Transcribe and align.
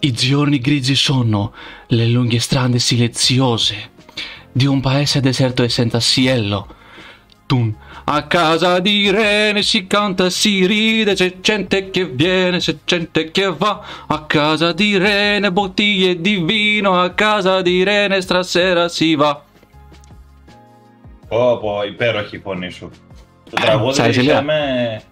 I 0.00 0.12
giorni 0.12 0.58
grigi 0.58 0.94
sono, 0.94 1.52
le 1.88 2.06
lunghe 2.06 2.38
strade 2.38 2.78
silenziose 2.78 3.90
di 4.52 4.66
un 4.66 4.80
paese 4.80 5.20
deserto 5.20 5.62
e 5.62 5.68
senza 5.68 6.00
cielo. 6.00 6.74
Tun. 7.46 7.74
A 8.08 8.22
casa 8.26 8.78
di 8.80 9.10
Rene 9.10 9.62
si 9.62 9.86
canta 9.86 10.26
e 10.26 10.30
si 10.30 10.64
ride, 10.66 11.14
c'è 11.14 11.40
gente 11.40 11.90
che 11.90 12.04
viene, 12.06 12.58
c'è 12.58 12.76
gente 12.84 13.30
che 13.30 13.52
va. 13.52 13.84
A 14.06 14.22
casa 14.24 14.72
di 14.72 14.96
Rene 14.96 15.50
bottiglie 15.52 16.20
di 16.20 16.36
vino, 16.36 17.00
a 17.00 17.10
casa 17.10 17.62
di 17.62 17.82
Rene 17.82 18.20
stasera 18.20 18.88
si 18.88 19.14
va. 19.14 19.44
Πω, 21.28 21.58
πω, 21.60 21.82
υπέροχη 21.86 22.36
η 22.36 22.38
φωνή 22.38 22.70
σου. 22.70 22.90
Το 23.50 23.56
Ε, 23.60 23.64
τραγούδι 23.64 23.94
σ' 23.94 23.98
άρεσε, 23.98 24.22
είχαμε, 24.22 25.02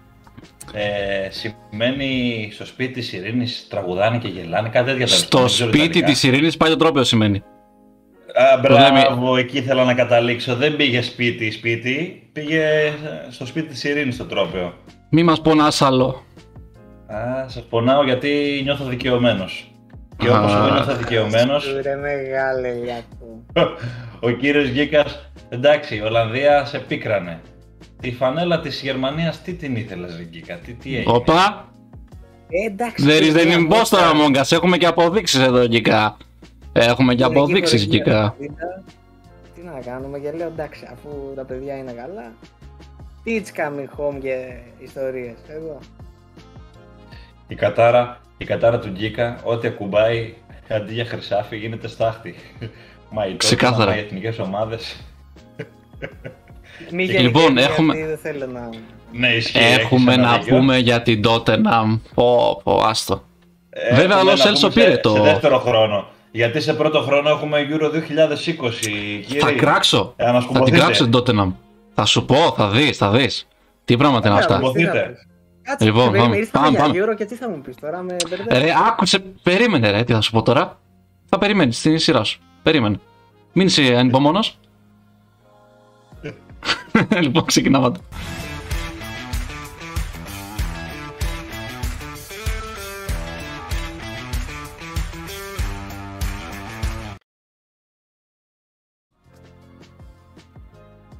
ε, 0.72 1.28
σημαίνει 1.30 2.48
στο 2.52 2.64
σπίτι 2.66 2.92
της 2.92 3.12
Ειρήνης 3.12 3.66
τραγουδάνε 3.70 4.18
και 4.18 4.28
γελάνε, 4.28 4.68
κάτι 4.68 4.86
τέτοια. 4.86 5.06
τέλος 5.06 5.18
Στο 5.18 5.28
πάντων, 5.36 5.46
δεν 5.46 5.54
ξέρω 5.56 5.68
σπίτι 5.70 5.84
ιταλικά. 5.86 6.06
της 6.06 6.22
Ειρήνης 6.22 6.56
πάει 6.56 6.70
το 6.70 6.76
τρόπαιο 6.76 7.04
σημαίνει. 7.04 7.42
Α, 8.34 8.58
μπράβο, 8.60 8.80
λέμε- 8.82 9.38
εκεί 9.38 9.58
ήθελα 9.58 9.84
να 9.84 9.94
καταλήξω. 9.94 10.54
Δεν 10.56 10.76
πήγε 10.76 11.02
σπίτι, 11.02 11.50
σπίτι, 11.50 12.28
πήγε 12.32 12.62
στο 13.30 13.46
σπίτι 13.46 13.66
της 13.68 13.84
Ειρήνης 13.84 14.16
το 14.16 14.24
τρόπαιο. 14.24 14.74
Μη 15.10 15.22
μας 15.22 15.40
πονάς 15.40 15.82
άλλο. 15.82 16.24
Α, 17.06 17.48
σας 17.48 17.62
πονάω 17.62 18.04
γιατί 18.04 18.60
νιώθω 18.64 18.84
δικαιωμένος. 18.84 19.70
Και 20.16 20.28
όπως 20.28 20.52
Α. 20.52 20.56
εγώ 20.58 20.72
νιώθω 20.74 20.94
δικαιωμένος, 20.94 21.74
Ρε 21.82 21.96
μεγάλε 21.96 22.72
λιάκο. 22.72 23.44
ο 24.26 24.30
κύριος 24.30 24.68
Γκίκας, 24.68 25.30
εντάξει, 25.48 25.96
η 25.96 26.00
Ολλανδία 26.00 26.64
σε 26.64 26.78
πίκρανε. 26.78 27.40
Τη 28.00 28.12
φανέλα 28.12 28.60
της 28.60 28.80
Γερμανίας 28.82 29.42
τι 29.42 29.54
την 29.54 29.76
ήθελες 29.76 30.16
ρε 30.16 30.22
Γκίκα, 30.24 30.54
τι, 30.56 30.72
τι 30.72 30.96
έγινε; 30.96 31.12
Οπα, 31.14 31.68
Ε, 32.48 32.66
εντάξει. 32.66 33.04
there 33.08 33.22
is 33.22 33.32
παιδιά, 33.32 33.56
an 33.56 33.60
imposter 33.60 33.66
μόστα. 33.68 34.12
among 34.14 34.36
us. 34.36 34.52
Έχουμε 34.52 34.76
και 34.76 34.86
αποδείξεις 34.86 35.40
εδώ 35.40 35.66
Γκικά. 35.66 36.16
Έχουμε 36.72 37.14
και 37.14 37.22
Είναι 37.24 37.32
εκεί 37.32 37.38
αποδείξεις 37.38 37.80
χωρίς 37.82 37.96
Γκικά. 37.96 38.18
μια 38.20 38.34
βίδα. 38.38 38.82
Τι 39.54 39.60
να 39.62 39.92
κάνουμε 39.92 40.18
και 40.18 40.30
λέω 40.32 40.46
εντάξει 40.46 40.88
αφού 40.92 41.08
τα 41.34 41.44
παιδιά 41.44 41.76
είναι 41.76 41.92
καλά. 41.92 42.32
Teach 43.24 43.46
coming 43.60 43.88
home 44.00 44.18
και 44.20 44.52
ιστορίες. 44.78 45.34
Εδώ. 45.48 45.78
Η 47.48 47.54
κατάρα, 47.54 48.20
η 48.38 48.44
κατάρα 48.44 48.78
του 48.78 48.88
Γκίκα, 48.88 49.40
ό,τι 49.44 49.66
ακουμπάει 49.68 50.34
αντί 50.68 50.92
για 50.92 51.04
χρυσάφι 51.04 51.56
γίνεται 51.56 51.88
στάχτη. 51.88 52.34
Μα 53.12 53.26
οι 53.26 53.36
Ξεκάθαρα. 53.36 53.92
Τότtenham, 53.92 53.96
οι 53.96 54.00
εθνικές 54.00 54.38
ομάδες. 54.38 54.96
Μη 56.92 57.04
Λοιπόν, 57.04 57.42
γενικεύεις, 57.42 57.64
έχουμε- 57.66 57.94
γιατί 57.96 58.08
Δεν 58.10 58.18
θέλω 58.18 58.46
να... 58.52 58.68
Ναι, 59.12 59.28
ισχύει. 59.28 59.58
Έχουμε 59.58 60.12
έχεις 60.12 60.22
ένα 60.22 60.30
να 60.30 60.38
δίκιο. 60.38 60.56
πούμε 60.56 60.78
για 60.78 61.02
την 61.02 61.22
Tottenham. 61.26 61.98
Πω, 62.14 62.60
πω, 62.64 62.82
άστο. 62.84 63.22
Έχουμε 63.70 64.00
Βέβαια, 64.00 64.20
ο 64.20 64.22
να 64.24 64.30
Λος 64.30 64.44
Έλσο 64.46 64.68
πούμε 64.68 64.82
πήρε 64.84 64.94
σε, 64.94 65.00
το- 65.00 65.10
Σε 65.14 65.20
δεύτερο 65.20 65.58
χρόνο. 65.58 66.06
Γιατί 66.32 66.60
σε 66.60 66.74
πρώτο 66.74 67.00
χρόνο 67.00 67.28
έχουμε 67.28 67.58
Euro 67.70 67.90
2020, 67.90 69.22
κύριε. 69.26 69.40
Θα 69.40 69.52
κράξω. 69.52 69.98
Ε, 69.98 70.02
Θα 70.06 70.14
την 70.16 70.26
ανασκουμπωθείτε. 70.28 70.76
κράξω 70.76 71.08
την 71.08 71.20
Tottenham. 71.20 71.52
Θα 71.94 72.04
σου 72.04 72.24
πω, 72.24 72.54
θα 72.56 72.68
δεις, 72.68 72.96
θα 72.96 73.10
δεις. 73.10 73.48
Τι 73.84 73.96
πράγματα 73.96 74.28
είναι 74.28 74.36
Ε, 74.36 74.40
αυτά. 74.40 74.56
μπράβο, 74.58 74.72
τι 74.72 74.82
να 74.82 74.90
Μποθείτε. 74.90 75.08
πεις. 75.12 75.26
Κάτσε, 75.62 75.84
Λοιπόν, 75.84 76.04
λοιπόν, 76.04 76.18
πάμε, 76.20 76.36
ήρθαμε 76.36 76.64
πάμε, 76.66 76.76
για 76.92 77.02
πάμε. 77.02 77.12
Euro 77.12 77.16
και 77.16 77.24
τι 77.24 77.34
θα 77.34 77.48
μου 77.48 77.60
πεις 77.60 77.74
τώρα 77.80 78.02
με 78.02 78.16
μπερδεύεις. 78.28 78.58
Ρε, 78.64 78.72
άκουσε, 78.88 79.18
περίμενε 79.42 79.90
ρε, 79.90 80.04
τι 80.04 80.12
θα 80.12 80.20
σου 80.20 80.30
πω 80.30 80.42
τώρα. 80.42 80.78
Θα 81.28 81.38
περιμένεις 81.38 81.78
στην 81.78 81.98
σειρά 81.98 82.24
σου. 82.24 82.40
Περίμενε. 82.62 83.00
Μην 83.52 83.66
είσαι 83.66 83.82
ανυπομόνος. 83.96 84.58
λοιπόν, 87.22 87.44
ξεκινάμε. 87.44 87.92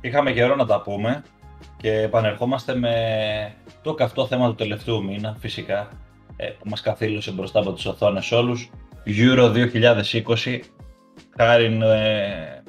Είχαμε 0.01 0.33
καιρό 0.33 0.57
να 0.57 0.67
τα 0.67 0.81
πούμε 0.81 1.23
και 1.77 1.93
επανερχόμαστε 1.93 2.75
με 2.75 2.95
το 3.83 3.95
καυτό 3.95 4.27
θέμα 4.27 4.49
του 4.49 4.55
τελευταίου 4.55 5.05
μήνα, 5.05 5.37
φυσικά, 5.39 5.89
ε, 6.37 6.47
που 6.47 6.69
μας 6.69 6.81
καθήλωσε 6.81 7.31
μπροστά 7.31 7.59
από 7.59 7.73
τις 7.73 7.87
οθόνες 7.87 8.33
όλους. 8.33 8.71
Euro 9.07 9.53
2020, 9.53 10.61
χάρη 11.37 11.79
ε, 11.83 12.63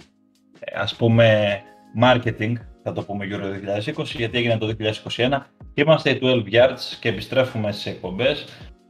ας 0.75 0.95
πούμε 0.95 1.59
marketing, 2.01 2.53
θα 2.83 2.91
το 2.91 3.03
πούμε 3.03 3.27
Euro 3.31 3.43
2020, 3.95 4.03
γιατί 4.05 4.37
έγινε 4.37 4.57
το 4.57 4.75
2021. 5.15 5.37
Είμαστε 5.73 6.09
οι 6.09 6.19
12 6.23 6.43
Yards 6.51 6.79
και 6.99 7.09
επιστρέφουμε 7.09 7.71
στις 7.71 7.85
εκπομπές 7.85 8.45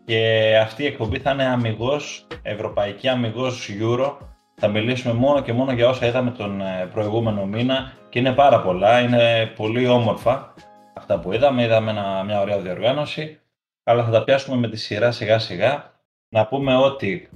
και 0.06 0.58
αυτή 0.62 0.84
η 0.84 0.86
εκπομπή 0.86 1.20
θα 1.20 1.32
είναι 1.32 1.46
αμυγός, 1.46 2.28
ευρωπαϊκή 2.42 3.08
αμυγός 3.08 3.70
Euro. 3.82 4.18
Θα 4.56 4.68
μιλήσουμε 4.68 5.14
μόνο 5.14 5.42
και 5.42 5.54
μόνο 5.54 5.72
για 5.72 5.90
όσα 5.90 6.06
είδαμε 6.08 6.32
τον 6.32 6.62
ε, 6.62 6.90
προηγούμενο 6.94 7.46
μήνα 7.46 7.92
και 8.10 8.20
είναι 8.20 8.32
πάρα 8.32 8.62
πολλά, 8.62 9.00
είναι 9.00 9.52
πολύ 9.56 9.88
όμορφα 9.88 10.54
αυτά 10.98 11.20
που 11.20 11.34
είδαμε, 11.34 11.64
είδαμε 11.64 11.92
ένα- 11.92 12.24
μια 12.24 12.42
ωραία 12.42 12.60
διοργάνωση, 12.60 13.40
αλλά 13.84 14.04
θα 14.04 14.12
τα 14.12 14.24
πιάσουμε 14.24 14.58
με 14.58 14.68
τη 14.70 14.78
σειρά 14.78 15.12
σιγά 15.12 15.40
σιγά. 15.40 15.92
Να 16.30 16.46
πούμε 16.48 16.76
ότι 16.76 17.30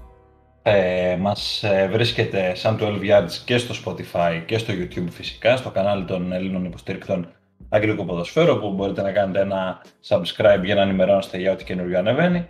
ε, 0.67 1.15
μας 1.19 1.63
ε, 1.63 1.87
βρίσκεται 1.91 2.55
σαν 2.55 2.77
12 2.81 2.85
Yards 2.85 3.31
και 3.45 3.57
στο 3.57 3.75
Spotify 3.85 4.41
και 4.45 4.57
στο 4.57 4.73
YouTube 4.73 5.07
φυσικά, 5.11 5.57
στο 5.57 5.69
κανάλι 5.69 6.05
των 6.05 6.31
Ελλήνων 6.31 6.65
υποστηρικτών 6.65 7.27
Αγγλικού 7.69 8.05
Ποδοσφαίρου, 8.05 8.59
που 8.59 8.71
μπορείτε 8.73 9.01
να 9.01 9.11
κάνετε 9.11 9.39
ένα 9.39 9.81
subscribe 10.07 10.61
για 10.63 10.75
να 10.75 10.81
ενημερώνεστε 10.81 11.37
για 11.37 11.51
ό,τι 11.51 11.63
καινούργιο 11.63 11.97
ανεβαίνει. 11.99 12.47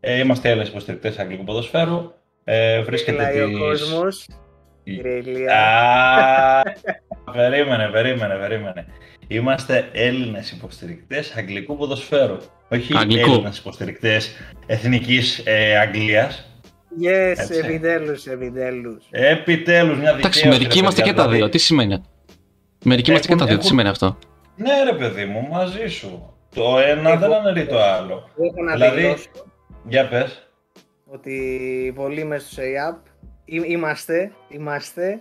Ε, 0.00 0.18
είμαστε 0.18 0.48
Έλληνες 0.48 0.68
υποστηρικτές 0.68 1.18
Αγγλικού 1.18 1.44
Ποδοσφαίρου. 1.44 2.12
Ε, 2.44 2.80
βρίσκεται 2.82 3.26
Μιλάει 3.26 3.40
ο 3.40 3.48
τις- 3.48 3.58
κόσμος. 3.58 4.26
η- 4.84 4.94
Κύριε 4.94 5.14
Ηλία. 5.16 5.54
Α, 5.58 6.62
περίμενε, 7.32 7.88
περίμενε, 7.92 8.34
περίμενε. 8.34 8.86
Είμαστε 9.26 9.88
Έλληνες 9.92 10.50
υποστηρικτές 10.50 11.34
αγγλικού 11.36 11.76
ποδοσφαίρου. 11.76 12.36
Όχι 12.70 12.96
Αγγλικού. 12.96 13.30
Έλληνες 13.30 13.58
υποστηρικτές 13.58 14.30
εθνικής 14.66 15.42
ε, 15.44 15.78
Αγγλίας. 15.78 16.47
Yes, 17.02 17.34
Έτσι. 17.38 17.58
επιτέλους, 17.64 18.26
επιτέλους. 18.26 19.06
Επιτέλους 19.10 19.98
μια 19.98 20.14
δικαίωση. 20.14 20.18
Εντάξει, 20.18 20.48
μερικοί 20.48 20.74
ρε 20.74 20.78
είμαστε 20.80 21.00
και 21.02 21.06
παιδιά, 21.08 21.22
τα 21.22 21.28
δύο. 21.28 21.34
δηλαδή. 21.34 21.52
Τι 21.52 21.58
σημαίνει. 21.58 22.02
Μερικοί 22.84 23.10
είμαστε 23.10 23.26
και 23.26 23.32
Έχουν- 23.32 23.46
τα 23.46 23.52
δύο. 23.52 23.58
Τι 23.58 23.66
έχουν- 23.66 23.68
σημαίνει 23.70 23.88
αυτό; 23.88 24.18
Ναι 24.56 24.82
ρε 24.90 24.96
παιδί 24.96 25.24
μου, 25.24 25.48
μαζί 25.50 25.86
σου. 25.86 26.32
Το 26.54 26.78
ένα 26.78 27.16
δεν 27.16 27.32
αναιρεί 27.32 27.66
το 27.66 27.82
άλλο. 27.82 28.28
Έχω 28.40 28.62
να 28.62 28.72
Δηλαδή- 28.72 29.00
δηλώσω 29.00 29.28
Για 29.88 30.08
πες. 30.08 30.48
ότι 31.06 31.92
πολλοί 31.96 32.24
μέσα 32.24 32.46
στο 32.46 32.60
ΣΕΙΑΠ 32.62 32.96
είμαστε, 33.44 34.32
είμαστε, 34.48 35.20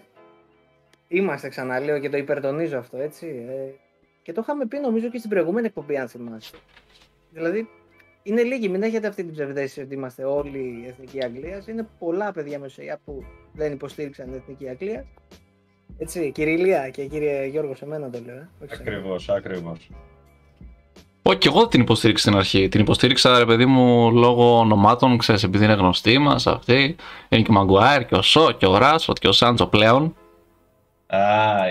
είμαστε 1.07 1.49
ξαναλέω 1.49 1.99
και 1.99 2.09
το 2.09 2.17
υπερτονίζω 2.17 2.77
αυτό 2.77 2.97
έτσι. 2.97 3.25
ε, 3.49 3.73
και 4.21 4.33
το 4.33 4.41
είχαμε 4.43 4.65
πει 4.65 4.79
νομίζω 4.79 5.09
και 5.09 5.17
στην 5.17 5.29
προηγούμενη 5.29 5.67
εκπομπή 5.67 5.97
αν 5.97 6.07
θυμάσαι. 6.07 6.51
Δηλαδή 7.31 7.69
είναι 8.27 8.41
λίγοι, 8.41 8.69
μην 8.69 8.83
έχετε 8.83 9.07
αυτή 9.07 9.23
την 9.23 9.33
ψευδέστηση 9.33 9.81
ότι 9.81 9.93
είμαστε 9.93 10.23
όλοι 10.23 10.57
η 10.57 10.87
Εθνική 10.87 11.23
Αγγλίας. 11.23 11.67
Είναι 11.67 11.87
πολλά 11.99 12.31
παιδιά 12.31 12.59
μέσα 12.59 12.71
στο 12.71 12.81
ΣΕΙΑΠ 12.81 12.99
που 13.05 13.23
δεν 13.53 13.71
υποστήριξαν 13.71 14.25
την 14.25 14.35
Εθνική 14.35 14.69
Αγγλία. 14.69 15.05
Έτσι, 15.97 16.31
κύριε 16.31 16.53
Ηλία 16.53 16.89
και 16.89 17.05
κύριε 17.05 17.45
Γιώργο, 17.45 17.75
σε 17.75 17.85
μένα 17.85 18.09
το 18.09 18.19
λέω. 18.25 18.35
Ε. 18.35 18.49
όχι 18.63 18.75
σε 18.75 18.83
μένα. 18.83 18.97
Ακριβώς, 18.97 19.29
ακριβώς. 19.29 19.89
Όχι, 21.21 21.37
και 21.37 21.47
εγώ 21.47 21.59
δεν 21.59 21.69
την 21.69 21.81
υποστήριξα 21.81 22.27
στην 22.27 22.39
αρχή. 22.39 22.67
Την 22.67 22.81
υποστήριξα, 22.81 23.37
ρε 23.37 23.45
παιδί 23.45 23.65
μου, 23.65 24.11
λόγω 24.11 24.59
ονομάτων, 24.59 25.17
ξέρεις, 25.17 25.43
επειδή 25.43 25.63
είναι 25.63 25.73
γνωστοί 25.73 26.17
μας 26.17 26.47
αυτοί. 26.47 26.95
Είναι 27.29 27.41
και 27.41 27.49
ο 27.51 27.53
Μαγκουάιρ 27.53 28.05
και 28.05 28.15
ο 28.15 28.21
Σο 28.21 28.51
και 28.51 28.65
ο 28.65 28.77
Ράσφοτ 28.77 29.17
και 29.17 29.27
ο 29.27 29.31
Σάντζο 29.31 29.67
πλέον. 29.67 30.15
Α, 31.07 31.19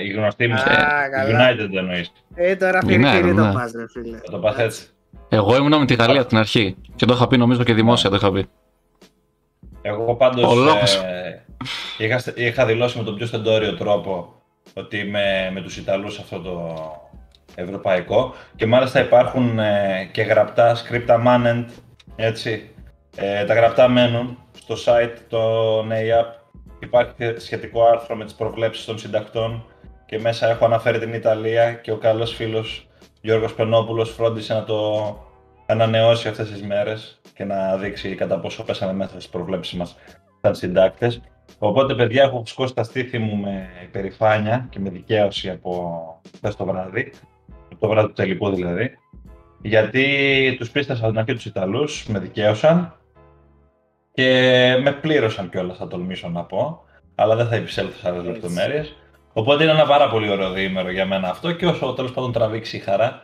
η 0.02 0.08
γνωστή 0.08 0.48
μας. 0.48 0.62
Α, 0.62 1.08
καλά. 1.10 1.52
United 1.52 1.68
εννοείς. 1.72 2.12
Ε, 2.34 2.56
τώρα 2.56 2.80
United, 2.82 3.10
φίρι 3.14 3.34
το 3.34 3.44
ναι. 3.44 3.52
πας 3.52 3.72
ρε 3.72 3.88
φίλε. 3.88 4.16
Θα 4.16 4.30
το 4.30 4.38
πας 4.38 4.58
έτσι. 4.58 4.90
Εγώ 5.28 5.56
ήμουνα 5.56 5.78
με 5.78 5.84
τη 5.86 5.94
Γαλλία 5.94 6.20
από 6.20 6.28
την 6.28 6.38
αρχή. 6.38 6.76
Και 6.96 7.06
το 7.06 7.14
είχα 7.14 7.26
πει 7.26 7.36
νομίζω 7.38 7.62
και 7.62 7.74
δημόσια 7.74 8.10
το 8.10 8.16
είχα 8.16 8.32
πει. 8.32 8.46
Εγώ 9.82 10.14
πάντως 10.14 10.52
Ο 10.52 10.54
λόγος. 10.54 10.94
ε, 10.94 11.44
είχα, 11.98 12.18
στε- 12.18 12.38
είχα 12.38 12.66
δηλώσει 12.66 12.98
με 12.98 13.04
τον 13.04 13.16
πιο 13.16 13.26
στεντόριο 13.26 13.74
τρόπο 13.76 14.34
ότι 14.74 14.98
είμαι 14.98 15.50
με 15.52 15.60
τους 15.60 15.76
Ιταλούς 15.76 16.18
αυτό 16.18 16.40
το 16.40 16.74
ευρωπαϊκό 17.54 18.34
και 18.56 18.66
μάλιστα 18.66 19.00
υπάρχουν 19.00 19.58
ε, 19.58 20.08
και 20.12 20.22
γραπτά 20.22 20.76
scripta 20.76 21.26
manent, 21.26 21.64
έτσι. 22.16 22.70
Ε, 23.16 23.44
τα 23.44 23.54
γραπτά 23.54 23.88
μένουν 23.88 24.38
στο 24.58 24.74
site 24.84 25.16
των 25.28 25.88
AAP. 25.90 26.26
Υπάρχει 26.78 27.34
σχετικό 27.36 27.84
άρθρο 27.84 28.16
με 28.16 28.24
τις 28.24 28.34
προβλέψεις 28.34 28.84
των 28.84 28.98
συντακτών 28.98 29.64
και 30.06 30.18
μέσα 30.18 30.48
έχω 30.50 30.64
αναφέρει 30.64 30.98
την 30.98 31.12
Ιταλία 31.12 31.72
και 31.72 31.90
ο 31.92 31.96
καλός 31.96 32.34
φίλος 32.34 32.85
Γιώργος 33.26 33.54
Πενόπουλος 33.54 34.10
φρόντισε 34.10 34.54
να 34.54 34.64
το 34.64 34.78
ανανεώσει 35.66 36.28
αυτές 36.28 36.50
τις 36.50 36.62
μέρες 36.62 37.20
και 37.34 37.44
να 37.44 37.76
δείξει 37.76 38.14
κατά 38.14 38.38
πόσο 38.38 38.64
πέσαμε 38.64 38.92
μέσα 38.92 39.10
στις 39.10 39.28
προβλέψεις 39.28 39.78
μας 39.78 39.96
σαν 40.40 40.54
συντάκτες. 40.54 41.20
Οπότε, 41.58 41.94
παιδιά, 41.94 42.22
έχω 42.22 42.42
σκώσει 42.46 42.74
τα 42.74 42.82
στήθη 42.82 43.18
μου 43.18 43.36
με 43.36 43.68
υπερηφάνεια 43.82 44.66
και 44.70 44.78
με 44.78 44.90
δικαίωση 44.90 45.50
από 45.50 46.20
χθες 46.36 46.56
το 46.56 46.64
βράδυ, 46.64 47.12
το 47.78 47.88
βράδυ 47.88 48.06
του 48.06 48.12
τελικού 48.12 48.50
δηλαδή, 48.50 48.90
γιατί 49.62 50.04
τους 50.58 50.70
πίστεψα 50.70 51.04
στην 51.04 51.18
αρχή 51.18 51.34
τους 51.34 51.44
Ιταλούς, 51.44 52.06
με 52.06 52.18
δικαίωσαν 52.18 52.96
Και 54.12 54.78
με 54.82 54.92
πλήρωσαν 54.92 55.50
κιόλας, 55.50 55.76
θα 55.76 55.86
τολμήσω 55.86 56.28
να 56.28 56.44
πω. 56.44 56.84
Αλλά 57.14 57.36
δεν 57.36 57.46
θα 57.46 57.54
επισέλθω 57.54 57.98
σε 57.98 58.08
άλλες 58.08 58.24
λεπτομέρειες. 58.24 58.96
Οπότε 59.38 59.62
είναι 59.62 59.72
ένα 59.72 59.86
πάρα 59.86 60.08
πολύ 60.08 60.30
ωραίο 60.30 60.50
διήμερο 60.50 60.90
για 60.90 61.06
μένα 61.06 61.30
αυτό 61.30 61.52
και 61.52 61.66
όσο 61.66 61.92
τέλος 61.92 62.10
πάντων 62.10 62.32
τραβήξει 62.32 62.76
η 62.76 62.80
χαρά 62.80 63.22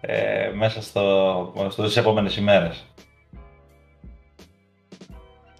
ε, 0.00 0.50
μέσα 0.54 0.82
στο, 0.82 1.52
στο, 1.68 1.82
στις 1.82 1.96
επόμενες 1.96 2.36
ημέρες. 2.36 2.84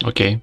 OK. 0.07 0.17
Okay. 0.19 0.39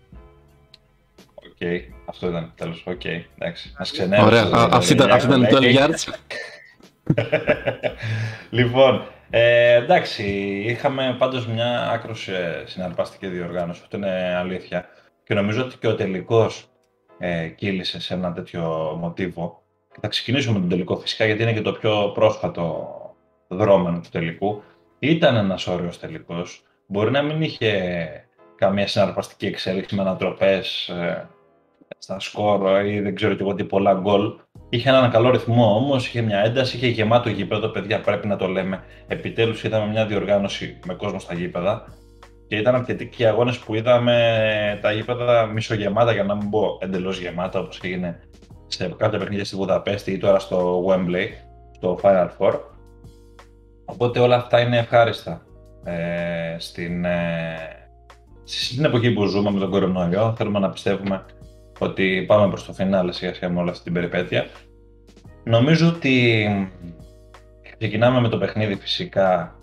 Okay. 1.59 1.79
Αυτό 2.05 2.27
ήταν 2.27 2.51
τέλος. 2.55 2.83
OK. 2.85 3.01
Okay. 3.03 3.21
Εντάξει. 3.37 3.73
Μας 3.79 3.91
ξενέρωσε. 3.91 4.27
Ωραία. 4.27 4.67
Αυτή 4.71 4.93
ήταν 4.93 5.09
12 5.51 5.75
yards. 5.75 6.13
λοιπόν, 8.49 9.07
ε, 9.29 9.75
εντάξει, 9.75 10.23
είχαμε 10.65 11.15
πάντως 11.17 11.47
μια 11.47 11.89
άκρως 11.89 12.27
ε, 12.27 12.63
συναρπαστική 12.65 13.27
διοργάνωση, 13.27 13.79
αυτό 13.83 13.97
είναι 13.97 14.35
αλήθεια. 14.37 14.89
Και 15.23 15.33
νομίζω 15.33 15.61
ότι 15.63 15.77
και 15.77 15.87
ο 15.87 15.95
τελικός 15.95 16.70
ε, 17.23 17.47
κύλησε 17.47 18.01
σε 18.01 18.13
ένα 18.13 18.33
τέτοιο 18.33 18.61
μοτίβο. 18.99 19.61
θα 20.01 20.07
ξεκινήσουμε 20.07 20.53
με 20.53 20.59
τον 20.59 20.69
τελικό 20.69 20.97
φυσικά, 20.97 21.25
γιατί 21.25 21.41
είναι 21.41 21.53
και 21.53 21.61
το 21.61 21.71
πιο 21.71 22.11
πρόσφατο 22.13 22.89
δρόμενο 23.47 23.99
του 23.99 24.09
τελικού. 24.11 24.63
Ήταν 24.99 25.35
ένας 25.35 25.67
ωραίος 25.67 25.99
τελικός. 25.99 26.63
Μπορεί 26.87 27.11
να 27.11 27.21
μην 27.21 27.41
είχε 27.41 27.71
καμία 28.55 28.87
συναρπαστική 28.87 29.45
εξέλιξη 29.45 29.95
με 29.95 30.01
ανατροπές 30.01 30.87
ε, 30.89 31.29
στα 31.97 32.19
σκορ 32.19 32.85
ή 32.85 32.99
δεν 32.99 33.15
ξέρω 33.15 33.33
και 33.33 33.43
εγώ 33.43 33.53
τι 33.53 33.63
πολλά 33.63 33.93
γκολ. 33.93 34.33
Είχε 34.69 34.89
έναν 34.89 35.11
καλό 35.11 35.29
ρυθμό 35.29 35.75
όμως, 35.75 36.07
είχε 36.07 36.21
μια 36.21 36.39
ένταση, 36.39 36.75
είχε 36.75 36.87
γεμάτο 36.87 37.29
γήπεδο. 37.29 37.67
Παιδιά, 37.67 38.01
πρέπει 38.01 38.27
να 38.27 38.35
το 38.35 38.47
λέμε. 38.47 38.83
Επιτέλους 39.07 39.63
είδαμε 39.63 39.91
μια 39.91 40.05
διοργάνωση 40.05 40.79
με 40.85 40.93
κόσμο 40.93 41.19
στα 41.19 41.33
γήπεδα. 41.33 41.85
Και 42.51 42.57
ήταν 42.57 42.75
αρκετοί 42.75 43.07
και 43.07 43.23
οι 43.23 43.25
αγώνες 43.25 43.57
που 43.57 43.75
είδαμε 43.75 44.79
τα 44.81 44.91
γήπεδα 44.91 45.45
μισογεμάτα, 45.45 46.13
για 46.13 46.23
να 46.23 46.35
μην 46.35 46.49
πω 46.49 46.77
εντελώς 46.81 47.19
γεμάτα, 47.19 47.59
όπως 47.59 47.79
έγινε 47.83 48.19
σε 48.67 48.95
κάποια 48.97 49.19
παιχνίδια 49.19 49.45
στη 49.45 49.55
Βουδαπέστη 49.55 50.11
ή 50.11 50.17
τώρα 50.17 50.39
στο 50.39 50.85
Wembley, 50.87 51.27
στο 51.75 51.99
Final 52.01 52.27
Four. 52.37 52.59
Οπότε 53.85 54.19
όλα 54.19 54.35
αυτά 54.35 54.59
είναι 54.59 54.77
ευχάριστα. 54.77 55.41
Ε, 55.83 56.55
στην, 56.57 57.05
ε, 57.05 57.57
στην 58.43 58.85
εποχή 58.85 59.11
που 59.11 59.25
ζούμε 59.25 59.51
με 59.51 59.59
τον 59.59 59.69
κορονοϊό, 59.69 60.33
θέλουμε 60.37 60.59
να 60.59 60.69
πιστεύουμε 60.69 61.25
ότι 61.79 62.23
πάμε 62.27 62.47
προς 62.47 62.65
το 62.65 62.73
φινάλε 62.73 63.11
σιγά 63.11 63.33
σιγά 63.33 63.49
με 63.49 63.59
όλη 63.59 63.69
αυτή 63.69 63.83
την 63.83 63.93
περιπέτεια. 63.93 64.45
Νομίζω 65.43 65.87
ότι 65.87 66.47
ξεκινάμε 67.77 68.21
με 68.21 68.27
το 68.27 68.37
παιχνίδι 68.37 68.75
φυσικά 68.75 69.41
ε, 69.43 69.60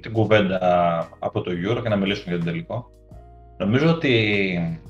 την 0.00 0.12
κουβέντα 0.12 1.08
από 1.18 1.40
το 1.40 1.50
Euro 1.50 1.82
και 1.82 1.88
να 1.88 1.96
μιλήσουμε 1.96 2.34
για 2.34 2.44
τον 2.44 2.52
τελικό. 2.52 2.90
Νομίζω 3.58 3.90
ότι 3.90 4.80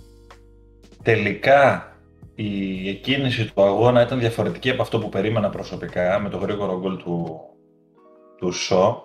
τελικά 1.03 1.93
η 2.35 2.89
εκκίνηση 2.89 3.53
του 3.53 3.63
αγώνα 3.63 4.03
ήταν 4.03 4.19
διαφορετική 4.19 4.71
από 4.71 4.83
αυτό 4.83 4.99
που 4.99 5.09
περίμενα 5.09 5.51
προσωπικά 5.51 6.19
με 6.19 6.29
το 6.29 6.37
γρήγορο 6.37 6.81
γκολ 6.81 6.97
του, 6.97 7.41
του 8.39 8.53
Σο. 8.53 9.05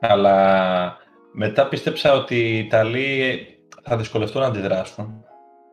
Αλλά 0.00 0.96
μετά 1.32 1.68
πίστεψα 1.68 2.14
ότι 2.14 2.34
οι 2.34 2.58
Ιταλοί 2.58 3.46
θα 3.82 3.96
δυσκολευτούν 3.96 4.40
να 4.40 4.46
αντιδράσουν 4.46 5.24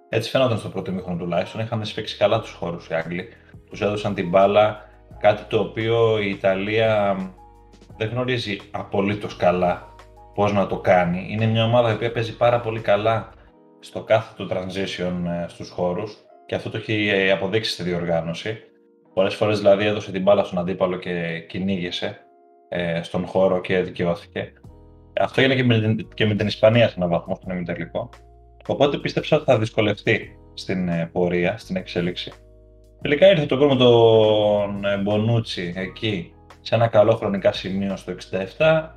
έτσι 0.10 0.30
φαίνονταν 0.30 0.58
στο 0.58 0.70
πρώτο 0.70 0.92
μήχρονο 0.92 1.18
τουλάχιστον. 1.18 1.62
Είχαν 1.62 1.86
σφίξει 1.86 2.18
καλά 2.18 2.40
τους 2.40 2.52
χώρους 2.52 2.88
οι 2.88 2.94
Άγγλοι. 2.94 3.28
Τους 3.70 3.82
έδωσαν 3.82 4.14
την 4.14 4.30
μπάλα, 4.30 4.90
κάτι 5.20 5.44
το 5.44 5.60
οποίο 5.60 6.20
η 6.20 6.30
Ιταλία 6.30 7.18
δεν 7.98 8.10
γνωρίζει 8.10 8.58
απολύτως 8.72 9.36
καλά 9.36 9.96
πώς 10.34 10.54
να 10.54 10.68
το 10.68 10.80
κάνει. 10.80 11.28
Είναι 11.30 11.46
μια 11.46 11.66
ομάδα 11.66 11.92
η 11.92 11.94
οποία 11.94 12.12
παίζει 12.12 12.38
πάρα 12.38 12.60
πολύ 12.60 12.80
καλά 12.80 13.30
στο 13.80 14.04
κάθε 14.04 14.34
του 14.36 14.48
transition 14.52 15.14
ε, 15.44 15.48
στους 15.48 15.70
χώρους 15.70 16.18
και 16.46 16.56
αυτό 16.56 16.70
το 16.70 16.78
έχει 16.78 17.10
ε, 17.14 17.32
αποδείξει 17.32 17.72
στη 17.72 17.84
διοργάνωση. 17.84 18.58
Πολλές 19.14 19.36
φορές 19.36 19.58
δηλαδή 19.58 19.86
έδωσε 19.86 20.12
την 20.12 20.22
μπάλα 20.22 20.44
στον 20.44 20.60
αντίπαλο 20.60 20.98
και 20.98 21.40
κυνήγησε 21.48 22.22
ε, 22.70 23.02
στον 23.02 23.26
χώρο 23.26 23.62
και 23.62 23.82
δικαιώθηκε. 23.82 24.54
Αυτό 25.20 25.42
έγινε 25.42 25.56
και 25.56 25.64
με, 25.64 25.80
την, 25.80 26.08
και 26.14 26.26
με 26.26 26.36
την 26.36 26.48
Ισπανία 26.48 26.88
σε 26.88 26.94
έναν 26.98 27.10
βαθμό, 27.10 27.36
στον 27.36 27.56
ημιτελικό. 27.56 28.10
Οπότε 28.68 28.98
πίστεψα 28.98 29.36
ότι 29.36 29.46
θα 29.46 29.58
δυσκολευτεί 29.58 30.38
στην 30.54 30.90
ε, 30.90 31.10
πορεία, 31.14 31.58
στην 31.58 31.76
εξέλιξη. 31.76 32.32
Τελικά 33.02 33.30
ήρθε 33.30 33.46
το 33.46 33.58
γκολ 33.58 33.68
με 33.68 33.76
τον 33.76 34.86
ε, 34.86 34.98
Μπονούτσι 34.98 35.74
εκεί, 35.76 36.34
σε 36.68 36.76
ένα 36.76 36.88
καλό 36.88 37.16
χρονικά 37.16 37.52
σημείο 37.52 37.96
στο 37.96 38.14
67. 38.58 38.90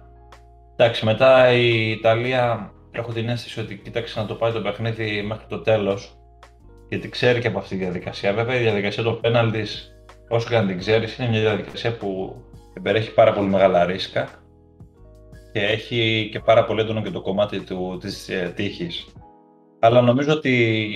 Εντάξει, 0.76 1.04
μετά 1.04 1.52
η 1.52 1.90
Ιταλία 1.90 2.72
έχω 2.90 3.12
την 3.12 3.28
αίσθηση 3.28 3.60
ότι 3.60 3.76
κοίταξε 3.76 4.20
να 4.20 4.26
το 4.26 4.34
πάει 4.34 4.52
το 4.52 4.60
παιχνίδι 4.60 5.22
μέχρι 5.22 5.44
το 5.48 5.58
τέλος, 5.58 6.18
γιατί 6.88 7.08
ξέρει 7.08 7.40
και 7.40 7.46
από 7.46 7.58
αυτή 7.58 7.76
τη 7.76 7.82
διαδικασία. 7.82 8.32
Βέβαια, 8.32 8.56
η 8.56 8.62
διαδικασία 8.62 9.02
των 9.02 9.20
πέναλτη, 9.20 9.66
όσο 10.28 10.48
και 10.48 10.56
αν 10.56 10.66
την 10.66 10.78
ξέρεις, 10.78 11.18
είναι 11.18 11.28
μια 11.28 11.40
διαδικασία 11.40 11.96
που 11.96 12.34
περιέχει 12.82 13.14
πάρα 13.14 13.32
πολύ 13.32 13.48
μεγάλα 13.48 13.84
ρίσκα 13.84 14.28
και 15.52 15.60
έχει 15.60 16.28
και 16.32 16.40
πάρα 16.40 16.64
πολύ 16.64 16.80
έντονο 16.80 17.02
και 17.02 17.10
το 17.10 17.20
κομμάτι 17.20 17.60
του, 17.60 17.98
της 18.00 18.28
ε, 18.28 18.52
τύχης. 18.56 19.06
Αλλά 19.80 20.00
νομίζω 20.00 20.32
ότι 20.32 20.86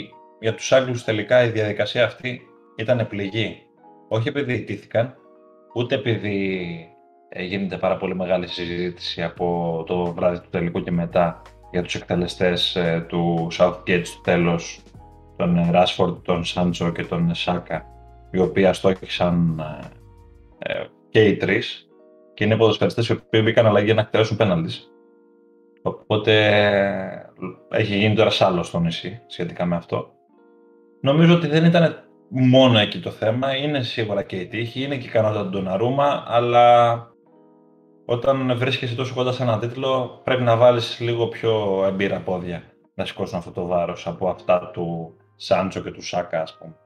για 0.40 0.54
τους 0.54 0.72
Άγγλους 0.72 1.04
τελικά 1.04 1.44
η 1.44 1.48
διαδικασία 1.48 2.04
αυτή 2.04 2.40
ήταν 2.76 3.06
πληγή. 3.08 3.56
Όχι 4.08 4.28
επειδή 4.28 4.54
ιτήθηκαν, 4.54 5.14
ούτε 5.74 5.94
επειδή 5.94 6.88
ε, 7.28 7.42
γίνεται 7.42 7.76
πάρα 7.76 7.96
πολύ 7.96 8.14
μεγάλη 8.14 8.46
συζήτηση 8.46 9.22
από 9.22 9.84
το 9.86 10.12
βράδυ 10.12 10.40
του 10.40 10.48
τελικού 10.50 10.82
και 10.82 10.90
μετά 10.90 11.42
για 11.70 11.82
τους 11.82 11.94
εκτελεστές 11.94 12.76
ε, 12.76 13.04
του 13.08 13.48
Southgate 13.58 14.00
στο 14.02 14.20
τέλος, 14.20 14.82
τον 15.36 15.70
Rashford, 15.72 16.22
τον 16.22 16.44
Σάντσο 16.44 16.92
και 16.92 17.04
τον 17.04 17.34
Σάκα, 17.34 17.84
οι 18.30 18.38
οποίοι 18.38 18.66
αστόχησαν 18.66 19.64
ε, 20.58 20.84
και 21.08 21.24
οι 21.24 21.36
τρεις 21.36 21.88
και 22.34 22.44
είναι 22.44 22.56
ποδοσφαιριστές 22.56 23.08
οι 23.08 23.12
οποίοι 23.12 23.40
μπήκαν 23.44 23.66
αλλαγή 23.66 23.84
για 23.84 23.94
να 23.94 24.00
εκτελέσουν 24.00 24.36
πέναλτις. 24.36 24.88
Οπότε 25.82 26.32
έχει 27.70 27.96
γίνει 27.96 28.14
τώρα 28.14 28.30
σάλο 28.30 28.62
στο 28.62 28.80
νησί 28.80 29.20
σχετικά 29.26 29.64
με 29.64 29.76
αυτό. 29.76 30.12
Νομίζω 31.00 31.34
ότι 31.34 31.46
δεν 31.46 31.64
ήταν 31.64 32.03
μόνο 32.28 32.78
εκεί 32.78 33.00
το 33.00 33.10
θέμα, 33.10 33.56
είναι 33.56 33.82
σίγουρα 33.82 34.22
και 34.22 34.36
η 34.36 34.46
τύχη, 34.46 34.82
είναι 34.82 34.96
και 34.96 35.06
η 35.06 35.08
ικανότητα 35.08 35.42
του 35.42 35.50
Ντοναρούμα, 35.50 36.24
αλλά 36.26 36.96
όταν 38.04 38.56
βρίσκεσαι 38.56 38.94
τόσο 38.94 39.14
κοντά 39.14 39.32
σε 39.32 39.42
έναν 39.42 39.60
τίτλο 39.60 40.20
πρέπει 40.24 40.42
να 40.42 40.56
βάλεις 40.56 41.00
λίγο 41.00 41.26
πιο 41.28 41.84
εμπειρά 41.86 42.20
πόδια 42.20 42.62
να 42.94 43.04
σηκώσουν 43.04 43.38
αυτό 43.38 43.50
το 43.50 43.66
βάρος 43.66 44.06
από 44.06 44.28
αυτά 44.28 44.70
του 44.72 45.16
Σάντσο 45.36 45.80
και 45.80 45.90
του 45.90 46.02
Σάκα 46.02 46.42
ας 46.42 46.56
πούμε. 46.58 46.76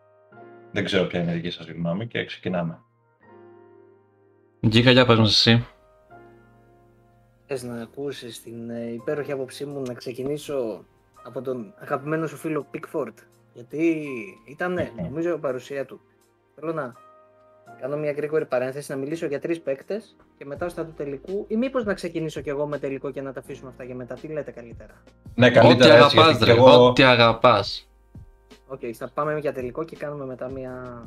Δεν 0.73 0.85
ξέρω 0.85 1.05
ποια 1.05 1.21
είναι 1.21 1.31
η 1.31 1.35
δική 1.35 1.51
σας 1.51 1.67
γνώμη 1.67 2.07
και 2.07 2.25
ξεκινάμε. 2.25 2.79
Γκίκα, 4.67 4.91
για 4.91 5.07
πες 5.07 5.19
μας 5.19 5.31
εσύ 5.31 5.67
θες 7.49 7.63
να 7.63 7.83
ακούσεις 7.83 8.43
την 8.43 8.71
ε, 8.71 8.93
υπέροχη 8.93 9.33
άποψή 9.33 9.65
μου 9.65 9.83
να 9.83 9.95
ξεκινήσω 9.95 10.85
από 11.23 11.43
τον 11.43 11.75
αγαπημένο 11.79 12.27
σου 12.27 12.37
φίλο 12.37 12.67
Πικφόρτ 12.71 13.19
γιατί 13.59 14.05
ήταν 14.45 14.73
ναι, 14.73 14.93
νομίζω 15.03 15.35
η 15.35 15.39
παρουσία 15.39 15.85
του. 15.85 16.01
Θέλω 16.55 16.73
να 16.73 16.95
κάνω 17.81 17.97
μια 17.97 18.13
γρήγορη 18.13 18.47
παρένθεση, 18.47 18.91
να 18.91 18.97
μιλήσω 18.97 19.27
για 19.27 19.41
τρεις 19.41 19.61
παίκτες 19.61 20.17
και 20.37 20.45
μετά 20.45 20.69
στα 20.69 20.85
του 20.85 20.93
τελικού, 20.97 21.45
ή 21.49 21.57
μήπως 21.57 21.85
να 21.85 21.95
ξεκινήσω 21.95 22.41
κι 22.41 22.49
εγώ 22.49 22.67
με 22.67 22.79
τελικό 22.79 23.11
και 23.11 23.23
να 23.23 23.33
τα 23.33 23.41
αφήσουμε 23.41 23.69
αυτά 23.69 23.85
για 23.85 23.95
μετά. 23.95 24.15
Τι 24.15 24.29
λέτε 24.29 24.51
καλύτερα; 24.51 25.03
Ναι, 25.35 25.51
καλύτερα. 25.51 26.05
Ό,τι 26.07 26.19
αγαπάς, 26.19 26.39
ρε. 26.39 26.53
Εγώ... 26.53 26.87
Ό,τι 26.87 27.03
αγαπάς. 27.03 27.91
OK, 28.67 28.81
okay, 28.83 28.91
θα 28.93 29.11
πάμε 29.15 29.39
για 29.39 29.53
τελικό 29.53 29.85
και 29.85 29.97
κάνουμε 29.97 30.25
μετά 30.25 30.51
μια... 30.51 31.07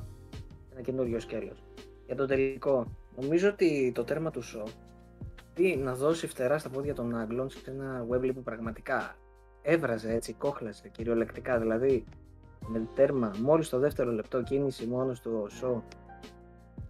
ένα 0.71 0.81
καινούριο 0.81 1.19
σκέλος. 1.19 1.63
Για 2.05 2.15
το 2.15 2.25
τελικό, 2.25 2.85
νομίζω 3.21 3.49
ότι 3.49 3.91
το 3.95 4.03
τέρμα 4.03 4.31
του 4.31 4.41
Σο 4.41 4.63
τι 5.53 5.75
να 5.75 5.95
δώσει 5.95 6.27
φτερά 6.27 6.57
στα 6.57 6.69
πόδια 6.69 6.93
των 6.93 7.15
Άγγλων 7.15 7.49
σε 7.49 7.59
ένα 7.65 8.05
Wembley 8.11 8.31
που 8.33 8.43
πραγματικά 8.43 9.15
έβραζε 9.61 10.13
έτσι, 10.13 10.33
κόχλασε 10.33 10.89
κυριολεκτικά. 10.89 11.59
Δηλαδή 11.59 12.05
με 12.67 12.87
τέρμα 12.95 13.31
μόλις 13.41 13.69
το 13.69 13.79
δεύτερο 13.79 14.11
λεπτό 14.11 14.43
κίνηση 14.43 14.85
μόνο 14.85 15.13
του 15.23 15.47
Σο. 15.49 15.83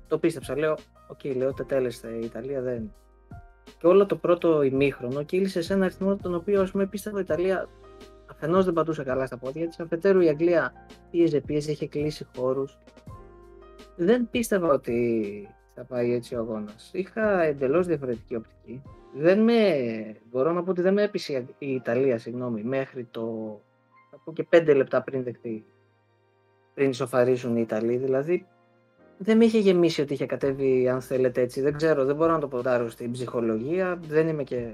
Το 0.08 0.18
πίστεψα, 0.18 0.58
λέω, 0.58 0.78
OK, 1.08 1.20
okay, 1.24 1.36
λέω 1.36 1.54
τετέλεστε, 1.54 2.08
η 2.08 2.24
Ιταλία 2.24 2.62
δεν. 2.62 2.94
Και 3.78 3.88
όλο 3.88 4.06
το 4.06 4.16
πρώτο 4.16 4.62
ημίχρονο 4.62 5.24
κύλησε 5.24 5.62
σε 5.62 5.74
ένα 5.74 5.86
ρυθμό 5.86 6.16
τον 6.16 6.36
οποίο 6.36 6.62
ας 6.62 6.72
πούμε 6.72 6.86
πίστευα 6.86 7.18
η 7.18 7.22
Ιταλία 7.22 7.70
αφενός 8.32 8.66
δεν 8.66 8.74
πατούσε 8.74 9.04
καλά 9.04 9.26
στα 9.26 9.38
πόδια 9.38 9.68
της, 9.68 9.80
αφετέρου 9.80 10.20
η 10.20 10.30
Αγγλία 10.30 10.74
πίεζε, 11.12 11.40
πίεζε, 11.40 11.72
είχε 11.72 11.88
κλείσει 11.88 12.28
χώρους. 12.36 12.78
Δεν 13.96 14.30
πίστευα 14.30 14.68
ότι 14.74 15.48
θα 15.76 15.84
πάει 15.84 16.14
έτσι 16.14 16.36
ο 16.36 16.40
αγώνας. 16.40 16.90
Είχα 16.94 17.42
εντελώς 17.42 17.88
διαφορετική 17.88 18.36
οπτική. 18.36 18.82
Δεν 19.14 19.40
με, 19.44 19.62
μπορώ 20.30 20.52
να 20.52 20.64
πω 20.64 20.72
ότι 20.72 20.82
δεν 20.82 20.94
με 20.94 21.04
έπεισε 21.04 21.46
η 21.58 21.74
Ιταλία, 21.74 22.18
συγγνώμη, 22.18 22.64
μέχρι 22.64 23.08
το. 23.12 23.60
Θα 24.12 24.22
πω 24.24 24.34
και 24.34 24.44
πέντε 24.44 24.74
λεπτά 24.74 25.02
πριν 25.02 25.24
δεχτεί. 25.24 25.66
Πριν 26.74 26.90
ισοφαρίσουν 26.90 27.58
οι 27.58 27.62
Ιταλοί. 27.62 27.98
Δηλαδή 27.98 28.48
δεν 29.18 29.38
με 29.38 29.46
είχε 29.46 29.60
γεμίσει 29.60 30.02
ότι 30.02 30.14
είχε 30.14 30.26
κατέβει, 30.26 30.90
αν 30.90 31.02
θέλετε 31.02 31.42
έτσι. 31.42 31.62
Δεν 31.62 31.76
ξέρω, 31.76 32.06
δεν 32.06 32.16
μπορώ 32.16 32.32
να 32.32 32.40
το 32.40 32.48
ποντάρω 32.48 32.90
στην 32.90 33.12
ψυχολογία. 33.12 34.00
Δεν 34.08 34.28
είμαι 34.28 34.44
και 34.44 34.74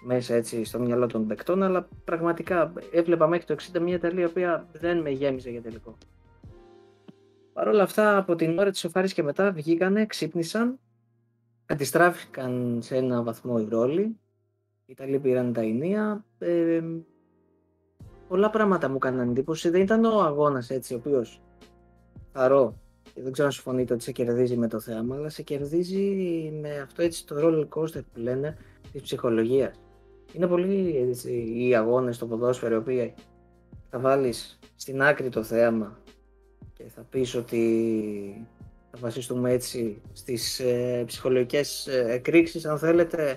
μέσα 0.00 0.34
έτσι 0.34 0.64
στο 0.64 0.78
μυαλό 0.78 1.06
των 1.06 1.26
παικτών, 1.26 1.62
αλλά 1.62 1.88
πραγματικά 2.04 2.72
έβλεπα 2.92 3.26
μέχρι 3.26 3.46
το 3.46 3.56
60 3.72 3.80
μια 3.80 3.94
Ιταλία 3.94 4.22
η 4.22 4.24
οποία 4.26 4.66
δεν 4.72 5.00
με 5.00 5.10
γέμιζε 5.10 5.50
για 5.50 5.62
τελικό. 5.62 5.96
Παρ' 7.52 7.68
όλα 7.68 7.82
αυτά, 7.82 8.16
από 8.16 8.34
την 8.34 8.58
ώρα 8.58 8.70
της 8.70 8.80
σοφάρης 8.80 9.12
και 9.12 9.22
μετά 9.22 9.52
βγήκανε, 9.52 10.06
ξύπνησαν, 10.06 10.78
αντιστράφηκαν 11.66 12.78
σε 12.82 12.96
ένα 12.96 13.22
βαθμό 13.22 13.56
οι 13.60 13.68
ρόλοι. 13.70 14.02
Οι 14.86 14.92
Ιταλοί 14.92 15.18
πήραν 15.18 15.52
τα 15.52 15.60
ενία. 15.60 16.24
Ε, 16.38 16.80
πολλά 18.28 18.50
πράγματα 18.50 18.88
μου 18.88 18.96
έκαναν 18.96 19.28
εντύπωση. 19.28 19.68
Δεν 19.68 19.80
ήταν 19.80 20.04
ο 20.04 20.20
αγώνας 20.20 20.70
έτσι, 20.70 20.94
ο 20.94 20.96
οποίος 20.96 21.40
θαρώ 22.32 22.74
και 23.14 23.22
δεν 23.22 23.32
ξέρω 23.32 23.46
αν 23.48 23.54
συμφωνείτε 23.54 23.94
ότι 23.94 24.02
σε 24.02 24.12
κερδίζει 24.12 24.56
με 24.56 24.68
το 24.68 24.80
θέαμα, 24.80 25.16
αλλά 25.16 25.28
σε 25.28 25.42
κερδίζει 25.42 26.52
με 26.60 26.80
αυτό 26.80 27.02
έτσι 27.02 27.26
το 27.26 27.36
roller 27.38 27.68
coaster 27.68 28.00
που 28.12 28.20
λένε 28.20 28.56
της 28.92 29.02
ψυχολογίας. 29.02 29.74
Είναι 30.32 30.46
πολύ 30.46 30.96
έτσι, 31.08 31.54
οι 31.56 31.74
αγώνες 31.74 32.16
στο 32.16 32.26
ποδόσφαιρο, 32.26 32.74
οι 32.74 32.78
οποίοι 32.78 33.14
θα 33.90 33.98
βάλεις 33.98 34.58
στην 34.76 35.02
άκρη 35.02 35.28
το 35.28 35.42
θέαμα 35.42 35.98
και 36.72 36.84
θα 36.94 37.02
πεις 37.10 37.34
ότι 37.34 38.46
θα 38.90 38.98
βασιστούμε 39.00 39.52
έτσι 39.52 40.00
στις 40.12 40.60
ε, 40.60 41.02
ψυχολογικές 41.06 41.86
ε, 41.86 42.06
εκρήξεις 42.08 42.64
αν 42.64 42.78
θέλετε 42.78 43.34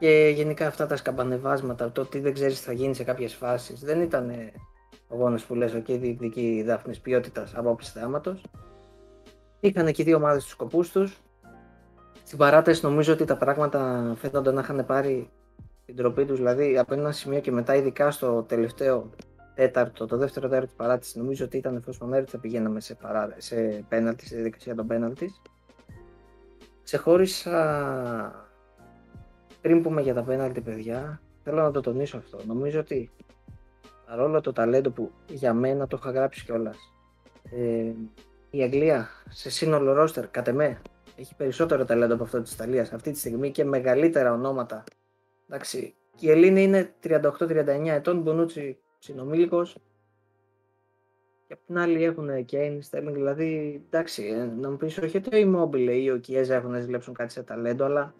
και 0.00 0.32
γενικά 0.34 0.66
αυτά 0.66 0.86
τα 0.86 0.96
σκαμπανεβάσματα, 0.96 1.92
το 1.92 2.00
ότι 2.00 2.18
δεν 2.18 2.32
ξέρεις 2.32 2.58
τι 2.58 2.64
θα 2.64 2.72
γίνει 2.72 2.94
σε 2.94 3.04
κάποιες 3.04 3.34
φάσεις 3.34 3.80
δεν 3.80 4.00
ήταν 4.00 4.32
αγώνες 5.12 5.42
που 5.42 5.54
λες 5.54 5.80
και 5.84 5.96
διεκδικεί 5.96 6.62
δάφνης 6.66 7.00
ποιότητας 7.00 7.50
από 7.54 7.68
άποψη 7.68 7.90
θέαματος 7.90 8.44
είχαν 9.60 9.92
και 9.92 10.02
οι 10.02 10.04
δύο 10.04 10.16
ομάδες 10.16 10.42
τους 10.42 10.52
σκοπούς 10.52 10.90
τους 10.90 11.20
στην 12.24 12.38
παράταση 12.38 12.84
νομίζω 12.84 13.12
ότι 13.12 13.24
τα 13.24 13.36
πράγματα 13.36 14.12
φαίνονταν 14.16 14.54
να 14.54 14.60
είχαν 14.60 14.86
πάρει 14.86 15.30
την 15.86 15.96
τροπή 15.96 16.24
τους 16.24 16.36
δηλαδή 16.36 16.78
από 16.78 16.94
ένα 16.94 17.12
σημείο 17.12 17.40
και 17.40 17.52
μετά 17.52 17.74
ειδικά 17.74 18.10
στο 18.10 18.42
τελευταίο 18.42 19.10
τέταρτο, 19.54 20.06
το 20.06 20.16
δεύτερο 20.16 20.48
τέταρτο 20.48 20.66
της 20.66 20.76
παράτηση, 20.76 21.18
νομίζω 21.18 21.44
ότι 21.44 21.56
ήταν 21.56 21.76
εφόσον 21.76 22.08
μέρη 22.08 22.24
θα 22.24 22.38
πηγαίναμε 22.38 22.80
σε, 22.80 22.94
παρά, 22.94 23.34
σε 23.36 23.84
πέναλτις, 23.88 24.26
στη 24.26 24.34
διαδικασία 24.34 24.74
των 24.74 24.86
πέναλτις. 24.86 25.42
Ξεχώρισα 26.82 28.49
πριν 29.60 29.82
πούμε 29.82 30.00
για 30.00 30.14
τα 30.14 30.22
πέναλτι, 30.22 30.60
παιδιά, 30.60 31.20
θέλω 31.42 31.62
να 31.62 31.70
το 31.70 31.80
τονίσω 31.80 32.16
αυτό. 32.16 32.38
Νομίζω 32.46 32.80
ότι 32.80 33.10
παρόλο 34.06 34.40
το 34.40 34.52
ταλέντο 34.52 34.90
που 34.90 35.10
για 35.28 35.54
μένα 35.54 35.86
το 35.86 35.98
είχα 36.00 36.10
γράψει 36.10 36.44
κιόλας. 36.44 36.76
Ε, 37.50 37.92
η 38.50 38.62
Αγγλία 38.62 39.08
σε 39.28 39.50
σύνολο 39.50 39.92
ρόστερ, 39.92 40.28
κατ' 40.28 40.48
εμέ, 40.48 40.80
έχει 41.16 41.34
περισσότερο 41.34 41.84
ταλέντο 41.84 42.14
από 42.14 42.22
αυτό 42.22 42.42
της 42.42 42.52
Ιταλίας 42.52 42.92
αυτή 42.92 43.10
τη 43.10 43.18
στιγμή 43.18 43.50
και 43.50 43.64
μεγαλύτερα 43.64 44.32
ονόματα. 44.32 44.84
Εντάξει, 45.48 45.94
και 46.16 46.26
η 46.26 46.30
Ελλήνη 46.30 46.62
είναι 46.62 46.94
38-39 47.02 47.86
ετών, 47.86 48.20
Μπονούτσι 48.20 48.78
συνομήλικος. 48.98 49.76
Και 51.46 51.52
απ' 51.52 51.66
την 51.66 51.78
άλλη 51.78 52.04
έχουν 52.04 52.44
Κέιν, 52.44 52.82
Στέρλινγκ, 52.82 53.14
δηλαδή 53.14 53.82
εντάξει, 53.86 54.24
ε, 54.24 54.44
να 54.60 54.70
μου 54.70 54.76
πεις 54.76 54.98
όχι 54.98 55.16
ότι 55.16 55.44
ο 55.44 55.50
Immobile 55.50 56.00
ή 56.02 56.10
ο 56.10 56.16
Κιέζα 56.16 56.54
έχουν 56.54 56.70
να 56.70 56.80
ζηλέψουν 56.80 57.14
κάτι 57.14 57.32
σε 57.32 57.42
ταλέντο, 57.42 57.84
αλλά 57.84 58.14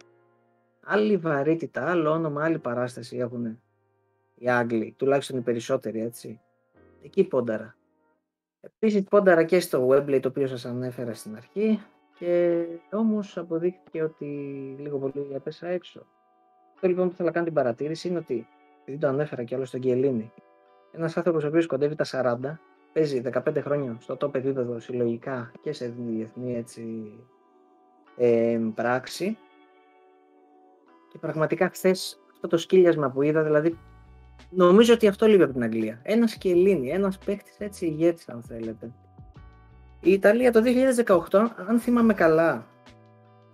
άλλη 0.83 1.17
βαρύτητα, 1.17 1.89
άλλο 1.89 2.11
όνομα, 2.11 2.43
άλλη 2.43 2.59
παράσταση 2.59 3.17
έχουν 3.17 3.61
οι 4.35 4.49
Άγγλοι, 4.49 4.95
τουλάχιστον 4.97 5.37
οι 5.37 5.41
περισσότεροι 5.41 6.01
έτσι. 6.01 6.41
Εκεί 7.03 7.23
πόνταρα. 7.23 7.75
Επίσης 8.61 9.03
πόνταρα 9.03 9.43
και 9.43 9.59
στο 9.59 9.87
Webley 9.87 10.19
το 10.21 10.27
οποίο 10.27 10.47
σας 10.47 10.65
ανέφερα 10.65 11.13
στην 11.13 11.35
αρχή 11.35 11.79
και 12.19 12.65
όμως 12.91 13.37
αποδείχθηκε 13.37 14.03
ότι 14.03 14.25
λίγο 14.79 14.97
πολύ 14.97 15.27
έπεσα 15.33 15.67
έξω. 15.67 16.05
Αυτό 16.73 16.87
λοιπόν 16.87 17.09
που 17.09 17.15
θέλω 17.15 17.27
να 17.27 17.33
κάνω 17.33 17.45
την 17.45 17.55
παρατήρηση 17.55 18.07
είναι 18.07 18.17
ότι, 18.17 18.47
επειδή 18.81 18.97
το 18.97 19.07
ανέφερα 19.07 19.43
και 19.43 19.55
άλλο 19.55 19.65
στον 19.65 19.79
Γκελίνη, 19.79 20.33
ένας 20.91 21.17
άνθρωπος 21.17 21.43
ο 21.43 21.47
οποίος 21.47 21.65
κοντεύει 21.65 21.95
τα 21.95 22.05
40, 22.05 22.59
παίζει 22.93 23.21
15 23.33 23.61
χρόνια 23.61 23.97
στο 23.99 24.17
top 24.19 24.35
επίπεδο 24.35 24.79
συλλογικά 24.79 25.51
και 25.61 25.73
σε 25.73 25.87
διεθνή 25.87 26.55
έτσι, 26.55 27.13
ε, 28.17 28.59
πράξη. 28.75 29.37
Και 31.11 31.17
πραγματικά 31.17 31.69
χθες 31.69 32.19
αυτό 32.31 32.47
το 32.47 32.57
σκύλιασμα 32.57 33.09
που 33.09 33.21
είδα, 33.21 33.43
δηλαδή 33.43 33.77
νομίζω 34.49 34.93
ότι 34.93 35.07
αυτό 35.07 35.27
λείπει 35.27 35.43
από 35.43 35.53
την 35.53 35.63
Αγγλία. 35.63 35.99
Ένας 36.03 36.31
σκελίνι, 36.31 36.89
ένας 36.89 37.17
παίχτη 37.17 37.51
έτσι 37.57 37.85
ηγέτης, 37.85 38.29
αν 38.29 38.43
θέλετε. 38.43 38.91
Η 39.99 40.11
Ιταλία 40.11 40.51
το 40.51 40.61
2018, 41.29 41.39
αν 41.67 41.79
θυμάμαι 41.79 42.13
καλά, 42.13 42.67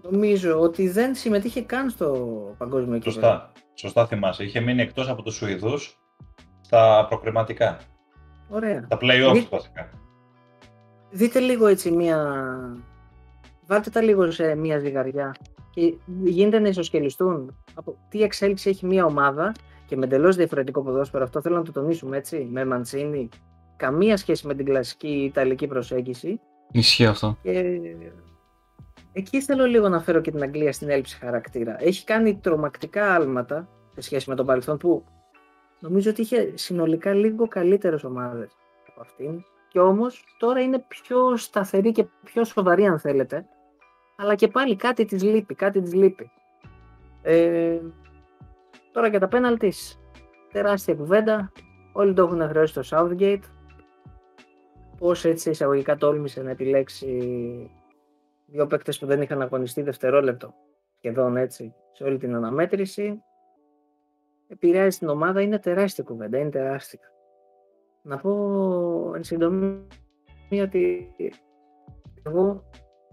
νομίζω 0.01 0.59
ότι 0.59 0.89
δεν 0.89 1.15
συμμετείχε 1.15 1.61
καν 1.61 1.89
στο 1.89 2.15
παγκόσμιο 2.57 2.93
κύπελο. 2.93 3.13
Σωστά. 3.13 3.51
Σωστά 3.73 4.07
θυμάσαι. 4.07 4.43
Είχε 4.43 4.59
μείνει 4.59 4.81
εκτός 4.81 5.09
από 5.09 5.21
τους 5.21 5.35
Σουηδούς 5.35 5.99
στα 6.61 7.05
προκριματικά. 7.09 7.79
Ωραία. 8.49 8.87
Τα 8.87 8.97
play-offs 9.01 9.33
Δείτε... 9.33 9.47
βασικά. 9.49 9.89
Δείτε 11.09 11.39
λίγο 11.39 11.67
έτσι 11.67 11.91
μία... 11.91 12.45
Βάλτε 13.67 13.89
τα 13.89 14.01
λίγο 14.01 14.31
σε 14.31 14.55
μία 14.55 14.79
ζυγαριά 14.79 15.35
και 15.77 15.93
γίνεται 16.23 16.59
να 16.59 16.67
ισοσκελιστούν 16.67 17.55
από 17.73 17.97
τι 18.09 18.21
εξέλιξη 18.21 18.69
έχει 18.69 18.85
μία 18.85 19.05
ομάδα 19.05 19.51
και 19.85 19.95
με 19.97 20.05
εντελώς 20.05 20.35
διαφορετικό 20.35 20.83
ποδόσφαιρο. 20.83 21.23
Αυτό 21.23 21.41
θέλω 21.41 21.55
να 21.55 21.63
το 21.63 21.71
τονίσουμε 21.71 22.17
έτσι. 22.17 22.47
Με 22.51 22.65
Μαντσίνη, 22.65 23.29
καμία 23.75 24.17
σχέση 24.17 24.47
με 24.47 24.53
την 24.53 24.65
κλασική 24.65 25.07
Ιταλική 25.07 25.67
προσέγγιση. 25.67 26.39
Ισχύει 26.71 27.05
αυτό. 27.05 27.37
Και 27.41 27.79
εκεί 29.13 29.41
θέλω 29.41 29.65
λίγο 29.65 29.89
να 29.89 29.99
φέρω 29.99 30.21
και 30.21 30.31
την 30.31 30.43
Αγγλία 30.43 30.73
στην 30.73 30.89
έλλειψη 30.89 31.17
χαρακτήρα. 31.17 31.75
Έχει 31.79 32.03
κάνει 32.03 32.37
τρομακτικά 32.37 33.13
άλματα 33.13 33.67
σε 33.93 34.01
σχέση 34.01 34.29
με 34.29 34.35
τον 34.35 34.45
παρελθόν 34.45 34.77
που 34.77 35.03
νομίζω 35.79 36.09
ότι 36.09 36.21
είχε 36.21 36.51
συνολικά 36.53 37.13
λίγο 37.13 37.47
καλύτερες 37.47 38.03
ομάδες 38.03 38.51
από 38.87 39.01
αυτήν 39.01 39.43
και 39.67 39.79
όμως 39.79 40.23
τώρα 40.37 40.61
είναι 40.61 40.85
πιο 40.87 41.37
σταθερή 41.37 41.91
και 41.91 42.05
πιο 42.23 42.43
σοβαρή 42.43 42.85
αν 42.85 42.99
θέλετε 42.99 43.45
αλλά 44.17 44.35
και 44.35 44.47
πάλι 44.47 44.75
κάτι 44.75 45.05
της 45.05 45.23
λείπει, 45.23 45.55
κάτι 45.55 45.81
της 45.81 45.93
λείπει. 45.93 46.31
Ε, 47.21 47.79
τώρα 48.91 49.07
για 49.07 49.19
τα 49.19 49.27
πέναλτις, 49.27 49.99
τεράστια 50.51 50.95
κουβέντα, 50.95 51.51
όλοι 51.93 52.13
το 52.13 52.23
έχουν 52.23 52.41
χρεώσει 52.41 52.83
στο 52.83 52.97
Southgate, 52.97 53.43
πώς 54.97 55.25
έτσι 55.25 55.49
εισαγωγικά 55.49 55.95
τόλμησε 55.95 56.41
να 56.41 56.49
επιλέξει 56.49 57.71
δύο 58.45 58.67
παίκτες 58.67 58.99
που 58.99 59.05
δεν 59.05 59.21
είχαν 59.21 59.41
αγωνιστεί 59.41 59.81
δευτερόλεπτο 59.81 60.53
σχεδόν 60.97 61.37
έτσι 61.37 61.73
σε 61.91 62.03
όλη 62.03 62.17
την 62.17 62.35
αναμέτρηση. 62.35 63.21
Επηρεάζει 64.47 64.97
την 64.97 65.09
ομάδα. 65.09 65.41
Είναι 65.41 65.59
τεράστια 65.59 66.03
κουβέντα, 66.03 66.37
είναι 66.37 66.49
τεράστια. 66.49 67.11
Να 68.01 68.17
πω 68.17 69.11
εν 69.15 69.23
συντομία 69.23 69.83
ότι 70.63 71.13
εγώ 72.23 72.63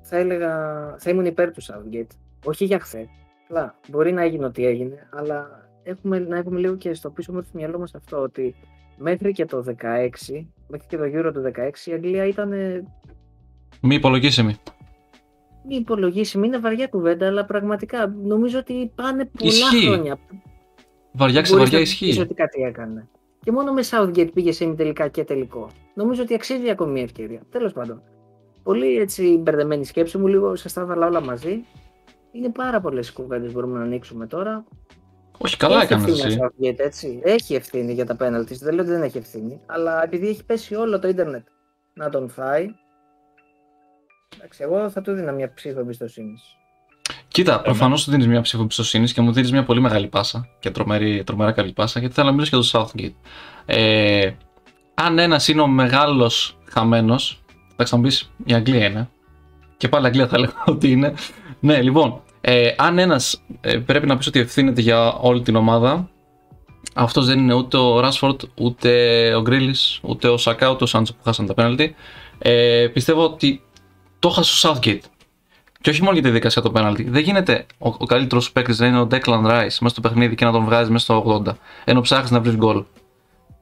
θα 0.07 0.17
έλεγα, 0.17 0.53
θα 0.99 1.11
ήμουν 1.11 1.25
υπέρ 1.25 1.51
του 1.51 1.63
Southgate. 1.63 2.17
Όχι 2.45 2.65
για 2.65 2.79
χθες. 2.79 3.07
Απλά 3.45 3.79
μπορεί 3.89 4.13
να 4.13 4.23
έγινε 4.23 4.45
ό,τι 4.45 4.67
έγινε, 4.67 5.09
αλλά 5.13 5.69
έχουμε, 5.83 6.19
να 6.19 6.37
έχουμε 6.37 6.61
λίγο 6.61 6.77
και 6.77 6.95
στο 6.95 7.11
πίσω 7.11 7.33
μέρος 7.33 7.47
του 7.51 7.57
μυαλό 7.57 7.79
μας 7.79 7.95
αυτό 7.95 8.19
ότι 8.19 8.55
μέχρι 8.97 9.33
και 9.33 9.45
το 9.45 9.65
16, 9.67 9.71
μέχρι 10.69 10.87
και 10.89 10.97
το 10.97 11.03
Euro 11.05 11.31
του 11.33 11.43
16 11.85 11.87
η 11.87 11.93
Αγγλία 11.93 12.25
ήταν... 12.27 12.51
Μη 13.81 13.95
υπολογίσιμη. 13.95 14.57
Μη 15.69 15.77
υπολογίσιμη, 15.77 16.47
είναι 16.47 16.59
βαριά 16.59 16.87
κουβέντα, 16.87 17.27
αλλά 17.27 17.45
πραγματικά 17.45 18.07
νομίζω 18.07 18.59
ότι 18.59 18.93
πάνε 18.95 19.25
πολλά 19.25 19.51
Ισχύει. 19.51 19.87
χρόνια. 19.87 20.19
Βαριά 21.13 21.41
ξεβαριά 21.41 21.81
ισχύει. 21.81 22.21
ότι 22.21 22.35
κάτι 22.35 22.63
έκανε. 22.63 23.09
Και 23.41 23.53
μόνο 23.53 23.73
με 23.73 23.83
Southgate 23.91 24.33
πήγε 24.35 24.53
σε 24.53 24.67
τελικά 24.75 25.09
και 25.09 25.25
τελικό. 25.25 25.71
Νομίζω 25.95 26.23
ότι 26.23 26.35
αξίζει 26.35 26.71
ακόμη 26.71 26.93
μια 26.93 27.03
ευκαιρία. 27.03 27.41
Τέλος 27.51 27.73
πάντων. 27.73 28.03
Πολύ 28.65 28.97
έτσι 28.97 29.37
μπερδεμένη 29.37 29.85
σκέψη 29.85 30.19
μου, 30.19 30.27
λίγο 30.27 30.57
σας 30.57 30.73
τα 30.73 30.81
έβαλα 30.81 31.07
όλα 31.07 31.21
μαζί. 31.21 31.65
Είναι 32.33 32.49
πάρα 32.49 32.81
πολλές 32.81 33.13
κουβέντες 33.13 33.53
μπορούμε 33.53 33.79
να 33.79 33.85
ανοίξουμε 33.85 34.27
τώρα. 34.27 34.65
Όχι, 35.39 35.57
καλά 35.57 35.83
έκανες 35.83 36.25
εσύ. 36.25 36.39
Southgate, 36.41 36.79
έτσι. 36.79 37.21
Έχει 37.25 37.55
ευθύνη 37.55 37.93
για 37.93 38.07
τα 38.07 38.17
πέναλτι. 38.17 38.55
Δεν 38.55 38.75
λέω 38.75 38.85
ότι 38.85 38.93
δεν 38.93 39.03
έχει 39.03 39.19
ευθύνη. 39.19 39.61
Αλλά 39.67 40.05
επειδή 40.05 40.29
έχει 40.29 40.45
πέσει 40.45 40.75
όλο 40.75 40.99
το 40.99 41.09
ίντερνετ 41.09 41.47
να 41.95 42.09
τον 42.09 42.29
φάει. 42.29 42.75
Εντάξει, 44.37 44.63
εγώ 44.63 44.91
θα 44.91 45.01
του 45.01 45.13
δίνα 45.13 45.33
μια 45.33 45.53
ψήφο 45.55 45.81
εμπιστοσύνης. 45.81 46.43
Κοίτα, 47.29 47.61
προφανώς 47.61 48.01
σου 48.01 48.11
δίνεις 48.11 48.27
μια 48.27 48.41
ψήφο 48.41 48.63
εμπιστοσύνης 48.63 49.13
και 49.13 49.21
μου 49.21 49.33
δίνεις 49.33 49.53
μια 49.53 49.65
πολύ 49.65 49.81
μεγάλη 49.81 50.09
πάσα 50.09 50.49
και 50.59 50.71
τρομερή, 50.71 51.25
τρομερά 51.25 51.53
καλή 51.53 51.73
πάσα 51.73 52.01
γιατί 52.01 52.15
θέλω 52.15 52.27
να 52.27 52.33
μιλήσω 52.33 52.61
για 52.61 52.71
το 52.71 52.91
Southgate. 52.93 53.15
Ε, 53.67 54.31
αν 54.95 55.19
ένας 55.19 55.49
είναι 55.49 55.61
ο 55.61 55.67
μεγάλος 55.67 56.59
χαμένος, 56.71 57.44
θα 57.77 57.97
μου 57.97 58.09
η 58.45 58.55
Αγγλία 58.55 58.87
είναι. 58.87 59.09
Και 59.77 59.89
πάλι 59.89 60.07
Αγγλία 60.07 60.29
θα 60.29 60.37
έλεγα 60.37 60.63
ότι 60.67 60.91
είναι. 60.91 61.15
Ναι, 61.61 61.83
λοιπόν, 61.83 62.23
ε, 62.41 62.75
αν 62.77 62.99
ένας 62.99 63.43
ε, 63.61 63.79
πρέπει 63.79 64.07
να 64.07 64.17
πεις 64.17 64.27
ότι 64.27 64.41
ευθύνεται 64.41 64.81
για 64.81 65.13
όλη 65.13 65.43
την 65.43 65.57
ομάδα, 65.57 66.09
αυτός 66.95 67.27
δεν 67.27 67.39
είναι 67.39 67.55
ούτε 67.55 67.77
ο 67.77 68.01
Ράσφορντ, 68.01 68.41
ούτε 68.55 68.91
ο 69.35 69.41
Γκρίλι, 69.41 69.75
ούτε 70.03 70.29
ο 70.29 70.37
Σακά, 70.37 70.71
ούτε 70.71 70.85
ο 70.85 70.87
Σάντζο 70.87 71.13
που 71.13 71.23
χάσαν 71.25 71.47
τα 71.47 71.55
πέναλτι. 71.55 71.95
Ε, 72.39 72.87
πιστεύω 72.93 73.25
ότι 73.25 73.63
το 74.19 74.29
έχασε 74.29 74.67
ο 74.67 74.71
Southgate 74.71 75.01
Και 75.81 75.91
όχι 75.91 76.03
μόνο 76.03 76.13
για 76.13 76.23
τη 76.23 76.31
δικασία 76.31 76.63
το 76.63 76.71
πέναλτι. 76.71 77.03
Δεν 77.11 77.23
γίνεται 77.23 77.67
ο, 77.79 77.89
ο 77.89 78.07
καλύτερος 78.07 78.53
παίκτης 78.53 78.79
να 78.79 78.87
είναι 78.87 79.01
ο 79.01 79.09
Declan 79.11 79.47
Rice 79.47 79.61
μέσα 79.61 79.89
στο 79.89 80.01
παιχνίδι 80.01 80.35
και 80.35 80.45
να 80.45 80.53
τον 80.53 80.65
βγάζεις 80.65 80.91
μέσα 80.91 81.05
στο 81.05 81.43
80. 81.47 81.53
Ενώ 81.85 82.01
ψάχνεις 82.01 82.31
να 82.31 82.41
βρεις 82.41 82.57
γκολ. 82.57 82.85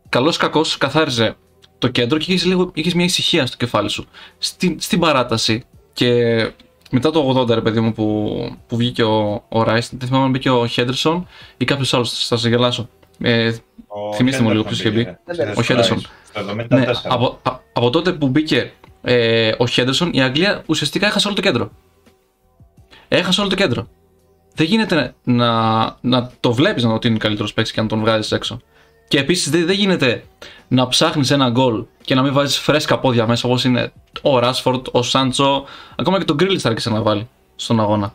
Καλός 0.08 0.36
κακός 0.36 0.78
καθάριζε 0.78 1.36
το 1.82 1.88
κέντρο 1.88 2.18
και 2.18 2.32
είχε 2.32 2.70
είχες 2.74 2.94
μια 2.94 3.04
ησυχία 3.04 3.46
στο 3.46 3.56
κεφάλι 3.56 3.88
σου. 3.88 4.06
Στην, 4.38 4.80
στην 4.80 4.98
παράταση 4.98 5.64
και 5.92 6.12
μετά 6.90 7.10
το 7.10 7.40
80 7.40 7.48
ρε 7.48 7.60
παιδί 7.60 7.80
μου 7.80 7.92
που, 7.92 8.56
που 8.66 8.76
βγήκε 8.76 9.02
ο, 9.02 9.44
ο 9.48 9.60
Rice, 9.60 9.88
δεν 9.90 10.06
θυμάμαι 10.06 10.24
αν 10.24 10.30
μπήκε 10.30 10.50
ο 10.50 10.66
Χέντερσον 10.66 11.26
ή 11.56 11.64
κάποιος 11.64 11.94
άλλος, 11.94 12.26
θα 12.26 12.36
σα 12.36 12.48
γελάσω. 12.48 12.88
Ε, 13.20 13.52
θυμήστε 14.14 14.42
μου 14.42 14.50
λίγο 14.50 14.62
ποιος 14.64 14.78
είχε 14.78 14.90
μπει. 14.90 15.16
Ο 15.56 15.62
Χέντερσον. 15.62 16.06
Ναι, 16.68 16.84
από, 17.02 17.40
από 17.72 17.90
τότε 17.90 18.12
που 18.12 18.28
μπήκε 18.28 18.72
ε, 19.02 19.52
ο 19.58 19.66
Χέντερσον, 19.66 20.10
η 20.12 20.22
Αγγλία 20.22 20.62
ουσιαστικά 20.66 21.06
έχασε 21.06 21.26
όλο 21.26 21.36
το 21.36 21.42
κέντρο. 21.42 21.70
Έχασε 23.08 23.40
όλο 23.40 23.50
το 23.50 23.56
κέντρο. 23.56 23.88
Δεν 24.54 24.66
γίνεται 24.66 25.14
να, 25.24 25.82
να 26.00 26.30
το 26.40 26.52
βλέπεις 26.52 26.82
να 26.82 26.92
ότι 26.92 27.08
είναι 27.08 27.18
καλύτερος 27.18 27.54
παίκτης 27.54 27.72
και 27.72 27.80
να 27.80 27.86
τον 27.86 28.00
βγάζεις 28.00 28.32
έξω. 28.32 28.60
Και 29.08 29.18
επίσης 29.18 29.50
δεν, 29.50 29.66
δεν 29.66 29.74
γίνεται 29.76 30.22
να 30.72 30.88
ψάχνεις 30.88 31.30
ένα 31.30 31.50
γκολ 31.50 31.84
και 32.04 32.14
να 32.14 32.22
μην 32.22 32.32
βάζεις 32.32 32.58
φρέσκα 32.58 32.98
πόδια 32.98 33.26
μέσα 33.26 33.48
όπως 33.48 33.64
είναι 33.64 33.92
ο 34.22 34.38
Ράσφορντ, 34.38 34.86
ο 34.90 35.02
Σάντσο, 35.02 35.64
ακόμα 35.96 36.18
και 36.18 36.24
τον 36.24 36.36
Γκρίλι 36.36 36.58
θα 36.58 36.68
άρχισε 36.68 36.90
να 36.90 37.02
βάλει 37.02 37.28
στον 37.56 37.80
αγώνα. 37.80 38.14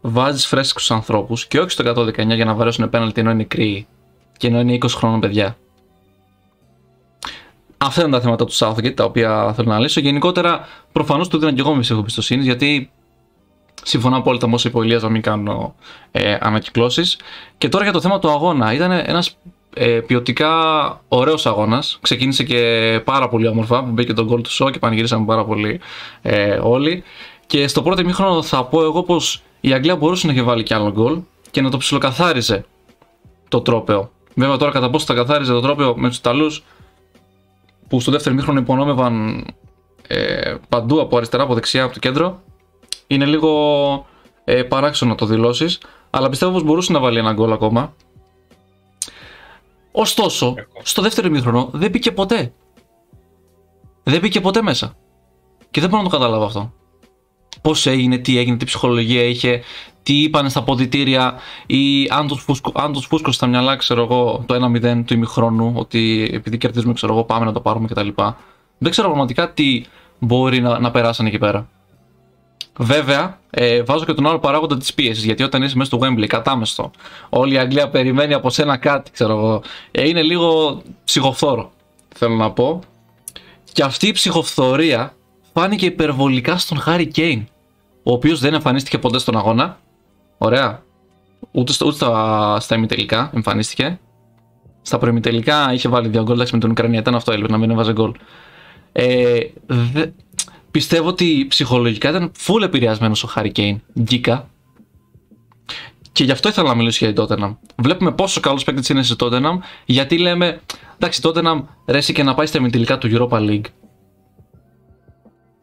Βάζεις 0.00 0.46
φρέσκου 0.46 0.94
ανθρώπους 0.94 1.46
και 1.46 1.60
όχι 1.60 1.70
στο 1.70 1.92
119 1.96 2.34
για 2.34 2.44
να 2.44 2.54
βαρέσουν 2.54 2.90
πέναλτι 2.90 3.20
ενώ 3.20 3.30
είναι 3.30 3.44
κρύοι 3.44 3.86
και 4.36 4.46
ενώ 4.46 4.60
είναι 4.60 4.78
20 4.82 4.88
χρόνων 4.88 5.20
παιδιά. 5.20 5.56
Αυτά 7.76 8.02
είναι 8.02 8.10
τα 8.10 8.20
θέματα 8.20 8.44
του 8.44 8.52
Southgate 8.52 8.94
τα 8.94 9.04
οποία 9.04 9.52
θέλω 9.56 9.68
να 9.68 9.78
λύσω. 9.78 10.00
Γενικότερα, 10.00 10.68
προφανώς 10.92 11.28
του 11.28 11.38
δίνω 11.38 11.52
και 11.52 11.60
εγώ 11.60 11.74
μισή 11.74 11.94
εμπιστοσύνη 11.94 12.42
γιατί 12.42 12.90
συμφωνώ 13.82 14.16
απόλυτα 14.16 14.48
με 14.48 14.54
όσο 14.54 14.68
είπε 14.68 14.78
ο 14.78 14.82
Ηλίας 14.82 15.02
να 15.02 15.08
μην 15.08 15.22
κάνω 15.22 15.74
ε, 16.10 16.36
ανακυκλώσεις. 16.40 17.18
Και 17.58 17.68
τώρα 17.68 17.84
για 17.84 17.92
το 17.92 18.00
θέμα 18.00 18.18
του 18.18 18.30
αγώνα. 18.30 18.72
Ήταν 18.72 18.90
ένας 18.90 19.36
ε, 19.74 20.00
ποιοτικά 20.00 20.50
ωραίος 21.08 21.46
αγώνας. 21.46 21.98
Ξεκίνησε 22.02 22.42
και 22.44 23.00
πάρα 23.04 23.28
πολύ 23.28 23.46
όμορφα. 23.46 23.84
Που 23.84 23.90
μπήκε 23.90 24.12
τον 24.12 24.26
γκολ 24.26 24.40
του 24.40 24.50
Σο 24.50 24.70
και 24.70 24.78
πανηγυρίσαμε 24.78 25.24
πάρα 25.24 25.44
πολύ 25.44 25.80
ε, 26.22 26.58
όλοι. 26.62 27.02
Και 27.46 27.68
στο 27.68 27.82
πρώτο 27.82 28.04
μήχρονο 28.04 28.42
θα 28.42 28.64
πω 28.64 28.82
εγώ 28.82 29.02
πως 29.02 29.42
η 29.60 29.72
Αγγλία 29.72 29.96
μπορούσε 29.96 30.26
να 30.26 30.32
έχει 30.32 30.42
βάλει 30.42 30.62
κι 30.62 30.74
άλλο 30.74 30.90
γκολ 30.90 31.18
και 31.50 31.60
να 31.60 31.70
το 31.70 31.76
ψιλοκαθάριζε 31.76 32.64
το 33.48 33.60
τρόπεο. 33.60 34.10
Βέβαια 34.34 34.56
τώρα 34.56 34.72
κατά 34.72 34.90
πόσο 34.90 35.04
θα 35.04 35.14
καθάριζε 35.14 35.52
το 35.52 35.60
τρόπεο 35.60 35.96
με 35.96 36.08
τους 36.08 36.16
Ιταλούς 36.16 36.64
που 37.88 38.00
στο 38.00 38.10
δεύτερο 38.10 38.34
μήχρονο 38.34 38.60
υπονόμευαν 38.60 39.44
ε, 40.06 40.54
παντού 40.68 41.00
από 41.00 41.16
αριστερά, 41.16 41.42
από 41.42 41.54
δεξιά, 41.54 41.84
από 41.84 41.92
το 41.92 41.98
κέντρο. 41.98 42.42
Είναι 43.06 43.24
λίγο 43.24 44.06
ε, 44.44 44.62
παράξενο 44.62 45.10
να 45.10 45.16
το 45.16 45.26
δηλώσεις, 45.26 45.80
αλλά 46.10 46.28
πιστεύω 46.28 46.52
πως 46.52 46.62
μπορούσε 46.62 46.92
να 46.92 46.98
βάλει 46.98 47.18
ένα 47.18 47.32
γκολ 47.32 47.52
ακόμα. 47.52 47.94
Ωστόσο, 49.96 50.54
στο 50.82 51.02
δεύτερο 51.02 51.30
μήχρονο 51.30 51.68
δεν 51.72 51.90
μπήκε 51.90 52.12
ποτέ. 52.12 52.52
Δεν 54.02 54.20
μπήκε 54.20 54.40
ποτέ 54.40 54.62
μέσα. 54.62 54.96
Και 55.70 55.80
δεν 55.80 55.88
μπορώ 55.88 56.02
να 56.02 56.08
το 56.08 56.16
καταλάβω 56.16 56.44
αυτό. 56.44 56.72
Πώς 57.62 57.86
έγινε, 57.86 58.18
τι 58.18 58.38
έγινε, 58.38 58.56
τι 58.56 58.64
ψυχολογία 58.64 59.22
είχε, 59.22 59.62
τι 60.02 60.22
είπαν 60.22 60.50
στα 60.50 60.62
ποδητήρια 60.62 61.34
ή 61.66 62.08
αν 62.10 62.26
του 62.26 62.36
φούσκω, 62.36 62.72
φούσκωσε 63.08 63.36
στα 63.36 63.46
μυαλά, 63.46 63.76
ξέρω 63.76 64.02
εγώ, 64.02 64.44
το 64.46 64.54
1-0 64.54 65.02
του 65.04 65.14
ημιχρόνου, 65.14 65.72
ότι 65.76 66.30
επειδή 66.32 66.58
κερδίζουμε, 66.58 66.92
ξέρω 66.92 67.12
εγώ, 67.12 67.24
πάμε 67.24 67.44
να 67.44 67.52
το 67.52 67.60
πάρουμε 67.60 67.88
κτλ. 67.88 68.08
Δεν 68.78 68.90
ξέρω 68.90 69.06
πραγματικά 69.08 69.52
τι 69.52 69.84
μπορεί 70.18 70.60
να, 70.60 70.78
να 70.78 70.90
περάσαν 70.90 71.26
εκεί 71.26 71.38
πέρα. 71.38 71.68
Βέβαια, 72.78 73.38
ε, 73.50 73.82
βάζω 73.82 74.04
και 74.04 74.12
τον 74.12 74.26
άλλο 74.26 74.38
παράγοντα 74.38 74.76
της 74.76 74.94
πίεσης. 74.94 75.24
Γιατί 75.24 75.42
όταν 75.42 75.62
είσαι 75.62 75.76
μέσα 75.76 75.96
στο 75.96 76.06
Wembley, 76.06 76.26
κατάμεστο, 76.26 76.90
όλη 77.28 77.54
η 77.54 77.58
Αγγλία 77.58 77.88
περιμένει 77.88 78.34
από 78.34 78.50
σένα 78.50 78.76
κάτι, 78.76 79.10
ξέρω 79.10 79.32
εγώ. 79.36 79.62
Ε, 79.90 80.08
είναι 80.08 80.22
λίγο 80.22 80.82
ψυχοφθόρο, 81.04 81.72
θέλω 82.14 82.34
να 82.34 82.50
πω. 82.50 82.80
Και 83.72 83.82
αυτή 83.82 84.06
η 84.06 84.12
ψυχοφθορία 84.12 85.14
φάνηκε 85.52 85.86
υπερβολικά 85.86 86.58
στον 86.58 86.78
Χάρι 86.78 87.06
Κέιν, 87.06 87.46
ο 88.02 88.12
οποίος 88.12 88.40
δεν 88.40 88.54
εμφανίστηκε 88.54 88.98
ποτέ 88.98 89.18
στον 89.18 89.36
αγώνα. 89.36 89.78
Ωραία. 90.38 90.82
Ούτε, 91.50 91.72
στο, 91.72 91.86
ούτε 91.86 91.96
στα, 91.96 92.60
στα 92.60 92.74
ημιτελικά 92.74 93.30
εμφανίστηκε. 93.34 93.98
Στα 94.82 94.98
προημιτελικά 94.98 95.72
είχε 95.72 95.88
βάλει 95.88 96.08
δύο 96.08 96.22
γκολ 96.22 96.46
με 96.52 96.58
τον 96.58 96.70
Ουκρανία. 96.70 96.98
Ήταν 96.98 97.14
αυτό, 97.14 97.32
έλειπε 97.32 97.48
να 97.48 97.58
μην 97.58 97.70
έβαζε 97.70 97.92
γκολ. 97.92 98.12
Ε, 98.92 99.38
δε, 99.66 100.06
πιστεύω 100.74 101.08
ότι 101.08 101.46
ψυχολογικά 101.48 102.08
ήταν 102.08 102.32
full 102.46 102.62
επηρεασμένος 102.62 103.24
ο 103.24 103.26
Χάρη 103.26 103.52
Κέιν. 103.52 103.80
Γκίκα. 104.00 104.48
Και 106.12 106.24
γι' 106.24 106.30
αυτό 106.30 106.48
ήθελα 106.48 106.68
να 106.68 106.74
μιλήσω 106.74 106.98
για 106.98 107.06
την 107.06 107.16
Τότεναμ. 107.16 107.54
Βλέπουμε 107.76 108.12
πόσο 108.12 108.40
καλός 108.40 108.64
παίκτης 108.64 108.88
είναι 108.88 109.02
σε 109.02 109.16
Τότεναμ, 109.16 109.58
γιατί 109.84 110.18
λέμε, 110.18 110.60
εντάξει, 110.94 111.22
Τότεναμ 111.22 111.64
ρέσει 111.86 112.12
και 112.12 112.22
να 112.22 112.34
πάει 112.34 112.46
στα 112.46 112.58
ημιτελικά 112.58 112.98
του 112.98 113.08
Europa 113.10 113.38
League. 113.38 113.64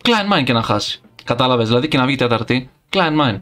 Klein 0.03 0.37
mind 0.37 0.43
και 0.43 0.53
να 0.53 0.61
χάσει. 0.61 1.01
Κατάλαβες, 1.23 1.67
δηλαδή 1.67 1.87
και 1.87 1.97
να 1.97 2.05
βγει 2.05 2.15
τέταρτη. 2.15 2.69
Klein 2.89 3.21
mind. 3.21 3.41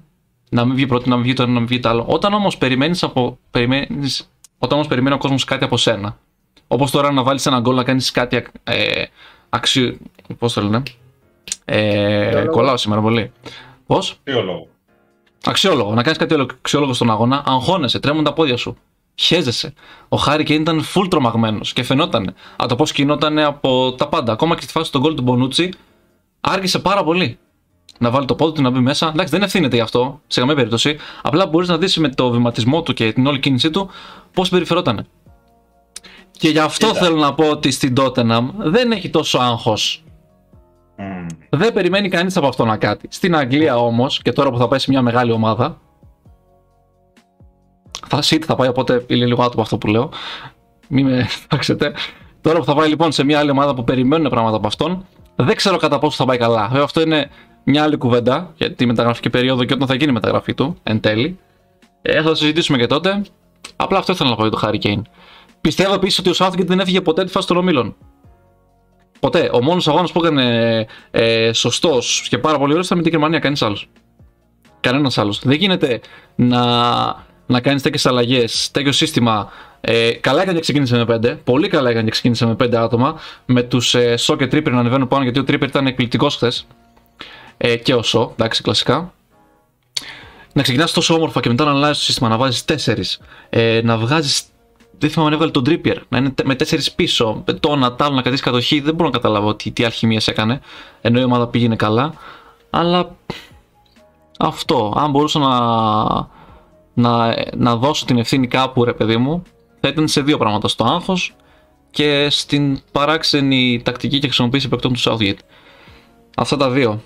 Να 0.49 0.65
μην 0.65 0.75
βγει 0.75 0.87
πρώτη, 0.87 1.09
να 1.09 1.15
μην 1.15 1.23
βγει 1.23 1.33
το 1.33 1.43
ένα, 1.43 1.51
να 1.51 1.59
μην 1.59 1.67
βγει 1.67 1.79
το 1.79 1.89
άλλο. 1.89 2.05
Όταν 2.07 2.33
όμως 2.33 2.57
περιμένεις 2.57 3.03
από. 3.03 3.39
Περιμένεις, 3.51 4.29
όταν 4.57 4.77
όμως 4.77 4.87
περιμένει 4.89 5.15
ο 5.15 5.17
κόσμος 5.17 5.43
κάτι 5.43 5.63
από 5.63 5.77
σένα. 5.77 6.17
Όπως 6.67 6.91
τώρα 6.91 7.11
να 7.11 7.23
βάλεις 7.23 7.45
ένα 7.45 7.59
γκολ 7.59 7.75
να 7.75 7.83
κάνεις 7.83 8.11
κάτι 8.11 8.45
ε, 8.63 9.03
αξιο. 9.49 9.97
Πώς 10.37 10.53
το 10.53 10.61
λένε. 10.61 10.83
Ε, 11.71 12.45
κολλάω 12.51 12.77
σήμερα 12.77 13.01
πολύ. 13.01 13.31
Πώς; 13.85 14.19
Αξιόλογο. 14.23 14.67
Αξιόλογο. 15.45 15.93
Να 15.93 16.03
κάνεις 16.03 16.17
κάτι 16.17 16.35
αξιόλογο 16.59 16.93
στον 16.93 17.11
αγώνα. 17.11 17.43
Αγχώνεσαι, 17.45 17.99
τρέμουν 17.99 18.23
τα 18.23 18.33
πόδια 18.33 18.57
σου. 18.57 18.77
Χέζεσαι. 19.15 19.73
Ο 20.09 20.17
Χάρη 20.17 20.43
Κέιν 20.43 20.61
ήταν 20.61 20.83
full 20.93 21.09
τρομαγμένος 21.09 21.73
και 21.73 21.83
φαινόταν 21.83 22.33
από 22.55 22.69
το 22.69 22.75
πώς 22.75 22.91
κινόταν 22.91 23.39
από 23.39 23.93
τα 23.97 24.07
πάντα. 24.07 24.31
Ακόμα 24.31 24.55
και 24.55 24.61
στη 24.61 24.71
φάση 24.71 24.91
του 24.91 24.99
γκολ 24.99 25.15
του 25.15 25.21
Μπονούτσι 25.21 25.73
άργησε 26.41 26.79
πάρα 26.79 27.03
πολύ 27.03 27.37
να 27.97 28.09
βάλει 28.09 28.25
το 28.25 28.35
πόδι 28.35 28.53
του 28.53 28.61
να 28.61 28.69
μπει 28.69 28.79
μέσα. 28.79 29.07
Εντάξει, 29.07 29.33
δεν 29.33 29.41
ευθύνεται 29.41 29.75
γι' 29.75 29.81
αυτό 29.81 30.21
σε 30.27 30.39
καμία 30.39 30.55
περίπτωση. 30.55 30.97
Απλά 31.21 31.47
μπορείς 31.47 31.67
να 31.67 31.77
δεις 31.77 31.97
με 31.97 32.09
το 32.09 32.29
βηματισμό 32.29 32.81
του 32.81 32.93
και 32.93 33.13
την 33.13 33.25
όλη 33.27 33.39
κίνησή 33.39 33.69
του 33.69 33.89
πώς 34.33 34.49
περιφερόταν. 34.49 35.07
Και 36.31 36.49
γι' 36.49 36.59
αυτό 36.59 36.93
θέλω 36.93 37.17
να 37.17 37.33
πω 37.33 37.49
ότι 37.49 37.71
στην 37.71 37.93
Tottenham 37.97 38.45
δεν 38.57 38.91
έχει 38.91 39.09
τόσο 39.09 39.37
άγχος. 39.37 40.03
Mm. 40.99 41.27
Δεν 41.49 41.73
περιμένει 41.73 42.09
κανείς 42.09 42.37
από 42.37 42.47
αυτό 42.47 42.65
να 42.65 42.77
κάτι. 42.77 43.07
Στην 43.11 43.35
Αγγλία 43.35 43.77
όμως, 43.77 44.21
και 44.21 44.31
τώρα 44.31 44.51
που 44.51 44.57
θα 44.57 44.67
πάει 44.67 44.79
σε 44.79 44.91
μια 44.91 45.01
μεγάλη 45.01 45.31
ομάδα. 45.31 45.81
Θα 48.07 48.19
City 48.23 48.43
θα 48.45 48.55
πάει, 48.55 48.67
οπότε 48.67 49.05
είναι 49.07 49.25
λίγο 49.25 49.43
άτομο 49.43 49.61
αυτό 49.61 49.77
που 49.77 49.87
λέω. 49.87 50.09
Μην 50.87 51.05
με 51.05 51.23
φτάξετε. 51.23 51.93
Τώρα 52.41 52.59
που 52.59 52.65
θα 52.65 52.75
πάει 52.75 52.89
λοιπόν 52.89 53.11
σε 53.11 53.23
μια 53.23 53.39
άλλη 53.39 53.49
ομάδα 53.49 53.73
που 53.73 53.83
περιμένουν 53.83 54.29
πράγματα 54.29 54.57
από 54.57 54.67
αυτόν, 54.67 55.05
δεν 55.35 55.55
ξέρω 55.55 55.77
κατά 55.77 55.99
πόσο 55.99 56.15
θα 56.15 56.25
πάει 56.25 56.37
καλά. 56.37 56.67
Βέβαια, 56.67 56.83
αυτό 56.83 57.01
είναι 57.01 57.29
μια 57.63 57.83
άλλη 57.83 57.97
κουβέντα 57.97 58.53
για 58.55 58.73
τη 58.73 58.85
μεταγραφική 58.85 59.29
περίοδο 59.29 59.63
και 59.63 59.73
όταν 59.73 59.87
θα 59.87 59.95
γίνει 59.95 60.09
η 60.09 60.13
μεταγραφή 60.13 60.53
του 60.53 60.77
εν 60.83 60.99
τέλει. 60.99 61.39
Ε, 62.01 62.21
θα 62.21 62.29
το 62.29 62.35
συζητήσουμε 62.35 62.77
και 62.77 62.87
τότε. 62.87 63.21
Απλά 63.75 63.97
αυτό 63.97 64.11
ήθελα 64.11 64.29
να 64.29 64.35
πω 64.35 64.41
για 64.41 64.51
το 64.51 64.59
Harry 64.63 64.85
Kane. 64.85 65.01
Πιστεύω 65.61 65.93
επίσης 65.93 66.19
ότι 66.19 66.29
ο 66.29 66.33
Southgate 66.37 66.65
δεν 66.65 66.79
έφυγε 66.79 67.01
ποτέ 67.01 67.23
τη 67.23 67.31
φάση 67.31 67.47
των 67.47 67.57
ομίλων. 67.57 67.95
Ποτέ. 69.19 69.49
Ο 69.53 69.63
μόνος 69.63 69.87
αγώνας 69.87 70.11
που 70.11 70.25
έκανε 70.25 70.87
ε, 71.11 71.53
σωστός 71.53 72.27
και 72.29 72.37
πάρα 72.37 72.57
πολύ 72.57 72.71
ωραίος 72.71 72.85
ήταν 72.85 72.97
με 72.97 73.03
την 73.03 73.11
Γερμανία. 73.11 73.39
Κανείς 73.39 73.61
άλλος. 73.61 73.89
Κανένας 74.79 75.17
άλλος. 75.17 75.39
Δεν 75.43 75.57
γίνεται 75.57 76.01
να, 76.35 76.63
να 77.45 77.61
κάνεις 77.61 77.81
τέτοιες 77.81 78.05
αλλαγές, 78.05 78.71
τέτοιο 78.71 78.91
σύστημα. 78.91 79.51
Ε, 79.81 80.11
καλά 80.11 80.41
έκανε 80.41 80.55
και 80.55 80.61
ξεκίνησε 80.61 80.97
με 80.97 81.19
5. 81.23 81.37
Πολύ 81.43 81.67
καλά 81.67 81.89
έκανε 81.89 82.05
και 82.05 82.11
ξεκίνησε 82.11 82.45
με 82.45 82.55
5 82.59 82.75
άτομα. 82.75 83.19
Με 83.45 83.63
τους 83.63 83.95
ε, 83.95 84.17
Σο 84.17 84.35
και 84.35 84.47
Τρίπερ 84.47 84.73
να 84.73 84.79
ανεβαίνουν 84.79 85.07
πάνω 85.07 85.23
γιατί 85.23 85.39
ο 85.39 85.43
Τρίπερ 85.43 85.69
ήταν 85.69 85.87
εκπληκτικός 85.87 86.35
χθες 86.35 86.67
ε, 87.57 87.75
και 87.75 87.93
ο 87.93 88.03
Σο, 88.03 88.31
εντάξει, 88.33 88.61
κλασικά. 88.61 89.13
Να 90.53 90.61
ξεκινάς 90.61 90.91
τόσο 90.91 91.13
όμορφα 91.13 91.39
και 91.39 91.49
μετά 91.49 91.63
να 91.63 91.71
αλλάζεις 91.71 91.97
το 91.97 92.03
σύστημα, 92.03 92.29
να 92.29 92.37
βάζεις 92.37 92.65
4. 92.65 92.93
Ε, 93.49 93.81
να 93.83 93.97
βγάζεις. 93.97 94.43
Δεν 94.99 95.09
θυμάμαι 95.09 95.29
αν 95.29 95.33
έβγαλε 95.33 95.51
τον 95.51 95.63
Trippier, 95.67 95.97
να 96.09 96.17
είναι 96.17 96.33
με 96.43 96.55
4 96.59 96.87
πίσω. 96.95 97.43
Με 97.47 97.53
το 97.53 97.75
να 97.75 97.95
τάλω 97.95 98.15
να 98.15 98.21
κρατήσει 98.21 98.43
κατοχή. 98.43 98.79
Δεν 98.79 98.95
μπορώ 98.95 99.09
να 99.09 99.15
καταλάβω 99.15 99.55
τι, 99.55 99.71
τι 99.71 99.83
αλχημίε 99.83 100.19
έκανε. 100.25 100.61
Ενώ 101.01 101.19
η 101.19 101.23
ομάδα 101.23 101.47
πήγαινε 101.47 101.75
καλά. 101.75 102.13
Αλλά 102.69 103.15
αυτό, 104.39 104.93
αν 104.97 105.11
μπορούσα 105.11 105.39
να, 105.39 105.57
να, 106.93 107.35
να 107.55 107.75
δώσω 107.75 108.05
την 108.05 108.17
ευθύνη 108.17 108.47
κάπου, 108.47 108.83
ρε 108.83 108.93
παιδί 108.93 109.17
μου, 109.17 109.43
θα 109.79 109.87
ήταν 109.87 110.07
σε 110.07 110.21
δύο 110.21 110.37
πράγματα. 110.37 110.67
Στο 110.67 110.83
άγχος 110.83 111.35
και 111.91 112.27
στην 112.29 112.81
παράξενη 112.91 113.81
τακτική 113.85 114.19
και 114.19 114.27
χρησιμοποίηση 114.27 114.69
παικτών 114.69 114.93
του 114.93 114.99
Southgate. 114.99 115.39
Αυτά 116.37 116.57
τα 116.57 116.69
δύο. 116.69 117.01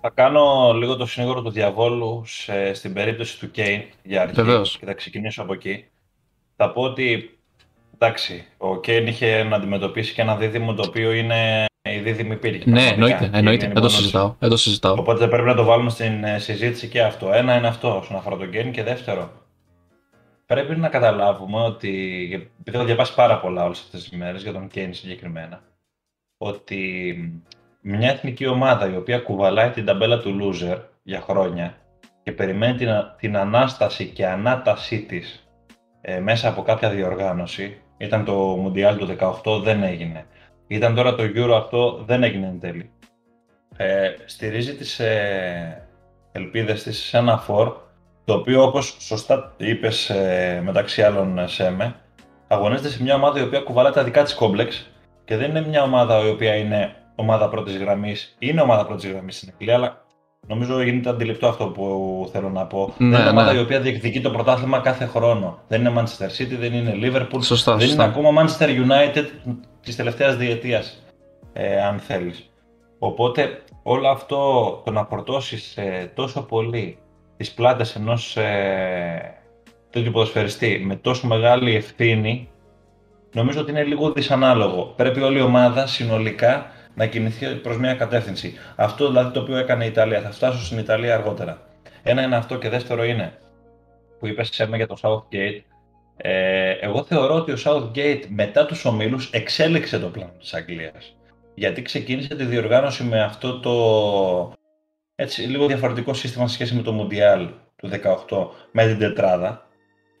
Θα 0.00 0.10
κάνω 0.14 0.72
λίγο 0.72 0.96
το 0.96 1.06
συνήγορο 1.06 1.42
του 1.42 1.50
διαβόλου 1.50 2.22
σε, 2.26 2.74
στην 2.74 2.92
περίπτωση 2.92 3.38
του 3.38 3.50
Κέιν 3.50 3.82
για 4.02 4.22
αρχή 4.22 4.34
Βεβαίως. 4.34 4.78
και 4.78 4.86
θα 4.86 4.94
ξεκινήσω 4.94 5.42
από 5.42 5.52
εκεί. 5.52 5.84
Θα 6.56 6.72
πω 6.72 6.82
ότι 6.82 7.38
εντάξει, 7.94 8.44
ο 8.56 8.80
Κέιν 8.80 9.06
είχε 9.06 9.42
να 9.42 9.56
αντιμετωπίσει 9.56 10.14
και 10.14 10.20
ένα 10.22 10.36
δίδυμο 10.36 10.74
το 10.74 10.82
οποίο 10.86 11.12
είναι 11.12 11.64
η 11.82 11.98
δίδυμη 11.98 12.36
πύργη. 12.36 12.62
Ναι, 12.70 12.86
πραγματικά. 12.86 12.94
εννοείται. 12.94 13.28
Και 13.30 13.36
εννοείται. 13.38 13.64
είναι 13.64 13.74
Δεν 13.74 13.82
το 13.82 13.88
μόνο- 13.88 14.00
συζητάω. 14.00 14.34
Δεν 14.38 14.50
το 14.50 14.56
συζητάω. 14.56 14.94
Οπότε 14.98 15.28
πρέπει 15.28 15.46
να 15.46 15.54
το 15.54 15.64
βάλουμε 15.64 15.90
στην 15.90 16.24
ε, 16.24 16.38
συζήτηση 16.38 16.88
και 16.88 17.02
αυτό. 17.02 17.32
Ένα 17.32 17.56
είναι 17.56 17.66
αυτό 17.68 17.98
όσον 17.98 18.16
αφορά 18.16 18.36
τον 18.36 18.50
Kane 18.52 18.70
και 18.72 18.82
δεύτερο. 18.82 19.30
Πρέπει 20.46 20.76
να 20.76 20.88
καταλάβουμε 20.88 21.60
ότι, 21.60 21.90
επειδή 22.60 22.76
έχω 22.76 22.86
διαβάσει 22.86 23.14
πάρα 23.14 23.40
πολλά 23.40 23.64
όλες 23.64 23.78
αυτές 23.80 24.02
τις 24.02 24.12
ημέρες 24.12 24.42
για 24.42 24.52
τον 24.52 24.68
Kane 24.74 24.88
συγκεκριμένα, 24.90 25.62
ότι 26.38 27.14
μια 27.80 28.10
εθνική 28.10 28.46
ομάδα 28.46 28.92
η 28.92 28.96
οποία 28.96 29.18
κουβαλάει 29.18 29.70
την 29.70 29.84
ταμπέλα 29.84 30.18
του 30.20 30.38
loser 30.42 30.78
για 31.02 31.20
χρόνια 31.20 31.76
και 32.22 32.32
περιμένει 32.32 32.74
την, 32.76 32.88
α- 32.88 33.14
την 33.18 33.36
ανάσταση 33.36 34.06
και 34.06 34.26
ανάτασή 34.26 35.00
της 35.02 35.45
ε, 36.08 36.20
μέσα 36.20 36.48
από 36.48 36.62
κάποια 36.62 36.90
διοργάνωση, 36.90 37.80
ήταν 37.96 38.24
το 38.24 38.64
Mundial 38.64 38.96
του 38.98 39.16
18, 39.44 39.62
δεν 39.62 39.82
έγινε. 39.82 40.26
Ήταν 40.66 40.94
τώρα 40.94 41.14
το 41.14 41.22
Euro 41.34 41.52
αυτό, 41.52 42.02
δεν 42.06 42.22
έγινε 42.22 42.46
εν 42.46 42.60
τέλει 42.60 42.90
ε, 43.76 44.14
στηρίζει 44.24 44.74
τις 44.74 44.98
ε, 45.00 45.88
ελπίδες 46.32 46.82
της 46.82 46.98
σε 46.98 47.16
ένα 47.16 47.38
φορ 47.38 47.76
το 48.24 48.34
οποίο 48.34 48.62
όπως 48.62 48.96
σωστά 48.98 49.54
είπες 49.56 50.10
ε, 50.10 50.60
μεταξύ 50.64 51.02
άλλων 51.02 51.38
ε, 51.38 51.46
Σέμε 51.46 51.94
αγωνίζεται 52.48 52.88
σε 52.88 53.02
μια 53.02 53.14
ομάδα 53.14 53.40
η 53.40 53.42
οποία 53.42 53.60
κουβαλάει 53.60 53.92
τα 53.92 54.04
δικά 54.04 54.22
της 54.22 54.34
κόμπλεξ 54.34 54.90
και 55.24 55.36
δεν 55.36 55.50
είναι 55.50 55.66
μια 55.66 55.82
ομάδα 55.82 56.26
η 56.26 56.28
οποία 56.28 56.54
είναι 56.56 56.94
ομάδα 57.14 57.48
πρώτης 57.48 57.76
γραμμής 57.76 58.36
είναι 58.38 58.60
ομάδα 58.60 58.86
πρώτης 58.86 59.10
γραμμής 59.10 59.36
στην 59.36 59.50
Αγγλία 59.52 59.74
αλλά 59.74 60.04
νομίζω 60.46 60.82
γίνεται 60.82 61.08
αντιληπτό 61.08 61.48
αυτό 61.48 61.66
που 61.66 62.28
θέλω 62.32 62.50
να 62.50 62.64
πω 62.64 62.94
Ναι, 62.98 63.08
δεν 63.08 63.20
είναι 63.20 63.30
ομάδα 63.30 63.52
ναι. 63.52 63.58
η 63.58 63.62
οποία 63.62 63.80
διεκδικεί 63.80 64.20
το 64.20 64.30
πρωτάθλημα 64.30 64.78
κάθε 64.78 65.06
χρόνο 65.06 65.58
δεν 65.68 65.80
είναι 65.80 65.92
Manchester 65.96 66.42
City, 66.42 66.56
δεν 66.58 66.72
είναι 66.72 66.92
Liverpool 67.02 67.42
Σωστά, 67.42 67.76
δεν 67.76 67.88
είναι 67.88 67.96
σωστά. 67.96 68.04
ακόμα 68.04 68.42
Manchester 68.42 68.68
United 68.68 69.24
της 69.82 69.96
τελευταίας 69.96 70.36
διετίας, 70.36 71.02
ε, 71.52 71.82
αν 71.82 71.98
θέλεις. 71.98 72.50
Οπότε 72.98 73.62
όλο 73.82 74.08
αυτό 74.08 74.70
το 74.84 74.90
να 74.90 75.04
φορτώσεις 75.04 75.76
ε, 75.76 76.12
τόσο 76.14 76.42
πολύ 76.42 76.98
τις 77.36 77.52
πλάτες 77.52 77.94
ενός 77.94 78.36
ε, 78.36 79.34
τέτοιου 79.90 80.12
ποδοσφαιριστή 80.12 80.82
με 80.86 80.96
τόσο 80.96 81.26
μεγάλη 81.26 81.74
ευθύνη, 81.74 82.48
νομίζω 83.32 83.60
ότι 83.60 83.70
είναι 83.70 83.82
λίγο 83.84 84.12
δυσανάλογο. 84.12 84.92
Πρέπει 84.96 85.20
όλη 85.20 85.38
η 85.38 85.42
ομάδα 85.42 85.86
συνολικά 85.86 86.70
να 86.96 87.06
κινηθεί 87.06 87.54
προς 87.54 87.78
μια 87.78 87.94
κατεύθυνση. 87.94 88.54
Αυτό 88.76 89.06
δηλαδή 89.06 89.32
το 89.32 89.40
οποίο 89.40 89.56
έκανε 89.56 89.84
η 89.84 89.88
Ιταλία. 89.88 90.20
Θα 90.20 90.30
φτάσω 90.30 90.64
στην 90.64 90.78
Ιταλία 90.78 91.14
αργότερα. 91.14 91.62
Ένα 92.02 92.22
είναι 92.22 92.36
αυτό 92.36 92.58
και 92.58 92.68
δεύτερο 92.68 93.04
είναι 93.04 93.32
που 94.18 94.26
είπες 94.26 94.48
Σέμε 94.52 94.76
για 94.76 94.86
το 94.86 94.96
Southgate. 95.02 95.60
Ε, 96.16 96.70
εγώ 96.70 97.04
θεωρώ 97.04 97.34
ότι 97.34 97.52
ο 97.52 97.56
Southgate 97.64 98.22
μετά 98.28 98.66
τους 98.66 98.84
ομίλους 98.84 99.30
εξέλιξε 99.30 99.98
το 99.98 100.06
πλάνο 100.06 100.32
της 100.38 100.54
Αγγλίας. 100.54 101.16
Γιατί 101.54 101.82
ξεκίνησε 101.82 102.36
τη 102.36 102.44
διοργάνωση 102.44 103.04
με 103.04 103.22
αυτό 103.22 103.60
το 103.60 103.72
έτσι, 105.14 105.42
λίγο 105.42 105.66
διαφορετικό 105.66 106.14
σύστημα 106.14 106.48
σε 106.48 106.54
σχέση 106.54 106.74
με 106.74 106.82
το 106.82 107.00
Mundial 107.00 107.48
του 107.76 107.88
18 108.28 108.48
με 108.70 108.86
την 108.86 108.98
τετράδα 108.98 109.66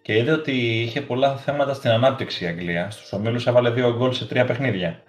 και 0.02 0.16
είδε 0.16 0.32
ότι 0.32 0.80
είχε 0.82 1.00
πολλά 1.00 1.36
θέματα 1.36 1.74
στην 1.74 1.90
ανάπτυξη 1.90 2.44
η 2.44 2.46
Αγγλία. 2.46 2.90
Στους 2.90 3.12
ομίλους 3.12 3.46
έβαλε 3.46 3.70
δύο 3.70 3.96
γκολ 3.96 4.12
σε 4.12 4.26
τρία 4.26 4.44
παιχνίδια. 4.44 5.02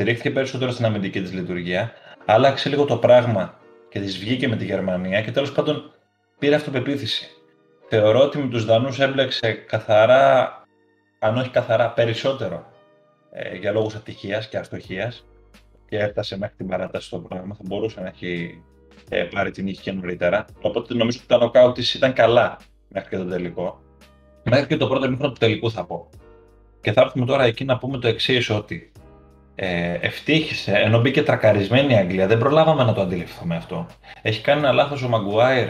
Στηρίχθηκε 0.00 0.30
περισσότερο 0.30 0.70
στην 0.70 0.84
αμυντική 0.84 1.20
της 1.20 1.32
λειτουργία, 1.32 1.92
άλλαξε 2.24 2.68
λίγο 2.68 2.84
το 2.84 2.96
πράγμα 2.96 3.58
και 3.88 4.00
της 4.00 4.18
βγήκε 4.18 4.48
με 4.48 4.56
τη 4.56 4.64
Γερμανία 4.64 5.22
και 5.22 5.30
τέλος 5.30 5.52
πάντων 5.52 5.92
πήρε 6.38 6.54
αυτοπεποίθηση. 6.54 7.28
Θεωρώ 7.88 8.20
ότι 8.20 8.38
με 8.38 8.48
τους 8.48 8.64
Δανούς 8.64 9.00
έμπλεξε 9.00 9.52
καθαρά, 9.52 10.52
αν 11.18 11.36
όχι 11.36 11.50
καθαρά, 11.50 11.90
περισσότερο 11.90 12.66
ε, 13.32 13.56
για 13.56 13.72
λόγους 13.72 13.94
ατυχίας 13.94 14.48
και 14.48 14.56
αστοχίας 14.56 15.26
και 15.88 15.98
έφτασε 15.98 16.38
μέχρι 16.38 16.56
την 16.56 16.66
παράταση 16.66 17.06
στο 17.06 17.18
πράγμα. 17.18 17.54
Θα 17.54 17.62
μπορούσε 17.66 18.00
να 18.00 18.06
έχει 18.06 18.62
ε, 19.08 19.22
πάρει 19.22 19.50
την 19.50 19.64
νίκη 19.64 19.80
και 19.80 19.92
νωρίτερα. 19.92 20.44
Οπότε 20.60 20.94
νομίζω 20.94 21.18
ότι 21.18 21.28
τα 21.28 21.38
νοκάου 21.38 21.72
της 21.72 21.94
ήταν 21.94 22.12
καλά 22.12 22.56
μέχρι 22.88 23.08
και 23.08 23.16
το 23.16 23.24
τελικό. 23.24 23.80
Μέχρι 24.44 24.66
και 24.66 24.76
το 24.76 24.88
πρώτο 24.88 25.06
ημίχρονο 25.06 25.32
του 25.32 25.38
τελικού 25.38 25.70
θα 25.70 25.84
πω. 25.84 26.08
Και 26.80 26.92
θα 26.92 27.00
έρθουμε 27.00 27.26
τώρα 27.26 27.44
εκεί 27.44 27.64
να 27.64 27.78
πούμε 27.78 27.98
το 27.98 28.08
εξής 28.08 28.50
ότι 28.50 28.92
ε, 29.62 29.98
ευτύχησε, 30.00 30.72
ενώ 30.72 31.00
μπήκε 31.00 31.22
τρακαρισμένη 31.22 31.92
η 31.92 31.96
Αγγλία, 31.96 32.26
δεν 32.26 32.38
προλάβαμε 32.38 32.84
να 32.84 32.92
το 32.92 33.00
αντιληφθούμε 33.00 33.56
αυτό. 33.56 33.86
Έχει 34.22 34.40
κάνει 34.40 34.60
ένα 34.60 34.72
λάθος 34.72 35.02
ο 35.02 35.08
Μαγκουάιρ 35.08 35.68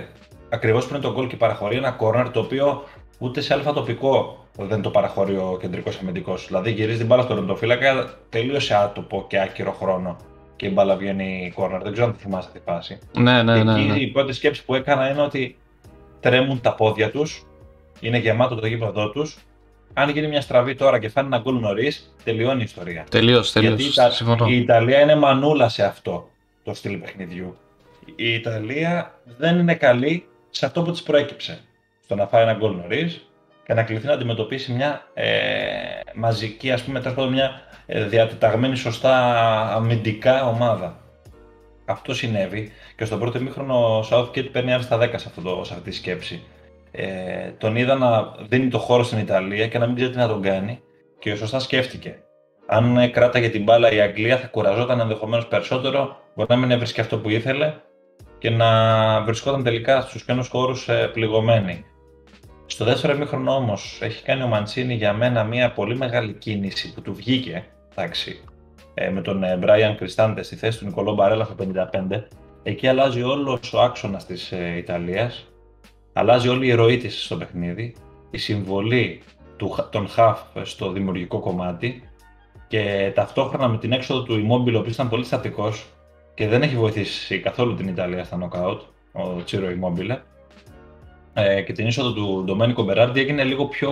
ακριβώς 0.49 0.87
πριν 0.87 1.01
τον 1.01 1.13
γκολ 1.13 1.27
και 1.27 1.37
παραχωρεί 1.37 1.77
ένα 1.77 1.91
κόρνερ 1.91 2.31
το 2.31 2.41
οποίο 2.41 2.83
ούτε 3.19 3.41
σε 3.41 3.55
αλφα 3.55 3.73
τοπικό 3.73 4.45
δεν 4.59 4.83
το 4.83 4.91
παραχωρεί 4.91 5.37
ο 5.37 5.59
κεντρικός 5.61 5.99
αμυντικός. 6.01 6.47
Δηλαδή 6.47 6.71
γυρίζει 6.71 6.99
την 6.99 7.07
μπάλα 7.07 7.23
στον 7.23 7.37
ροντοφύλακα, 7.37 8.15
τελείωσε 8.29 8.75
άτοπο 8.75 9.25
και 9.29 9.41
άκυρο 9.41 9.73
χρόνο 9.73 10.17
και 10.57 10.67
η 10.67 10.71
μπάλα 10.75 10.97
βγαίνει 10.97 11.53
κόρνερ. 11.55 11.83
Δεν 11.83 11.93
ξέρω 11.93 12.07
αν 12.07 12.13
τη 12.13 12.19
θυμάστε 12.19 12.59
τη 12.59 12.65
φάση. 12.65 12.99
Ναι, 13.19 13.43
ναι, 13.43 13.63
ναι. 13.63 13.73
Εκεί 13.73 13.89
ναι. 13.89 13.99
η 13.99 14.07
πρώτη 14.07 14.33
σκέψη 14.33 14.65
που 14.65 14.75
έκανα 14.75 15.11
είναι 15.11 15.23
ότι 15.23 15.57
τρέμουν 16.21 16.61
τα 16.61 16.75
πόδια 16.75 17.11
τους, 17.11 17.47
είναι 18.01 18.19
γεμάτο 18.19 18.55
το 18.55 18.67
γήπεδό 18.67 19.11
τους. 19.11 19.39
Αν 19.95 20.09
γίνει 20.09 20.27
μια 20.27 20.41
στραβή 20.41 20.75
τώρα 20.75 20.99
και 20.99 21.09
φάνει 21.09 21.27
ένα 21.27 21.39
γκολ 21.39 21.55
νωρίς, 21.55 22.15
τελειώνει 22.25 22.61
η 22.61 22.65
ιστορία. 22.65 23.05
Τελείως, 23.11 23.53
τελείως. 23.53 23.71
Γιατί 23.73 23.85
η, 23.85 23.93
Ιτα- 23.93 24.11
Συμφωνώ. 24.11 24.47
η 24.49 24.57
Ιταλία 24.57 25.01
είναι 25.01 25.15
μανούλα 25.17 25.69
σε 25.69 25.85
αυτό 25.85 26.29
το 26.65 26.75
στυλ 26.75 26.97
παιχνιδιού. 26.97 27.57
Η 28.17 28.35
Ιταλία 28.35 29.15
δεν 29.39 29.59
είναι 29.59 29.75
καλή 29.75 30.27
σε 30.51 30.67
αυτό 30.67 30.83
που 30.83 30.91
της 30.91 31.03
προέκυψε. 31.03 31.61
Στο 32.05 32.15
να 32.15 32.27
φάει 32.27 32.43
ένα 32.43 32.53
γκολ 32.55 32.75
νωρίς 32.77 33.25
και 33.67 33.75
να 33.75 33.83
κληθεί 33.83 34.07
να 34.07 34.13
αντιμετωπίσει 34.13 34.73
μια 34.73 35.07
ε, 35.15 35.29
μαζική, 36.15 36.71
ας 36.73 36.83
πούμε, 36.83 37.01
τέλος 37.01 37.17
πάντων, 37.17 37.33
μια 37.33 37.51
ε, 37.87 38.05
διατεταγμένη 38.05 38.77
σωστά 38.77 39.15
αμυντικά 39.75 40.47
ομάδα. 40.49 41.01
Αυτό 41.85 42.15
συνέβη 42.15 42.73
και 42.97 43.05
στο 43.05 43.17
πρώτο 43.19 43.39
ημίχρονο 43.39 43.99
ο 43.99 44.05
Southgate 44.11 44.49
παίρνει 44.53 44.73
άριστα 44.73 44.97
10 44.99 45.01
σε, 45.17 45.29
αυτό 45.29 45.41
το, 45.41 45.65
σε 45.65 45.73
αυτή 45.75 45.91
τη 45.91 45.97
σκέψη. 45.97 46.43
Ε, 46.91 47.51
τον 47.59 47.77
είδα 47.77 47.95
να 47.95 48.35
δίνει 48.49 48.69
το 48.69 48.79
χώρο 48.79 49.03
στην 49.03 49.19
Ιταλία 49.19 49.69
και 49.69 49.79
να 49.79 49.87
μην 49.87 49.95
ξέρει 49.97 50.11
τι 50.11 50.17
να 50.17 50.29
τον 50.29 50.43
κάνει 50.43 50.81
και 51.19 51.35
σωστά 51.35 51.59
σκέφτηκε. 51.59 52.19
Αν 52.67 52.97
ε, 52.97 53.09
κράταγε 53.09 53.49
την 53.49 53.63
μπάλα 53.63 53.93
η 53.93 54.01
Αγγλία 54.01 54.37
θα 54.39 54.47
κουραζόταν 54.47 55.01
ενδεχομένως 55.01 55.47
περισσότερο, 55.47 56.17
μπορεί 56.35 56.49
να 56.51 56.57
μην 56.57 56.71
έβρισκε 56.71 57.01
αυτό 57.01 57.19
που 57.19 57.29
ήθελε 57.29 57.75
και 58.39 58.51
να 58.51 59.23
βρισκόταν 59.23 59.63
τελικά 59.63 60.01
στους 60.01 60.25
καινούς 60.25 60.49
χώρους 60.49 60.89
ε, 60.89 61.11
πληγωμένη. 61.13 61.85
Στο 62.67 62.85
δεύτερο 62.85 63.15
ημίχρονο 63.15 63.55
όμως 63.55 63.99
έχει 64.03 64.23
κάνει 64.23 64.43
ο 64.43 64.47
Μαντσίνη 64.47 64.95
για 64.95 65.13
μένα 65.13 65.45
μια 65.45 65.73
πολύ 65.73 65.97
μεγάλη 65.97 66.33
κίνηση 66.33 66.95
που 66.95 67.03
του 67.03 67.15
βγήκε, 67.15 67.65
εντάξει, 67.93 68.41
ε, 68.95 69.11
με 69.11 69.21
τον 69.21 69.45
ε, 69.45 69.59
Brian 69.63 69.95
Κριστάντε 69.97 70.43
στη 70.43 70.57
θέση 70.57 70.79
του 70.79 70.85
Νικολό 70.85 71.15
Μπαρέλα 71.15 71.45
στο 71.45 71.55
55. 72.11 72.23
Εκεί 72.63 72.87
αλλάζει 72.87 73.23
όλος 73.23 73.73
ο 73.73 73.81
άξονας 73.81 74.27
της 74.27 74.53
ε, 74.53 74.77
Ιταλίας, 74.77 75.47
αλλάζει 76.13 76.49
όλη 76.49 76.67
η 76.67 76.73
ροή 76.73 76.97
της 76.97 77.25
στο 77.25 77.37
παιχνίδι, 77.37 77.95
η 78.31 78.39
συμβολή 78.39 79.23
του, 79.57 79.77
των 79.91 80.09
Χαφ 80.09 80.41
στο 80.63 80.93
δημιουργικό 80.93 81.39
κομμάτι 81.39 82.03
και 82.69 83.13
ταυτόχρονα 83.15 83.69
με 83.69 83.79
την 83.79 83.93
έξοδο 83.93 84.23
του 84.23 84.35
Immobile, 84.35 84.75
ο 84.75 84.79
οποίος 84.79 84.95
ήταν 84.95 85.09
πολύ 85.09 85.25
στατικός 85.25 85.87
και 86.35 86.49
δεν 86.49 86.63
έχει 86.63 86.77
βοηθήσει 86.77 87.39
καθόλου 87.41 87.75
την 87.75 87.89
Ιταλία 87.89 88.25
στα 88.25 88.37
νοκάουτ, 88.37 88.81
ο 89.13 89.43
Τσίρο 89.45 89.67
Immobile, 89.67 90.17
ε, 91.35 91.63
και 91.63 91.73
την 91.73 91.87
είσοδο 91.87 92.13
του 92.13 92.43
Ντομένικο 92.45 92.83
Μπεράρντι 92.83 93.21
έγινε 93.21 93.45
λίγο 93.45 93.67
πιο 93.67 93.91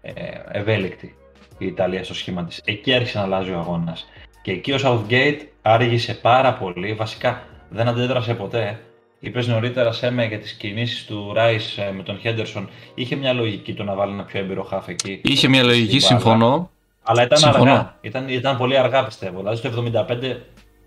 ε, 0.00 0.12
ευέλικτη 0.50 1.14
η 1.58 1.66
Ιταλία 1.66 2.04
στο 2.04 2.14
σχήμα 2.14 2.44
της. 2.44 2.60
Εκεί 2.64 2.94
άρχισε 2.94 3.18
να 3.18 3.24
αλλάζει 3.24 3.50
ο 3.50 3.58
αγώνας. 3.58 4.06
Και 4.42 4.52
εκεί 4.52 4.72
ο 4.72 4.78
Southgate 4.82 5.38
άργησε 5.62 6.14
πάρα 6.14 6.54
πολύ, 6.54 6.94
βασικά 6.94 7.42
δεν 7.68 7.88
αντέδρασε 7.88 8.34
ποτέ. 8.34 8.80
Είπες 9.20 9.46
νωρίτερα 9.46 9.92
Σέμε 9.92 10.24
για 10.24 10.38
τις 10.38 10.52
κινήσεις 10.52 11.06
του 11.06 11.32
Ράις 11.34 11.78
ε, 11.78 11.92
με 11.96 12.02
τον 12.02 12.18
Χέντερσον. 12.18 12.68
Είχε 12.94 13.16
μια 13.16 13.32
λογική 13.32 13.74
το 13.74 13.82
να 13.84 13.94
βάλει 13.94 14.12
ένα 14.12 14.24
πιο 14.24 14.40
έμπειρο 14.40 14.62
χάφ 14.62 14.88
εκεί. 14.88 15.20
Είχε 15.24 15.48
μια 15.48 15.62
λογική, 15.62 16.00
Στην 16.00 16.16
μπάλα. 16.16 16.30
συμφωνώ. 16.30 16.70
Αλλά 17.02 17.22
ήταν 17.22 17.38
Συμφωνώ. 17.38 17.70
αργά. 17.70 17.96
Ήταν, 18.00 18.28
ήταν 18.28 18.56
πολύ 18.56 18.76
αργά 18.78 19.04
πιστεύω. 19.04 19.38
Δηλαδή 19.38 19.56
στο 19.56 19.70
75 20.08 20.36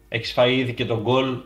έχεις 0.09 0.31
φάει 0.33 0.55
ήδη 0.55 0.73
και 0.73 0.85
τον 0.85 1.01
γκολ. 1.01 1.37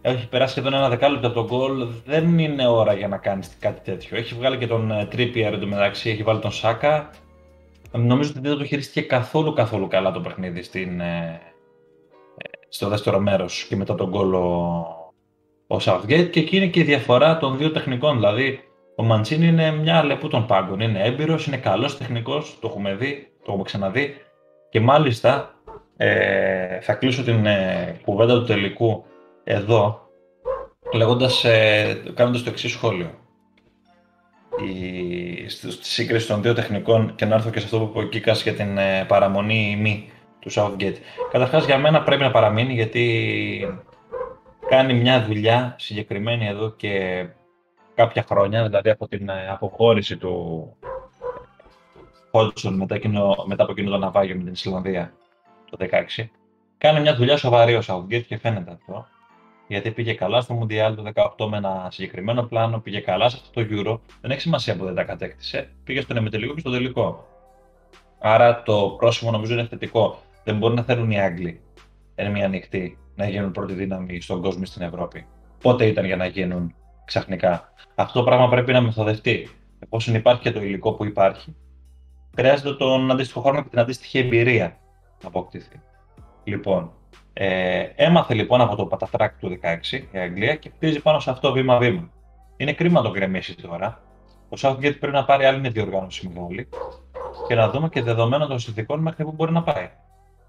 Έχει 0.00 0.28
περάσει 0.28 0.50
σχεδόν 0.52 0.74
ένα 0.74 0.88
δεκάλεπτο 0.88 1.26
από 1.26 1.36
τον 1.36 1.46
γκολ. 1.46 1.86
Δεν 2.04 2.38
είναι 2.38 2.66
ώρα 2.66 2.94
για 2.94 3.08
να 3.08 3.16
κάνεις 3.16 3.50
κάτι 3.60 3.80
τέτοιο. 3.90 4.16
Έχει 4.16 4.34
βγάλει 4.34 4.56
και 4.58 4.66
τον 4.66 5.06
Τρίπιερ 5.10 5.52
εντωμεταξύ, 5.52 6.10
έχει 6.10 6.22
βάλει 6.22 6.40
τον 6.40 6.52
Σάκα. 6.52 7.10
Νομίζω 7.92 8.30
ότι 8.30 8.48
δεν 8.48 8.58
το 8.58 8.64
χειρίστηκε 8.64 9.00
καθόλου 9.00 9.52
καθόλου 9.52 9.88
καλά 9.88 10.12
το 10.12 10.20
παιχνίδι 10.20 10.62
στην, 10.62 11.00
ε, 11.00 11.40
ε, 12.36 12.48
στο 12.68 12.88
δεύτερο 12.88 13.18
μέρος 13.18 13.66
και 13.68 13.76
μετά 13.76 13.94
τον 13.94 14.08
γκολ 14.08 14.34
ο, 14.34 14.86
ο 15.68 15.76
Southgate 15.80 16.28
και 16.30 16.40
εκεί 16.40 16.56
είναι 16.56 16.66
και 16.66 16.80
η 16.80 16.82
διαφορά 16.82 17.38
των 17.38 17.58
δύο 17.58 17.70
τεχνικών. 17.70 18.16
Δηλαδή 18.16 18.60
ο 18.96 19.02
Μαντσίνη 19.02 19.46
είναι 19.46 19.70
μια 19.70 20.04
λεπού 20.04 20.28
των 20.28 20.46
πάγκων. 20.46 20.80
Είναι 20.80 21.02
έμπειρος, 21.02 21.46
είναι 21.46 21.56
καλός 21.56 21.96
τεχνικός, 21.96 22.58
το 22.60 22.68
έχουμε 22.68 22.94
δει, 22.94 23.32
το 23.38 23.44
έχουμε 23.46 23.62
ξαναδεί 23.62 24.14
και 24.70 24.80
μάλιστα 24.80 25.54
ε, 25.96 26.80
θα 26.80 26.94
κλείσω 26.94 27.22
την 27.22 27.46
ε, 27.46 28.00
κουβέντα 28.04 28.34
του 28.34 28.44
τελικού 28.44 29.04
εδώ 29.44 30.08
λέγοντας, 30.92 31.44
ε, 31.44 32.02
κάνοντας 32.14 32.42
το 32.42 32.50
εξής 32.50 32.72
σχόλιο. 32.72 33.10
Η, 34.64 35.48
στη, 35.48 35.70
στη 35.70 35.84
σύγκριση 35.84 36.26
των 36.26 36.42
δύο 36.42 36.54
τεχνικών 36.54 37.14
και 37.14 37.24
να 37.24 37.34
έρθω 37.34 37.50
και 37.50 37.58
σε 37.58 37.64
αυτό 37.64 37.78
που 37.78 37.84
είπε 37.84 37.98
ο 37.98 38.08
Κίκας 38.08 38.42
για 38.42 38.54
την 38.54 38.78
ε, 38.78 39.04
παραμονή 39.08 39.70
ή 39.70 39.76
μη 39.76 40.10
του 40.38 40.50
Southgate. 40.52 40.96
Καταρχάς 41.30 41.64
για 41.64 41.78
μένα 41.78 42.02
πρέπει 42.02 42.22
να 42.22 42.30
παραμείνει 42.30 42.72
γιατί 42.72 43.04
κάνει 44.68 44.94
μια 44.94 45.24
δουλειά 45.24 45.74
συγκεκριμένη 45.78 46.46
εδώ 46.46 46.70
και 46.70 47.26
κάποια 47.94 48.24
χρόνια, 48.28 48.62
δηλαδή 48.64 48.90
από 48.90 49.08
την 49.08 49.28
ε, 49.28 49.48
αποχώρηση 49.48 50.16
του 50.16 50.76
Hodgson 52.30 52.70
μετά, 52.70 52.98
μετά 53.46 53.62
από 53.62 53.72
εκείνο 53.72 53.90
το 53.90 53.98
ναυάγιο 53.98 54.36
με 54.36 54.42
την 54.42 54.52
Ισλανδία 54.52 55.12
το 55.70 55.76
2016. 56.18 56.24
Κάνει 56.78 57.00
μια 57.00 57.14
δουλειά 57.14 57.36
σοβαρή 57.36 57.74
ο 57.74 57.82
Southgate 57.86 58.24
και 58.26 58.38
φαίνεται 58.38 58.70
αυτό. 58.70 59.06
Γιατί 59.66 59.90
πήγε 59.90 60.14
καλά 60.14 60.40
στο 60.40 60.58
Mundial 60.60 60.92
του 60.96 61.12
18 61.38 61.46
με 61.48 61.56
ένα 61.56 61.88
συγκεκριμένο 61.90 62.42
πλάνο, 62.42 62.78
πήγε 62.78 63.00
καλά 63.00 63.28
σε 63.28 63.38
αυτό 63.40 63.64
το 63.64 63.68
Euro. 63.70 63.98
Δεν 64.20 64.30
έχει 64.30 64.40
σημασία 64.40 64.76
που 64.76 64.84
δεν 64.84 64.94
τα 64.94 65.04
κατέκτησε. 65.04 65.70
Πήγε 65.84 66.00
στον 66.00 66.16
εμετελικό 66.16 66.54
και 66.54 66.60
στο 66.60 66.70
τελικό. 66.70 67.26
Άρα 68.18 68.62
το 68.62 68.94
πρόσημο 68.98 69.30
νομίζω 69.30 69.52
είναι 69.52 69.66
θετικό. 69.66 70.18
Δεν 70.44 70.56
μπορεί 70.56 70.74
να 70.74 70.82
θέλουν 70.82 71.10
οι 71.10 71.20
Άγγλοι. 71.20 71.60
Είναι 72.16 72.28
μια 72.28 72.44
ανοιχτή 72.44 72.98
να 73.18 73.28
γίνουν 73.28 73.52
πρώτη 73.52 73.72
δύναμη 73.72 74.20
στον 74.20 74.42
κόσμο 74.42 74.64
στην 74.64 74.82
Ευρώπη. 74.82 75.26
Πότε 75.62 75.86
ήταν 75.86 76.04
για 76.04 76.16
να 76.16 76.26
γίνουν 76.26 76.74
ξαφνικά. 77.04 77.72
Αυτό 77.94 78.18
το 78.18 78.24
πράγμα 78.24 78.48
πρέπει 78.48 78.72
να 78.72 78.80
μεθοδευτεί. 78.80 79.48
Εφόσον 79.78 80.14
υπάρχει 80.14 80.42
και 80.42 80.50
το 80.50 80.62
υλικό 80.62 80.92
που 80.92 81.04
υπάρχει, 81.04 81.56
χρειάζεται 82.36 82.74
τον 82.74 83.10
αντίστοιχο 83.10 83.40
χρόνο 83.40 83.62
και 83.62 83.68
την 83.68 83.78
αντίστοιχη 83.78 84.18
εμπειρία 84.18 84.78
να 85.22 85.28
αποκτηθεί. 85.28 85.80
Λοιπόν, 86.44 86.92
ε, 87.32 87.80
έμαθε 87.96 88.34
λοιπόν 88.34 88.60
από 88.60 88.76
το 88.76 88.86
πατατράκ 88.86 89.38
του 89.38 89.58
16 89.92 90.02
η 90.12 90.18
Αγγλία 90.18 90.54
και 90.54 90.70
χτίζει 90.74 91.00
πάνω 91.00 91.20
σε 91.20 91.30
αυτό 91.30 91.52
βήμα-βήμα. 91.52 92.10
Είναι 92.56 92.72
κρίμα 92.72 93.02
το 93.02 93.10
γκρεμίσει 93.10 93.54
τώρα. 93.54 94.02
Ο 94.48 94.56
Southgate 94.60 94.98
πρέπει 95.00 95.12
να 95.12 95.24
πάρει 95.24 95.44
άλλη 95.44 95.60
μια 95.60 95.70
διοργάνωση 95.70 96.28
μεγάλη 96.28 96.68
και 97.48 97.54
να 97.54 97.70
δούμε 97.70 97.88
και 97.88 98.02
δεδομένα 98.02 98.46
των 98.46 98.58
συνθηκών 98.58 99.00
μέχρι 99.00 99.24
που 99.24 99.32
μπορεί 99.32 99.52
να 99.52 99.62
πάει 99.62 99.90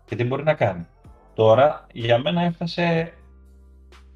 και 0.06 0.16
τι 0.16 0.24
μπορεί 0.24 0.44
να 0.44 0.54
κάνει. 0.54 0.88
Τώρα, 1.34 1.88
για 1.92 2.18
μένα 2.18 2.42
έφτασε 2.42 3.14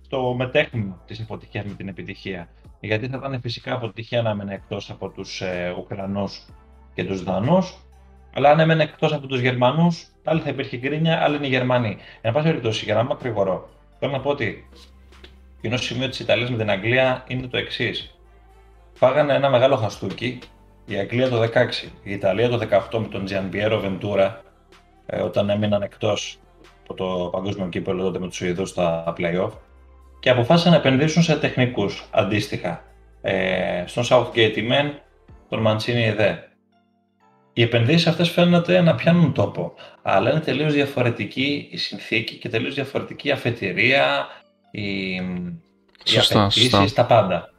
στο 0.01 0.33
μετέχνημα 0.37 1.01
της 1.05 1.21
αποτυχίας 1.21 1.65
με 1.65 1.73
την 1.73 1.87
επιτυχία. 1.87 2.47
Γιατί 2.79 3.07
θα 3.07 3.17
ήταν 3.17 3.41
φυσικά 3.41 3.73
αποτυχία 3.73 4.21
να 4.21 4.29
έμενε 4.29 4.53
εκτός 4.53 4.89
από 4.89 5.09
τους 5.09 5.41
ε, 5.41 5.75
Ουκρανούς 5.77 6.45
και 6.93 7.05
τους 7.05 7.23
Δανούς, 7.23 7.77
αλλά 8.33 8.49
αν 8.49 8.59
έμενε 8.59 8.83
εκτός 8.83 9.13
από 9.13 9.27
τους 9.27 9.39
Γερμανούς, 9.39 10.07
άλλη 10.23 10.41
θα 10.41 10.49
υπήρχε 10.49 10.77
γκρίνια, 10.77 11.23
άλλοι 11.23 11.35
είναι 11.35 11.45
οι 11.45 11.49
Γερμανοί. 11.49 11.97
Εν 12.21 12.33
πάση 12.33 12.45
περιπτώσει, 12.45 12.85
για 12.85 12.93
να 12.93 12.99
είμαι 12.99 13.13
ακρηγορό, 13.13 13.69
θέλω 13.99 14.11
να 14.11 14.19
πω 14.19 14.29
ότι 14.29 14.69
κοινό 15.61 15.77
σημείο 15.77 16.09
της 16.09 16.19
Ιταλίας 16.19 16.49
με 16.49 16.57
την 16.57 16.69
Αγγλία 16.69 17.23
είναι 17.27 17.47
το 17.47 17.57
εξής. 17.57 18.17
Φάγανε 18.93 19.33
ένα 19.33 19.49
μεγάλο 19.49 19.75
χαστούκι 19.75 20.39
η 20.85 20.97
Αγγλία 20.97 21.29
το 21.29 21.41
16, 21.41 21.47
η 22.03 22.11
Ιταλία 22.11 22.49
το 22.49 22.59
18 22.91 22.99
με 22.99 23.07
τον 23.07 23.25
Τζιανπιέρο 23.25 23.79
Βεντούρα, 23.79 24.41
ε, 25.05 25.21
όταν 25.21 25.49
έμειναν 25.49 25.81
εκτός 25.81 26.39
από 26.83 26.93
το 26.93 27.29
παγκόσμιο 27.31 27.67
κύπελο 27.67 28.03
τότε 28.03 28.19
με 28.19 28.27
τους 28.27 28.35
Σουηδούς 28.35 28.69
στα 28.69 29.13
play-off 29.17 29.51
και 30.19 30.29
αποφάσισαν 30.29 30.71
να 30.71 30.77
επενδύσουν 30.77 31.23
σε 31.23 31.35
τεχνικούς 31.35 32.07
αντίστοιχα. 32.11 32.83
Ε, 33.21 33.83
στον 33.85 34.03
Southgate 34.09 34.55
η 34.55 34.67
Men, 34.71 34.91
τον 35.49 35.67
Mancini 35.67 36.07
η 36.07 36.11
Δε. 36.11 36.33
Οι 37.53 37.61
επενδύσεις 37.61 38.07
αυτές 38.07 38.29
φαίνεται 38.29 38.81
να 38.81 38.95
πιάνουν 38.95 39.33
τόπο, 39.33 39.73
αλλά 40.01 40.31
είναι 40.31 40.39
τελείως 40.39 40.73
διαφορετική 40.73 41.67
η 41.71 41.77
συνθήκη 41.77 42.35
και 42.35 42.49
τελείως 42.49 42.73
διαφορετική 42.73 43.27
η 43.27 43.31
αφετηρία, 43.31 44.27
οι, 44.71 45.21
σωστά, 46.05 46.39
οι 46.39 46.65
απαιτήσεις, 46.65 46.93
τα 46.93 47.05
πάντα. 47.05 47.49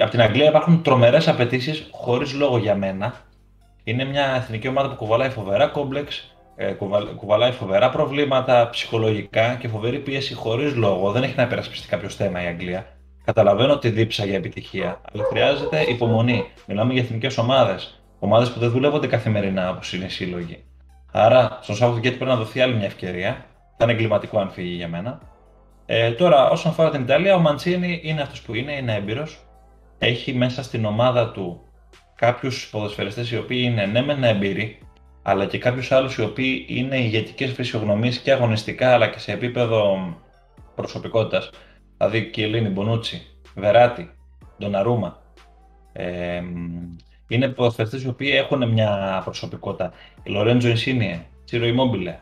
Από 0.00 0.10
την 0.10 0.20
Αγγλία 0.20 0.48
υπάρχουν 0.48 0.82
τρομερές 0.82 1.28
απαιτήσεις 1.28 1.88
χωρίς 1.90 2.34
λόγο 2.34 2.58
για 2.58 2.74
μένα. 2.74 3.14
Είναι 3.84 4.04
μια 4.04 4.34
εθνική 4.34 4.68
ομάδα 4.68 4.88
που 4.88 4.94
κουβαλάει 4.94 5.30
φοβερά 5.30 5.66
κόμπλεξ, 5.66 6.35
ε, 6.56 6.72
κουβαλάει 7.16 7.52
φοβερά 7.52 7.90
προβλήματα 7.90 8.68
ψυχολογικά 8.70 9.54
και 9.54 9.68
φοβερή 9.68 9.98
πίεση 9.98 10.34
χωρίς 10.34 10.74
λόγο. 10.74 11.10
Δεν 11.10 11.22
έχει 11.22 11.34
να 11.36 11.42
υπερασπιστεί 11.42 11.88
κάποιος 11.88 12.14
θέμα 12.14 12.42
η 12.42 12.46
Αγγλία. 12.46 12.86
Καταλαβαίνω 13.24 13.78
τη 13.78 13.90
δίψα 13.90 14.24
για 14.24 14.36
επιτυχία, 14.36 15.00
αλλά 15.12 15.24
χρειάζεται 15.24 15.82
υπομονή. 15.82 16.44
Μιλάμε 16.66 16.92
για 16.92 17.02
εθνικές 17.02 17.38
ομάδες. 17.38 18.00
Ομάδες 18.18 18.52
που 18.52 18.58
δεν 18.58 18.70
δουλεύονται 18.70 19.06
καθημερινά 19.06 19.70
όπως 19.70 19.92
είναι 19.92 20.04
οι 20.04 20.08
σύλλογοι. 20.08 20.64
Άρα, 21.12 21.58
στον 21.62 21.76
Southgate 21.80 22.00
πρέπει 22.00 22.24
να 22.24 22.36
δοθεί 22.36 22.60
άλλη 22.60 22.74
μια 22.74 22.86
ευκαιρία. 22.86 23.44
Θα 23.76 23.84
είναι 23.84 23.92
εγκληματικό 23.92 24.38
αν 24.38 24.50
φύγει 24.50 24.74
για 24.74 24.88
μένα. 24.88 25.20
Ε, 25.86 26.10
τώρα, 26.10 26.50
όσον 26.50 26.70
αφορά 26.70 26.90
την 26.90 27.02
Ιταλία, 27.02 27.34
ο 27.34 27.38
Μαντσίνη 27.38 28.00
είναι 28.02 28.22
αυτός 28.22 28.42
που 28.42 28.54
είναι, 28.54 28.72
είναι 28.72 28.94
έμπειρος 28.94 29.46
έχει 29.98 30.32
μέσα 30.32 30.62
στην 30.62 30.84
ομάδα 30.84 31.30
του 31.30 31.60
κάποιους 32.14 32.68
ποδοσφαιριστές 32.70 33.30
οι 33.30 33.36
οποίοι 33.36 33.62
είναι 33.64 33.86
ναι 33.86 34.02
μεν 34.02 34.24
εμπειροί, 34.24 34.78
αλλά 35.28 35.46
και 35.46 35.58
κάποιους 35.58 35.92
άλλους 35.92 36.16
οι 36.16 36.22
οποίοι 36.22 36.64
είναι 36.68 36.98
ηγετικές 36.98 37.52
φυσιογνωμίες 37.52 38.18
και 38.18 38.32
αγωνιστικά 38.32 38.92
αλλά 38.92 39.08
και 39.08 39.18
σε 39.18 39.32
επίπεδο 39.32 39.98
προσωπικότητας. 40.74 41.50
Δηλαδή 41.96 42.30
Κιελίνη, 42.30 42.68
Μπονούτσι, 42.68 43.26
Βεράτη, 43.54 44.10
Ντοναρούμα. 44.58 45.22
Ε, 45.92 46.42
είναι 47.28 47.48
ποδοσφαιριστές 47.48 48.02
οι 48.02 48.08
οποίοι 48.08 48.32
έχουν 48.34 48.68
μια 48.68 49.20
προσωπικότητα. 49.24 49.92
Η 50.22 50.30
Λορέντζο 50.30 50.68
Ινσίνιε, 50.68 51.26
Τσίρο 51.44 51.66
Ιμόμπιλε. 51.66 52.18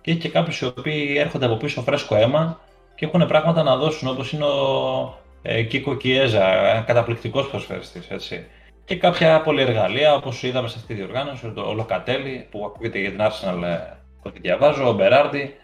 Και 0.00 0.10
έχει 0.10 0.20
και 0.20 0.28
κάποιους 0.28 0.60
οι 0.60 0.64
οποίοι 0.64 1.14
έρχονται 1.18 1.46
από 1.46 1.56
πίσω 1.56 1.82
φρέσκο 1.82 2.16
αίμα 2.16 2.60
και 2.94 3.04
έχουν 3.06 3.26
πράγματα 3.26 3.62
να 3.62 3.76
δώσουν 3.76 4.08
όπως 4.08 4.32
είναι 4.32 4.44
ο 4.44 5.18
ε, 5.42 5.62
Κίκο 5.62 5.96
Κιέζα, 5.96 6.80
καταπληκτικός 6.86 7.48
προσφέρεστης, 7.48 8.08
έτσι. 8.08 8.46
Και 8.88 8.96
κάποια 8.96 9.40
πολυεργαλεία, 9.40 10.14
όπως 10.14 10.42
είδαμε 10.42 10.68
σε 10.68 10.74
αυτή 10.78 10.94
τη 10.94 11.00
διοργάνωση, 11.00 11.52
ο 11.56 11.72
Λοκατέλη, 11.72 12.46
που 12.50 12.64
ακούγεται 12.64 12.98
για 12.98 13.10
την 13.10 13.20
Arsenal, 13.20 13.62
ε, 13.62 13.76
το 14.22 14.28
ότι 14.28 14.40
διαβάζω, 14.40 14.88
ο 14.88 14.92
Μπεράρντι. 14.92 15.54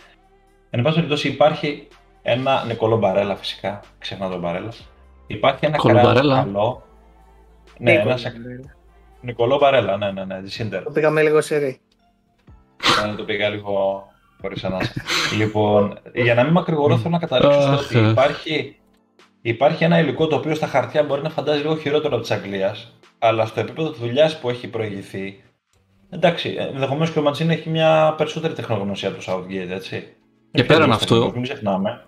Εν 0.71 0.83
πάση 0.83 0.95
περιπτώσει 0.95 1.29
υπάρχει 1.29 1.89
ένα 2.23 2.65
Νικολό 2.65 2.97
Μπαρέλα 2.97 3.37
φυσικά, 3.37 3.81
ξεχνά 3.99 4.29
τον 4.29 4.41
Μπαρέλα. 4.41 4.73
Υπάρχει 5.27 5.67
ένα 5.67 5.77
καλό. 5.77 6.83
Ναι, 7.79 7.93
ένας 7.93 8.25
Νικολό 9.21 9.59
Μπαρέλα, 9.59 9.97
ναι, 9.97 10.11
ναι, 10.11 10.25
ναι, 10.25 10.43
τη 10.43 10.51
Σίντερ. 10.51 10.83
Το 10.83 10.91
πήγαμε 10.91 11.23
λίγο 11.23 11.41
σε 11.41 11.57
ρί. 11.57 11.81
Ναι, 13.07 13.15
το 13.15 13.25
πήγα 13.25 13.49
λίγο 13.49 14.07
χωρίς 14.41 14.65
ανάσα. 14.65 14.93
λοιπόν, 15.39 15.99
για 16.15 16.35
να 16.35 16.45
μην 16.45 16.53
μακρηγορώ, 16.53 16.97
θέλω 16.97 17.11
να 17.11 17.19
καταλήξω 17.19 17.73
ότι 17.73 18.11
υπάρχει 18.11 18.77
Υπάρχει 19.47 19.85
ένα 19.85 19.99
υλικό 19.99 20.27
το 20.27 20.37
οποίο 20.37 20.55
στα 20.55 20.67
χαρτιά 20.67 21.03
μπορεί 21.03 21.23
να 21.23 21.31
φαντάζει 21.31 21.61
λίγο 21.61 21.77
χειρότερο 21.77 22.17
από 22.17 22.25
τη 22.25 22.35
Αγγλίας, 22.35 22.93
αλλά 23.25 23.47
στο 23.47 23.61
επίπεδο 23.61 23.91
της 23.91 24.01
δουλειάς 24.01 24.39
που 24.39 24.51
έχει 24.51 24.67
προηγηθεί. 24.67 25.43
Εντάξει, 26.11 26.57
ενδεχομένως 26.59 27.11
και 27.11 27.19
ο 27.19 27.23
Ματσίν 27.23 27.51
έχει 27.51 27.69
μια 27.69 28.15
περισσότερη 28.17 28.55
τεχνογνωσία 28.55 29.09
από 29.09 29.25
το 29.25 29.33
Southgate, 29.33 29.71
έτσι. 29.71 30.07
Και 30.51 30.65
πέραν 30.65 30.93
αυτού. 30.93 31.31
Μην 31.35 31.43
ξεχνάμε. 31.43 32.05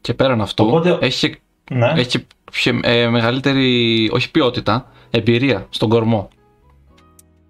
Και 0.00 0.14
πέραν 0.14 0.40
αυτού, 0.40 0.66
Οπότε, 0.66 0.98
έχει, 1.00 1.34
ναι. 1.70 1.92
έχει 1.96 2.26
πιο, 2.52 2.80
ε, 2.82 3.08
μεγαλύτερη, 3.08 4.08
όχι 4.12 4.30
ποιότητα, 4.30 4.92
εμπειρία 5.10 5.66
στον 5.70 5.88
κορμό. 5.88 6.28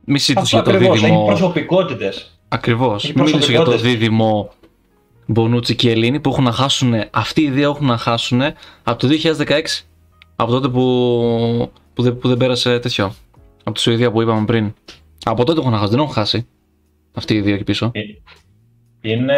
Μη 0.05 0.19
σύντησε 0.19 0.57
για 0.57 0.65
το 0.65 0.71
ακριβώς, 0.71 1.01
δίδυμο. 1.01 1.19
Έχει 1.19 1.27
προσωπικότητες. 1.27 2.41
Ακριβώς. 2.49 3.13
Μην 3.13 3.27
για 3.27 3.63
το 3.63 3.77
δίδυμο 3.77 4.53
Μπονούτσι 5.27 5.77
και 5.77 5.91
Ελλήνη 5.91 6.21
που 6.21 6.31
έχουν 6.31 6.45
να 6.45 6.53
χάσουν, 6.53 6.95
αυτή 7.11 7.43
οι 7.43 7.51
δύο 7.51 7.71
έχουν 7.71 7.87
να 7.87 7.97
χάσουν 7.97 8.43
από 8.83 8.99
το 8.99 9.09
2016. 9.09 9.61
Από 10.37 10.51
τότε 10.51 10.69
που, 10.69 11.73
που, 12.01 12.07
δεν, 12.07 12.19
που 12.19 12.29
δεν 12.29 12.37
πέρασε 12.37 12.79
τέτοιο. 12.79 13.15
Από 13.65 13.73
τη 13.75 13.81
Σουηδία 13.81 14.11
που 14.11 14.23
είπαμε 14.23 14.45
πριν. 14.45 14.75
Από 15.25 15.45
τότε 15.45 15.61
έχουν 15.61 15.73
να 15.73 15.77
χάσουν, 15.77 15.91
δεν 15.91 16.01
έχουν 16.01 16.13
χάσει. 16.13 16.47
Αυτοί 17.15 17.35
οι 17.35 17.41
δύο 17.41 17.55
εκεί 17.55 17.65
πίσω. 17.65 17.91
Ε, 17.95 18.01
είναι, 19.01 19.37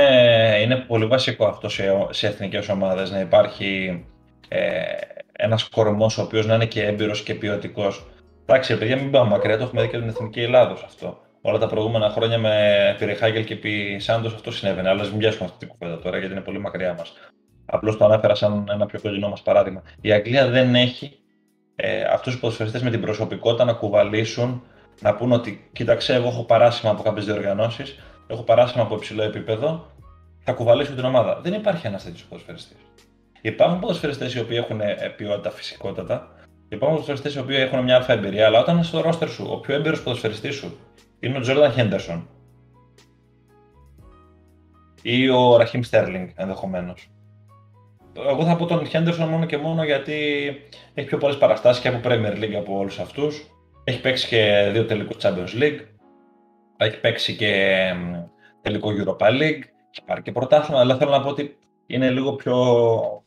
είναι 0.63 0.77
πολύ 0.77 1.07
βασικό 1.07 1.47
αυτό 1.47 1.69
σε, 1.69 1.85
σε 2.11 2.27
εθνικές 2.27 2.69
ομάδες 2.69 3.11
να 3.11 3.21
υπάρχει 3.21 4.03
ε, 4.49 4.59
ένας 5.33 5.69
κορμός 5.69 6.19
ο 6.19 6.23
οποίος 6.23 6.47
να 6.47 6.55
είναι 6.55 6.67
και 6.67 6.83
έμπειρος 6.83 7.23
και 7.23 7.35
ποιοτικός. 7.35 8.07
Εντάξει, 8.47 8.79
παιδιά, 8.79 8.97
μην 8.97 9.11
πάμε 9.11 9.31
μακριά, 9.31 9.57
το 9.57 9.63
έχουμε 9.63 9.83
δει 9.83 9.89
και 9.89 9.99
την 9.99 10.09
Εθνική 10.09 10.41
Ελλάδος 10.41 10.83
αυτό 10.83 11.21
όλα 11.43 11.59
τα 11.59 11.67
προηγούμενα 11.67 12.11
χρόνια 12.11 12.39
με 12.39 12.95
Φιριχάγελ 12.99 13.45
και 13.45 13.53
επί 13.53 13.97
Σάντος 13.99 14.35
αυτό 14.35 14.51
συνέβαινε. 14.51 14.89
Αλλά 14.89 15.05
μην 15.05 15.19
πιάσουμε 15.19 15.45
αυτή 15.45 15.59
την 15.59 15.69
κουβέντα 15.69 15.99
τώρα 15.99 16.19
γιατί 16.19 16.33
είναι 16.33 16.43
πολύ 16.43 16.59
μακριά 16.59 16.95
μας. 16.99 17.13
Απλώς 17.67 17.97
το 17.97 18.05
ανέφερα 18.05 18.35
σαν 18.35 18.69
ένα 18.71 18.87
πιο 18.87 19.01
κοντινό 19.01 19.29
μας 19.29 19.43
παράδειγμα. 19.43 19.83
Η 20.01 20.13
Αγγλία 20.13 20.49
δεν 20.49 20.75
έχει 20.75 21.19
ε, 21.77 22.03
αυτούς 22.03 22.35
του 22.35 22.41
ποδοσφαιριστές 22.41 22.83
με 22.83 22.91
την 22.91 23.01
προσωπικότητα 23.01 23.65
να 23.65 23.73
κουβαλήσουν, 23.73 24.63
να 25.01 25.15
πούν 25.15 25.33
ότι 25.33 25.69
κοίταξε, 25.73 26.15
εγώ 26.15 26.29
έχω 26.29 26.45
παράσημα 26.45 26.91
από 26.91 27.03
κάποιες 27.03 27.25
διοργανώσεις, 27.25 27.99
έχω 28.27 28.43
παράσημα 28.43 28.83
από 28.83 28.95
υψηλό 28.95 29.23
επίπεδο, 29.23 29.87
θα 30.39 30.53
κουβαλήσω 30.53 30.95
την 30.95 31.05
ομάδα. 31.05 31.41
Δεν 31.43 31.53
υπάρχει 31.53 31.87
ένας 31.87 32.05
τέτοιος 32.05 32.25
ποδοσφαιριστής. 32.25 32.77
Υπάρχουν 33.41 33.79
ποδοσφαιριστές 33.81 34.35
οι 34.35 34.41
οποίοι 34.41 34.57
έχουν 34.61 34.81
ε, 34.81 34.95
ποιότητα 35.17 35.51
φυσικότατα, 35.51 36.29
υπάρχουν 36.69 36.89
ποδοσφαιριστές 36.89 37.35
οι 37.35 37.39
οποίοι 37.39 37.57
έχουν 37.59 37.83
μια 37.83 37.97
αλφα 37.97 38.13
εμπειρία, 38.13 38.47
αλλά 38.47 38.61
όταν 38.61 38.79
είσαι 38.79 38.89
στο 38.89 39.01
ρόστερ 39.01 39.29
σου, 39.29 39.47
ο 39.51 39.57
πιο 39.57 39.75
έμπειρος 39.75 40.03
ποδοσφαιριστής 40.03 40.55
σου 40.55 40.77
είναι 41.21 41.39
ο 41.39 41.41
Τζόρνταν 41.41 41.73
Χέντερσον. 41.73 42.29
Ή 45.03 45.29
ο 45.29 45.57
Ραχίμ 45.57 45.83
Στέρλινγκ 45.83 46.29
ενδεχομένως. 46.35 47.12
Εγώ 48.17 48.45
θα 48.45 48.57
πω 48.57 48.67
τον 48.67 48.87
Χέντερσον 48.87 49.29
μόνο 49.29 49.47
και 49.47 49.57
μόνο 49.57 49.85
γιατί 49.85 50.15
έχει 50.95 51.07
πιο 51.07 51.19
πολλές 51.19 51.39
παραστάσεις 51.39 51.83
και 51.83 51.89
από 51.89 52.01
Premier 52.05 52.43
League 52.43 52.55
από 52.55 52.79
όλους 52.79 52.99
αυτούς. 52.99 53.47
Έχει 53.85 54.01
παίξει 54.01 54.29
και 54.29 54.71
δύο 54.73 54.85
τελικού 54.85 55.13
Champions 55.21 55.61
League. 55.61 55.81
Έχει 56.77 57.01
παίξει 57.01 57.37
και 57.37 57.93
τελικό 58.63 58.91
Europa 58.91 59.27
League, 59.27 59.63
έχει 59.91 60.05
πάρει 60.07 60.23
και 60.23 60.33
πρωτάθλημα, 60.33 60.81
αλλά 60.81 60.97
θέλω 60.97 61.11
να 61.11 61.21
πω 61.21 61.29
ότι 61.29 61.57
είναι 61.87 62.11
λίγο 62.11 62.33
πιο 62.33 62.57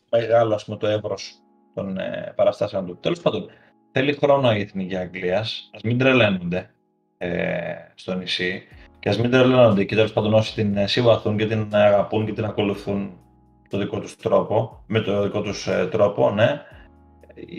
μεγάλο 0.09 0.53
ας 0.53 0.65
πούμε, 0.65 0.77
το 0.77 0.87
εύρος 0.87 1.33
των 1.73 1.97
ε, 1.97 2.33
παραστάσεων 2.35 2.85
του. 2.85 2.97
Τέλος 2.99 3.19
πάντων, 3.19 3.49
θέλει 3.91 4.13
χρόνο 4.13 4.55
η 4.55 4.61
Εθνική 4.61 4.95
Αγγλίας. 4.95 5.69
Α 5.73 5.79
μην 5.83 5.97
τρελαίνονται 5.97 6.69
ε, 7.17 7.73
στο 7.95 8.13
νησί 8.13 8.63
και 8.99 9.09
ας 9.09 9.19
μην 9.19 9.31
τρελαίνονται 9.31 9.83
και 9.83 9.95
τέλος 9.95 10.13
πάντων 10.13 10.33
όσοι 10.33 10.53
την 10.53 10.77
ε, 10.77 10.87
συμβαθούν 10.87 11.37
και 11.37 11.45
την 11.45 11.67
αγαπούν 11.71 12.25
και 12.25 12.33
την 12.33 12.45
ακολουθούν 12.45 13.17
το 13.69 13.77
δικό 13.77 13.99
τους 13.99 14.15
τρόπο, 14.15 14.83
με 14.87 14.99
το 14.99 15.21
δικό 15.23 15.41
τους 15.41 15.67
ε, 15.67 15.87
τρόπο, 15.91 16.31
ναι. 16.31 16.61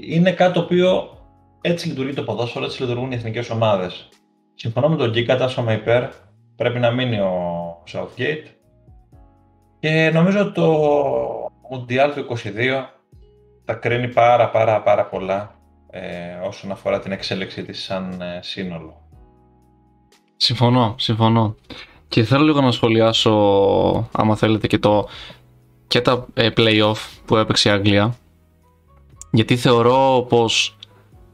Είναι 0.06 0.32
κάτι 0.32 0.52
το 0.52 0.60
οποίο 0.60 1.10
έτσι 1.60 1.88
λειτουργεί 1.88 2.12
το 2.12 2.22
ποδόσφαιρο, 2.22 2.64
έτσι 2.64 2.82
λειτουργούν 2.82 3.12
οι 3.12 3.14
εθνικές 3.14 3.50
ομάδες. 3.50 4.08
Συμφωνώ 4.54 4.88
με 4.88 4.96
τον 4.96 5.10
Γκίκα, 5.10 5.36
τάσομαι 5.36 5.72
υπέρ. 5.72 6.08
Πρέπει 6.56 6.78
να 6.78 6.90
μείνει 6.90 7.18
ο 7.18 7.32
Southgate. 7.92 8.46
Και 9.78 10.10
νομίζω 10.14 10.40
ότι 10.40 10.52
το 10.52 10.90
Mundial 11.70 12.12
του 12.14 12.36
22 12.36 12.84
θα 13.64 13.74
κρίνει 13.74 14.08
πάρα 14.08 14.50
πάρα 14.50 14.82
πάρα 14.82 15.06
πολλά 15.06 15.54
ε, 15.90 16.46
όσον 16.46 16.70
αφορά 16.70 16.98
την 16.98 17.12
εξέλιξή 17.12 17.62
της 17.62 17.82
σαν 17.82 18.20
ε, 18.20 18.38
σύνολο. 18.42 19.00
Συμφωνώ, 20.36 20.94
συμφωνώ. 20.98 21.54
Και 22.08 22.22
θέλω 22.22 22.44
λίγο 22.44 22.60
να 22.60 22.70
σχολιάσω, 22.70 23.30
άμα 24.12 24.36
θέλετε, 24.36 24.66
και, 24.66 24.78
το, 24.78 25.08
και 25.88 26.00
τα 26.00 26.26
ε, 26.34 26.48
play-off 26.56 26.96
που 27.24 27.36
έπαιξε 27.36 27.68
η 27.68 27.72
Αγγλία. 27.72 28.16
Γιατί 29.30 29.56
θεωρώ 29.56 30.26
πως 30.28 30.76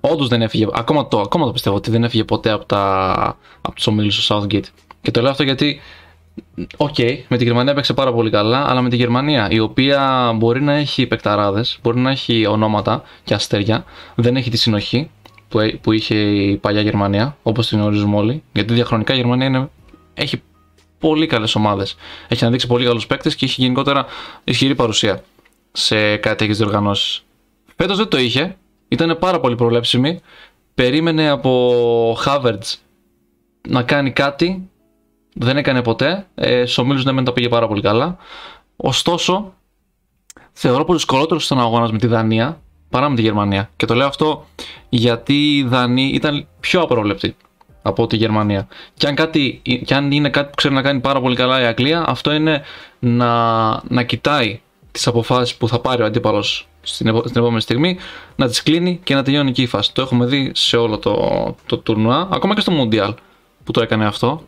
όντως 0.00 0.28
δεν 0.28 0.42
έφυγε, 0.42 0.66
ακόμα 0.72 1.08
το, 1.08 1.20
ακόμα 1.20 1.46
το 1.46 1.52
πιστεύω 1.52 1.76
ότι 1.76 1.90
δεν 1.90 2.04
έφυγε 2.04 2.24
ποτέ 2.24 2.50
από, 2.50 2.64
τα, 2.64 3.12
από 3.60 3.74
τους 3.74 3.86
ομίλους 3.86 4.26
του 4.26 4.34
Southgate. 4.34 4.66
Και 5.00 5.10
το 5.10 5.20
λέω 5.20 5.30
αυτό 5.30 5.42
γιατί 5.42 5.80
OK, 6.76 6.94
okay, 6.96 7.18
με 7.28 7.36
τη 7.36 7.44
Γερμανία 7.44 7.72
έπαιξε 7.72 7.94
πάρα 7.94 8.12
πολύ 8.12 8.30
καλά, 8.30 8.70
αλλά 8.70 8.82
με 8.82 8.88
τη 8.88 8.96
Γερμανία, 8.96 9.48
η 9.50 9.58
οποία 9.58 10.32
μπορεί 10.36 10.62
να 10.62 10.72
έχει 10.72 11.06
παικταράδες, 11.06 11.78
μπορεί 11.82 11.98
να 11.98 12.10
έχει 12.10 12.46
ονόματα 12.46 13.02
και 13.24 13.34
αστέρια, 13.34 13.84
δεν 14.14 14.36
έχει 14.36 14.50
τη 14.50 14.56
συνοχή 14.56 15.10
που, 15.48 15.58
που 15.80 15.92
είχε 15.92 16.14
η 16.14 16.56
παλιά 16.56 16.80
Γερμανία, 16.80 17.36
όπως 17.42 17.68
την 17.68 17.78
γνωρίζουμε 17.78 18.16
όλοι. 18.16 18.42
Γιατί 18.52 18.74
διαχρονικά 18.74 19.14
η 19.14 19.16
Γερμανία 19.16 19.46
είναι, 19.46 19.68
έχει 20.14 20.42
πολύ 21.02 21.26
καλές 21.26 21.54
ομάδες. 21.54 21.96
Έχει 22.28 22.42
αναδείξει 22.42 22.66
πολύ 22.66 22.84
καλούς 22.84 23.06
παίκτες 23.06 23.34
και 23.34 23.44
έχει 23.44 23.60
γενικότερα 23.60 24.06
ισχυρή 24.44 24.74
παρουσία 24.74 25.22
σε 25.72 26.16
κάτι 26.16 26.36
τέτοιε 26.36 26.54
διοργανώσεις. 26.54 27.24
Φέτος 27.76 27.96
δεν 27.96 28.08
το 28.08 28.18
είχε, 28.18 28.56
ήταν 28.88 29.16
πάρα 29.20 29.40
πολύ 29.40 29.54
προβλέψιμη. 29.54 30.20
Περίμενε 30.74 31.28
από 31.28 32.16
Havertz 32.24 32.74
να 33.68 33.82
κάνει 33.82 34.10
κάτι 34.10 34.70
δεν 35.34 35.56
έκανε 35.56 35.82
ποτέ. 35.82 36.26
Ε, 36.34 36.66
Στου 36.66 36.82
ομίλου 36.86 37.12
ναι, 37.12 37.22
τα 37.22 37.32
πήγε 37.32 37.48
πάρα 37.48 37.68
πολύ 37.68 37.80
καλά. 37.82 38.16
Ωστόσο, 38.76 39.54
θεωρώ 40.52 40.84
πως 40.84 40.96
δυσκολότερος 40.96 41.44
στον 41.44 41.60
αγώνας 41.60 41.92
με 41.92 41.98
τη 41.98 42.06
Δανία 42.06 42.60
παρά 42.88 43.08
με 43.08 43.16
τη 43.16 43.22
Γερμανία. 43.22 43.70
Και 43.76 43.86
το 43.86 43.94
λέω 43.94 44.06
αυτό 44.06 44.46
γιατί 44.88 45.56
η 45.56 45.62
Δανία 45.62 46.10
ήταν 46.12 46.46
πιο 46.60 46.80
απρόβλεπτη 46.80 47.36
από 47.82 48.06
τη 48.06 48.16
Γερμανία. 48.16 48.68
Και 48.94 49.06
αν, 49.06 49.14
κάτι, 49.14 49.62
και 49.84 49.94
αν 49.94 50.10
είναι 50.10 50.28
κάτι 50.28 50.48
που 50.48 50.54
ξέρει 50.54 50.74
να 50.74 50.82
κάνει 50.82 51.00
πάρα 51.00 51.20
πολύ 51.20 51.36
καλά 51.36 51.60
η 51.60 51.64
Αγγλία, 51.64 52.04
αυτό 52.06 52.32
είναι 52.32 52.62
να, 52.98 53.30
να 53.88 54.02
κοιτάει 54.02 54.60
τις 54.92 55.06
αποφάσεις 55.06 55.54
που 55.54 55.68
θα 55.68 55.80
πάρει 55.80 56.02
ο 56.02 56.04
αντίπαλος 56.04 56.68
στην, 56.82 57.18
στην 57.24 57.40
επόμενη 57.40 57.60
στιγμή, 57.60 57.98
να 58.36 58.48
τις 58.48 58.62
κλείνει 58.62 59.00
και 59.04 59.14
να 59.14 59.22
τελειώνει 59.22 59.50
εκεί 59.50 59.62
η 59.62 59.66
φάση. 59.66 59.94
Το 59.94 60.02
έχουμε 60.02 60.26
δει 60.26 60.50
σε 60.54 60.76
όλο 60.76 60.98
το, 60.98 61.56
το 61.66 61.76
τουρνουά, 61.76 62.28
ακόμα 62.32 62.54
και 62.54 62.60
στο 62.60 62.70
Μουντιάλ 62.70 63.14
που 63.64 63.72
το 63.72 63.82
έκανε 63.82 64.06
αυτό. 64.06 64.42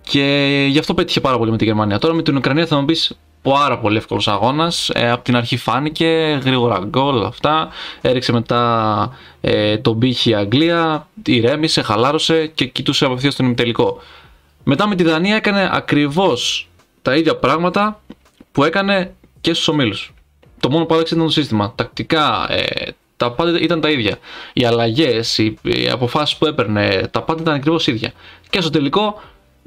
Και 0.00 0.66
γι' 0.70 0.78
αυτό 0.78 0.94
πέτυχε 0.94 1.20
πάρα 1.20 1.38
πολύ 1.38 1.50
με 1.50 1.56
τη 1.56 1.64
Γερμανία. 1.64 1.98
Τώρα 1.98 2.14
με 2.14 2.22
την 2.22 2.36
Ουκρανία 2.36 2.66
θα 2.66 2.78
μου 2.78 2.84
πεις 2.84 3.18
πάρα 3.52 3.78
πολύ 3.78 3.96
εύκολος 3.96 4.28
αγώνας. 4.28 4.90
Ε, 4.94 5.10
από 5.10 5.24
την 5.24 5.36
αρχή 5.36 5.56
φάνηκε 5.56 6.40
γρήγορα 6.44 6.78
γκολ 6.84 7.24
αυτά. 7.24 7.68
Έριξε 8.00 8.32
μετά 8.32 9.18
ε, 9.40 9.76
τον 9.78 9.98
πύχη 9.98 10.30
η 10.30 10.34
Αγγλία, 10.34 11.08
ηρέμησε, 11.26 11.82
χαλάρωσε 11.82 12.46
και 12.46 12.64
κοιτούσε 12.64 13.04
απευθείας 13.04 13.32
στον 13.32 13.46
ημιτελικό. 13.46 14.00
Μετά 14.64 14.88
με 14.88 14.94
τη 14.94 15.02
Δανία 15.02 15.36
έκανε 15.36 15.70
ακριβώς 15.72 16.68
τα 17.02 17.16
ίδια 17.16 17.36
πράγματα 17.36 18.00
που 18.52 18.64
έκανε 18.64 19.14
και 19.40 19.54
στους 19.54 19.68
ομίλους. 19.68 20.12
Το 20.60 20.70
μόνο 20.70 20.84
που 20.84 20.94
άλλαξε 20.94 21.14
ήταν 21.14 21.26
το 21.26 21.32
σύστημα. 21.32 21.72
Τακτικά, 21.74 22.46
ε, 22.52 22.90
τα 23.16 23.32
πάντα 23.32 23.58
ήταν 23.60 23.80
τα 23.80 23.90
ίδια. 23.90 24.18
Οι 24.52 24.64
αλλαγές, 24.64 25.38
οι, 25.38 25.58
οι 25.62 25.88
αποφάσεις 25.90 26.36
που 26.36 26.46
έπαιρνε, 26.46 27.08
τα 27.10 27.22
πάντα 27.22 27.42
ήταν 27.42 27.54
ακριβώς 27.54 27.86
ίδια. 27.86 28.12
Και 28.50 28.60
στο 28.60 28.70
τελικό 28.70 29.20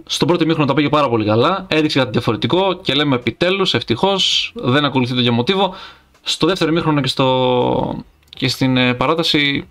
στο 0.05 0.25
πρώτο 0.25 0.45
μήχρονο 0.45 0.67
τα 0.67 0.73
πήγε 0.73 0.89
πάρα 0.89 1.09
πολύ 1.09 1.25
καλά. 1.25 1.65
Έδειξε 1.69 1.99
κάτι 1.99 2.11
διαφορετικό 2.11 2.73
και 2.73 2.93
λέμε 2.93 3.15
επιτέλους, 3.15 3.73
ευτυχώς, 3.73 4.51
δεν 4.55 4.85
ακολουθεί 4.85 5.13
το 5.13 5.19
ίδιο 5.19 5.33
μοτίβο. 5.33 5.73
Στο 6.21 6.47
δεύτερο 6.47 6.71
μήχρονο 6.71 7.01
και, 7.01 7.07
στο... 7.07 8.03
και 8.29 8.47
στην 8.47 8.77
ε, 8.77 8.93
παράταση 8.93 9.67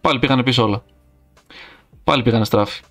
πάλι 0.00 0.18
πήγανε 0.18 0.42
πίσω 0.42 0.62
όλα. 0.62 0.82
Πάλι 2.04 2.22
πήγανε 2.22 2.44
στράφη. 2.44 2.82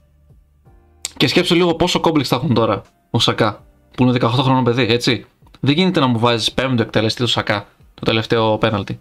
Και 1.18 1.28
σκέψου 1.28 1.56
λίγο 1.56 1.76
πόσο 1.76 2.00
κόμπλεξ 2.00 2.28
θα 2.28 2.36
έχουν 2.36 2.54
τώρα 2.54 2.82
ο 3.10 3.20
Σακά, 3.20 3.64
που 3.96 4.04
είναι 4.04 4.18
18 4.22 4.28
χρονών 4.28 4.64
παιδί, 4.64 4.88
έτσι. 4.90 5.26
Δεν 5.60 5.74
γίνεται 5.74 6.00
να 6.00 6.08
μου 6.08 6.20
βάζεις 6.20 6.52
πέμπτο 6.52 6.82
εκτελεστή 6.82 7.22
του 7.22 7.28
Σακά, 7.28 7.68
το 7.94 8.02
τελευταίο 8.06 8.58
πέναλτι. 8.58 9.00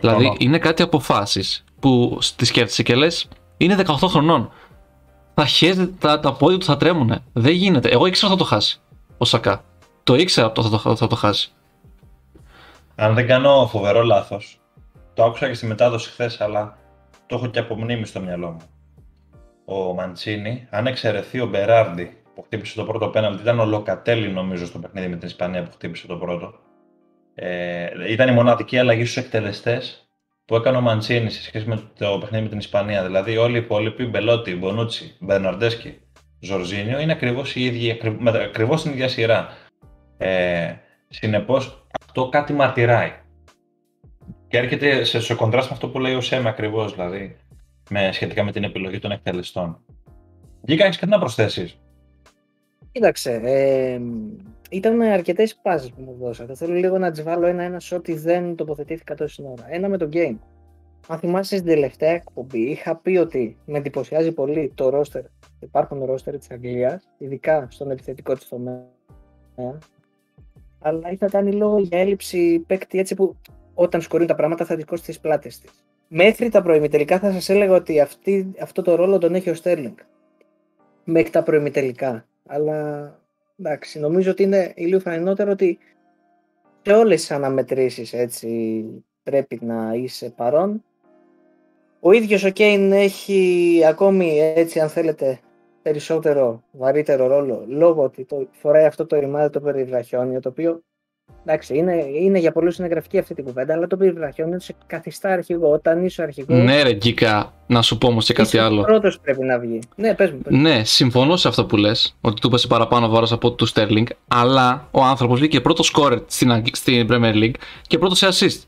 Δηλαδή 0.00 0.36
είναι 0.38 0.58
κάτι 0.58 0.82
αποφάσεις 0.82 1.64
που 1.80 2.18
τη 2.36 2.44
σκέφτεσαι 2.44 2.82
και 2.82 2.94
λες, 2.94 3.28
είναι 3.56 3.84
18 3.86 3.94
χρονών 4.08 4.50
τα 5.34 5.46
χέρια, 5.46 5.90
τα, 5.98 6.20
τα 6.20 6.32
πόδια 6.32 6.58
του 6.58 6.64
θα 6.64 6.76
τρέμουν. 6.76 7.22
Δεν 7.32 7.52
γίνεται. 7.52 7.88
Εγώ 7.88 8.06
ήξερα 8.06 8.32
ότι 8.32 8.42
θα 8.42 8.48
το 8.48 8.54
χάσει. 8.54 8.80
Ο 9.18 9.24
Σακά. 9.24 9.64
Το 10.02 10.14
ήξερα 10.14 10.46
ότι 10.46 10.62
θα 10.62 10.68
το, 10.68 10.96
θα 10.96 11.06
το 11.06 11.16
χάσει. 11.16 11.52
Αν 12.94 13.14
δεν 13.14 13.26
κάνω 13.26 13.66
φοβερό 13.66 14.02
λάθος, 14.02 14.58
το 15.14 15.24
άκουσα 15.24 15.48
και 15.48 15.54
στη 15.54 15.66
μετάδοση 15.66 16.10
χθες, 16.10 16.40
αλλά 16.40 16.78
το 17.26 17.36
έχω 17.36 17.46
και 17.46 17.58
από 17.58 17.76
μνήμη 17.76 18.06
στο 18.06 18.20
μυαλό 18.20 18.50
μου. 18.50 18.60
Ο 19.64 19.94
Μαντσίνη, 19.94 20.66
αν 20.70 20.86
εξαιρεθεί 20.86 21.40
ο 21.40 21.46
Μπεράρντι 21.46 22.16
που 22.34 22.42
χτύπησε 22.42 22.74
το 22.74 22.84
πρώτο 22.84 23.08
πέναλτι, 23.08 23.42
ήταν 23.42 23.60
ο 23.60 23.64
Λοκατέλη 23.64 24.28
νομίζω 24.28 24.66
στο 24.66 24.78
παιχνίδι 24.78 25.08
με 25.08 25.16
την 25.16 25.28
Ισπανία 25.28 25.62
που 25.62 25.70
χτύπησε 25.72 26.06
το 26.06 26.16
πρώτο. 26.16 26.54
Ε, 27.34 27.86
ήταν 28.08 28.28
η 28.28 28.32
μοναδική 28.32 28.78
αλλαγή 28.78 29.04
στους 29.04 29.16
εκτελεστές 29.16 30.03
που 30.44 30.56
έκανε 30.56 30.76
ο 30.76 30.80
Μαντσίνη 30.80 31.30
σε 31.30 31.42
σχέση 31.42 31.68
με 31.68 31.82
το 31.98 32.18
παιχνίδι 32.20 32.42
με 32.42 32.48
την 32.48 32.58
Ισπανία. 32.58 33.04
Δηλαδή, 33.04 33.36
όλοι 33.36 33.54
οι 33.54 33.58
υπόλοιποι, 33.58 34.04
Μπελότι, 34.04 34.54
Μπονούτσι, 34.54 35.16
Μπερναρντέσκι, 35.20 35.98
Ζορζίνιο, 36.40 37.00
είναι 37.00 37.12
ακριβώς 37.12 37.54
οι 37.54 37.64
ίδιοι, 37.64 37.98
ακριβώς 38.44 38.80
στην 38.80 38.92
ίδια 38.92 39.08
σειρά. 39.08 39.48
Ε, 40.16 40.74
Συνεπώς, 41.14 41.86
αυτό 42.00 42.28
κάτι 42.28 42.52
μαρτυράει. 42.52 43.12
Και 44.48 44.58
έρχεται 44.58 45.04
σε, 45.04 45.20
σε 45.20 45.34
κοντράστ 45.34 45.68
με 45.68 45.74
αυτό 45.74 45.88
που 45.88 45.98
λέει 45.98 46.14
ο 46.14 46.20
Σέμ 46.20 46.46
ακριβώς, 46.46 46.94
δηλαδή, 46.94 47.36
με, 47.90 48.12
σχετικά 48.12 48.44
με 48.44 48.52
την 48.52 48.64
επιλογή 48.64 48.98
των 48.98 49.10
εκτελεστών. 49.10 49.78
Γκίκα, 50.66 50.84
έχει 50.84 50.98
κάτι 50.98 51.12
να 51.12 51.18
προσθέσεις. 51.18 51.78
Κοίταξε, 52.92 53.40
ε, 53.44 54.00
ήταν 54.74 55.00
αρκετές 55.00 55.56
πάσει 55.56 55.92
που 55.92 56.02
μου 56.02 56.16
δώσατε. 56.20 56.54
Θέλω 56.54 56.74
λίγο 56.74 56.98
να 56.98 57.10
τις 57.10 57.22
βάλω 57.22 57.46
ένα-ένα 57.46 57.80
σε 57.80 57.94
ό,τι 57.94 58.14
δεν 58.14 58.54
τοποθετήθηκα 58.54 59.14
τόση 59.14 59.42
ώρα. 59.46 59.66
Ένα 59.68 59.88
με 59.88 59.96
το 59.96 60.08
game. 60.12 60.36
Αν 61.08 61.18
θυμάσαι 61.18 61.56
στην 61.56 61.68
τελευταία 61.68 62.10
εκπομπή, 62.10 62.58
είχα 62.58 62.96
πει 62.96 63.16
ότι 63.16 63.56
με 63.64 63.78
εντυπωσιάζει 63.78 64.32
πολύ 64.32 64.72
το 64.74 64.88
ρόστερ, 64.88 65.22
υπάρχουν 65.60 66.04
ρόστερ 66.04 66.38
της 66.38 66.50
Αγγλίας, 66.50 67.08
ειδικά 67.18 67.66
στον 67.70 67.90
επιθετικό 67.90 68.34
της 68.34 68.48
τομέα. 68.48 68.86
Αλλά 70.78 71.10
είχα 71.10 71.26
κάνει 71.28 71.52
λόγο 71.52 71.78
για 71.78 72.00
έλλειψη 72.00 72.64
παίκτη 72.66 72.98
έτσι 72.98 73.14
που 73.14 73.36
όταν 73.74 74.00
σκορούν 74.00 74.26
τα 74.26 74.34
πράγματα 74.34 74.64
θα 74.64 74.76
δικό 74.76 74.94
τις 74.94 75.20
πλάτες 75.20 75.58
της. 75.58 75.70
Μέχρι 76.08 76.48
τα 76.48 76.62
προημιτελικά 76.62 77.18
θα 77.18 77.32
σας 77.32 77.48
έλεγα 77.48 77.74
ότι 77.74 78.00
αυτή, 78.00 78.52
αυτό 78.60 78.82
το 78.82 78.94
ρόλο 78.94 79.18
τον 79.18 79.34
έχει 79.34 79.50
ο 79.50 79.54
Στέρλινγκ. 79.54 79.96
Μέχρι 81.04 81.30
τα 81.30 81.42
προημιτελικά. 81.42 82.26
Αλλά 82.46 83.08
εντάξει, 83.58 83.98
νομίζω 83.98 84.30
ότι 84.30 84.42
είναι 84.42 84.72
ηλίου 84.76 85.00
φανερότερο 85.00 85.50
ότι 85.50 85.78
σε 86.82 86.92
όλες 86.92 87.20
τις 87.20 87.30
αναμετρήσεις 87.30 88.12
έτσι 88.12 88.84
πρέπει 89.22 89.58
να 89.62 89.94
είσαι 89.94 90.30
παρόν. 90.30 90.84
Ο 92.00 92.12
ίδιος 92.12 92.44
ο 92.44 92.50
Κέιν 92.50 92.92
έχει 92.92 93.80
ακόμη 93.86 94.38
έτσι 94.40 94.80
αν 94.80 94.88
θέλετε 94.88 95.40
περισσότερο 95.82 96.62
βαρύτερο 96.70 97.26
ρόλο 97.26 97.64
λόγω 97.68 98.02
ότι 98.02 98.24
το, 98.24 98.48
φοράει 98.50 98.84
αυτό 98.84 99.06
το 99.06 99.18
ρημάδι 99.18 99.50
το 99.50 99.60
περιβραχιόνιο 99.60 100.40
το 100.40 100.48
οποίο 100.48 100.82
Εντάξει, 101.46 101.76
είναι, 101.76 102.04
είναι 102.20 102.38
για 102.38 102.52
πολλούς 102.52 102.78
είναι 102.78 102.88
γραφική 102.88 103.18
αυτή 103.18 103.34
την 103.34 103.44
κουβέντα, 103.44 103.74
αλλά 103.74 103.86
το 103.86 103.96
περιβραχιόνιο 103.96 104.60
σε 104.60 104.74
καθιστά 104.86 105.28
αρχηγό. 105.28 105.70
Όταν 105.70 106.04
είσαι 106.04 106.22
αρχηγός. 106.22 106.62
Ναι, 106.62 106.82
ρε 106.82 106.92
Γκίκα, 106.92 107.52
να 107.66 107.82
σου 107.82 107.98
πω 107.98 108.06
όμως 108.06 108.24
και 108.24 108.32
κάτι 108.32 108.58
άλλο. 108.58 108.80
Ο 108.80 108.84
πρώτος 108.84 109.20
πρέπει 109.20 109.44
να 109.44 109.58
βγει. 109.58 109.78
Ναι, 109.96 110.14
πες 110.14 110.30
μου, 110.30 110.38
πες 110.38 110.52
μου. 110.54 110.60
Ναι, 110.60 110.84
συμφωνώ 110.84 111.36
σε 111.36 111.48
αυτό 111.48 111.66
που 111.66 111.76
λες, 111.76 112.16
ότι 112.20 112.40
του 112.40 112.48
πέσει 112.48 112.66
παραπάνω 112.66 113.08
βάρος 113.08 113.32
από 113.32 113.52
του 113.52 113.66
Στέρλινγκ, 113.66 114.06
αλλά 114.28 114.88
ο 114.90 115.02
άνθρωπος 115.02 115.38
βγήκε 115.38 115.60
πρώτος 115.60 115.86
σκόρερ 115.86 116.18
στην, 116.26 116.62
στην 116.72 117.08
Premier 117.10 117.34
League 117.34 117.54
και 117.86 117.98
πρώτος 117.98 118.18
σε 118.18 118.26
assist 118.26 118.60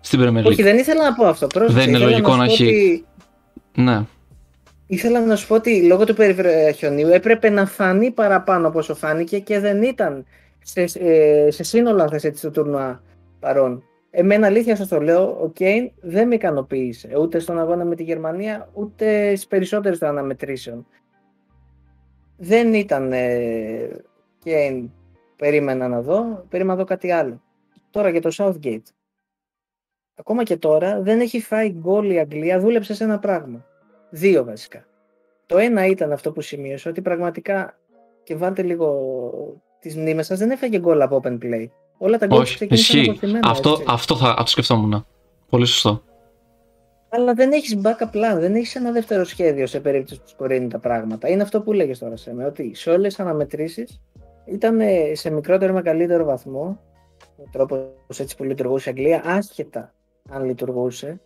στην 0.00 0.20
Premier 0.20 0.40
League. 0.40 0.46
Όχι, 0.46 0.62
δεν 0.62 0.78
ήθελα 0.78 1.04
να 1.04 1.14
πω 1.14 1.26
αυτό. 1.26 1.46
Πρόσεχε, 1.46 1.78
δεν 1.78 1.88
είναι 1.88 1.98
λογικό 1.98 2.30
να, 2.30 2.36
να 2.36 2.44
έχει. 2.44 2.66
Ότι... 2.66 3.04
Ναι. 3.74 4.02
ήθελα 4.86 5.20
να 5.20 5.36
σου 5.36 5.46
πω 5.46 5.54
ότι 5.54 5.86
λόγω 5.86 6.04
του 6.04 6.14
περιβραχιονίου 6.14 7.08
έπρεπε 7.08 7.50
να 7.50 7.66
φανεί 7.66 8.10
παραπάνω 8.10 8.68
από 8.68 8.78
όσο 8.78 8.94
φάνηκε 8.94 9.38
και 9.38 9.60
δεν 9.60 9.82
ήταν 9.82 10.24
σε, 10.64 10.82
ε, 10.98 11.50
σε 11.50 11.62
σύνολο 11.62 12.02
αν 12.02 12.08
θες 12.08 12.24
έτσι 12.24 12.42
το 12.42 12.50
τουρνουά 12.50 13.02
παρόν. 13.40 13.82
Εμένα 14.10 14.46
αλήθεια 14.46 14.76
σας 14.76 14.88
το 14.88 15.00
λέω, 15.00 15.42
ο 15.42 15.50
Κέιν 15.50 15.90
δεν 16.00 16.28
με 16.28 16.34
ικανοποίησε 16.34 17.10
ούτε 17.18 17.38
στον 17.38 17.58
αγώνα 17.58 17.84
με 17.84 17.94
τη 17.94 18.02
Γερμανία 18.02 18.70
ούτε 18.72 19.28
στις 19.28 19.46
περισσότερες 19.46 19.98
των 19.98 20.08
αναμετρήσεων. 20.08 20.86
Δεν 22.36 22.74
ήταν 22.74 23.12
ε, 23.12 23.88
Κέιν 24.38 24.90
περίμενα 25.36 25.88
να 25.88 26.02
δω, 26.02 26.44
περίμενα 26.48 26.76
να 26.76 26.82
δω 26.82 26.88
κάτι 26.88 27.10
άλλο. 27.10 27.42
Τώρα 27.90 28.08
για 28.08 28.20
το 28.20 28.30
Southgate. 28.32 28.92
Ακόμα 30.14 30.42
και 30.42 30.56
τώρα 30.56 31.02
δεν 31.02 31.20
έχει 31.20 31.40
φάει 31.40 31.70
γκολ 31.70 32.10
η 32.10 32.18
Αγγλία, 32.18 32.60
δούλεψε 32.60 32.94
σε 32.94 33.04
ένα 33.04 33.18
πράγμα. 33.18 33.66
Δύο 34.10 34.44
βασικά. 34.44 34.86
Το 35.46 35.58
ένα 35.58 35.86
ήταν 35.86 36.12
αυτό 36.12 36.32
που 36.32 36.40
σημείωσε, 36.40 36.88
ότι 36.88 37.02
πραγματικά 37.02 37.78
και 38.22 38.36
βάλτε 38.36 38.62
λίγο 38.62 39.62
τις 39.84 39.96
μνήμες 39.96 40.26
σας, 40.26 40.38
δεν 40.38 40.50
έφαγε 40.50 40.78
γκολ 40.78 41.02
από 41.02 41.20
open 41.22 41.38
play. 41.42 41.68
Όλα 41.98 42.18
τα 42.18 42.26
γκολ 42.26 42.44
ξεκίνησαν 42.44 43.36
από 43.36 43.48
Αυτό, 43.48 43.70
έτσι. 43.70 43.84
αυτό 43.86 44.16
θα 44.16 44.34
το 44.34 44.46
σκεφτόμουν. 44.46 45.06
Πολύ 45.48 45.66
σωστό. 45.66 46.02
Αλλά 47.08 47.34
δεν 47.34 47.52
έχεις 47.52 47.80
backup 47.82 48.16
plan, 48.16 48.38
δεν 48.38 48.54
έχεις 48.54 48.74
ένα 48.74 48.92
δεύτερο 48.92 49.24
σχέδιο 49.24 49.66
σε 49.66 49.80
περίπτωση 49.80 50.20
που 50.20 50.28
σκορίνει 50.28 50.68
τα 50.68 50.78
πράγματα. 50.78 51.28
Είναι 51.28 51.42
αυτό 51.42 51.60
που 51.60 51.72
λέγες 51.72 51.98
τώρα 51.98 52.16
σε 52.16 52.34
με, 52.34 52.44
ότι 52.44 52.74
σε 52.74 52.90
όλες 52.90 53.14
τις 53.14 53.24
αναμετρήσεις 53.24 54.00
ήταν 54.44 54.80
σε 55.12 55.30
μικρότερο 55.30 55.72
ή 55.72 55.74
μεγαλύτερο 55.74 56.24
βαθμό 56.24 56.78
ο 57.36 57.48
τρόπος 57.52 58.18
έτσι 58.18 58.36
που 58.36 58.44
λειτουργούσε 58.44 58.88
η 58.88 58.92
Αγγλία, 58.92 59.22
άσχετα 59.24 59.94
αν 60.30 60.44
λειτουργούσε. 60.44 61.20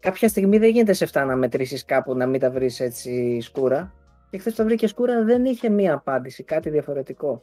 Κάποια 0.00 0.28
στιγμή 0.28 0.58
δεν 0.58 0.70
γίνεται 0.70 0.92
σε 0.92 1.08
7 1.12 1.24
να 1.26 1.36
μετρήσει 1.36 1.84
κάπου 1.84 2.14
να 2.14 2.26
μην 2.26 2.40
τα 2.40 2.50
βρεις 2.50 2.80
έτσι 2.80 3.40
σκούρα. 3.40 3.92
Και 4.30 4.38
χθες 4.38 4.54
το 4.54 4.64
βρήκε 4.64 4.86
σκούρα, 4.86 5.24
δεν 5.24 5.44
είχε 5.44 5.68
μία 5.68 5.94
απάντηση, 5.94 6.42
κάτι 6.42 6.70
διαφορετικό. 6.70 7.42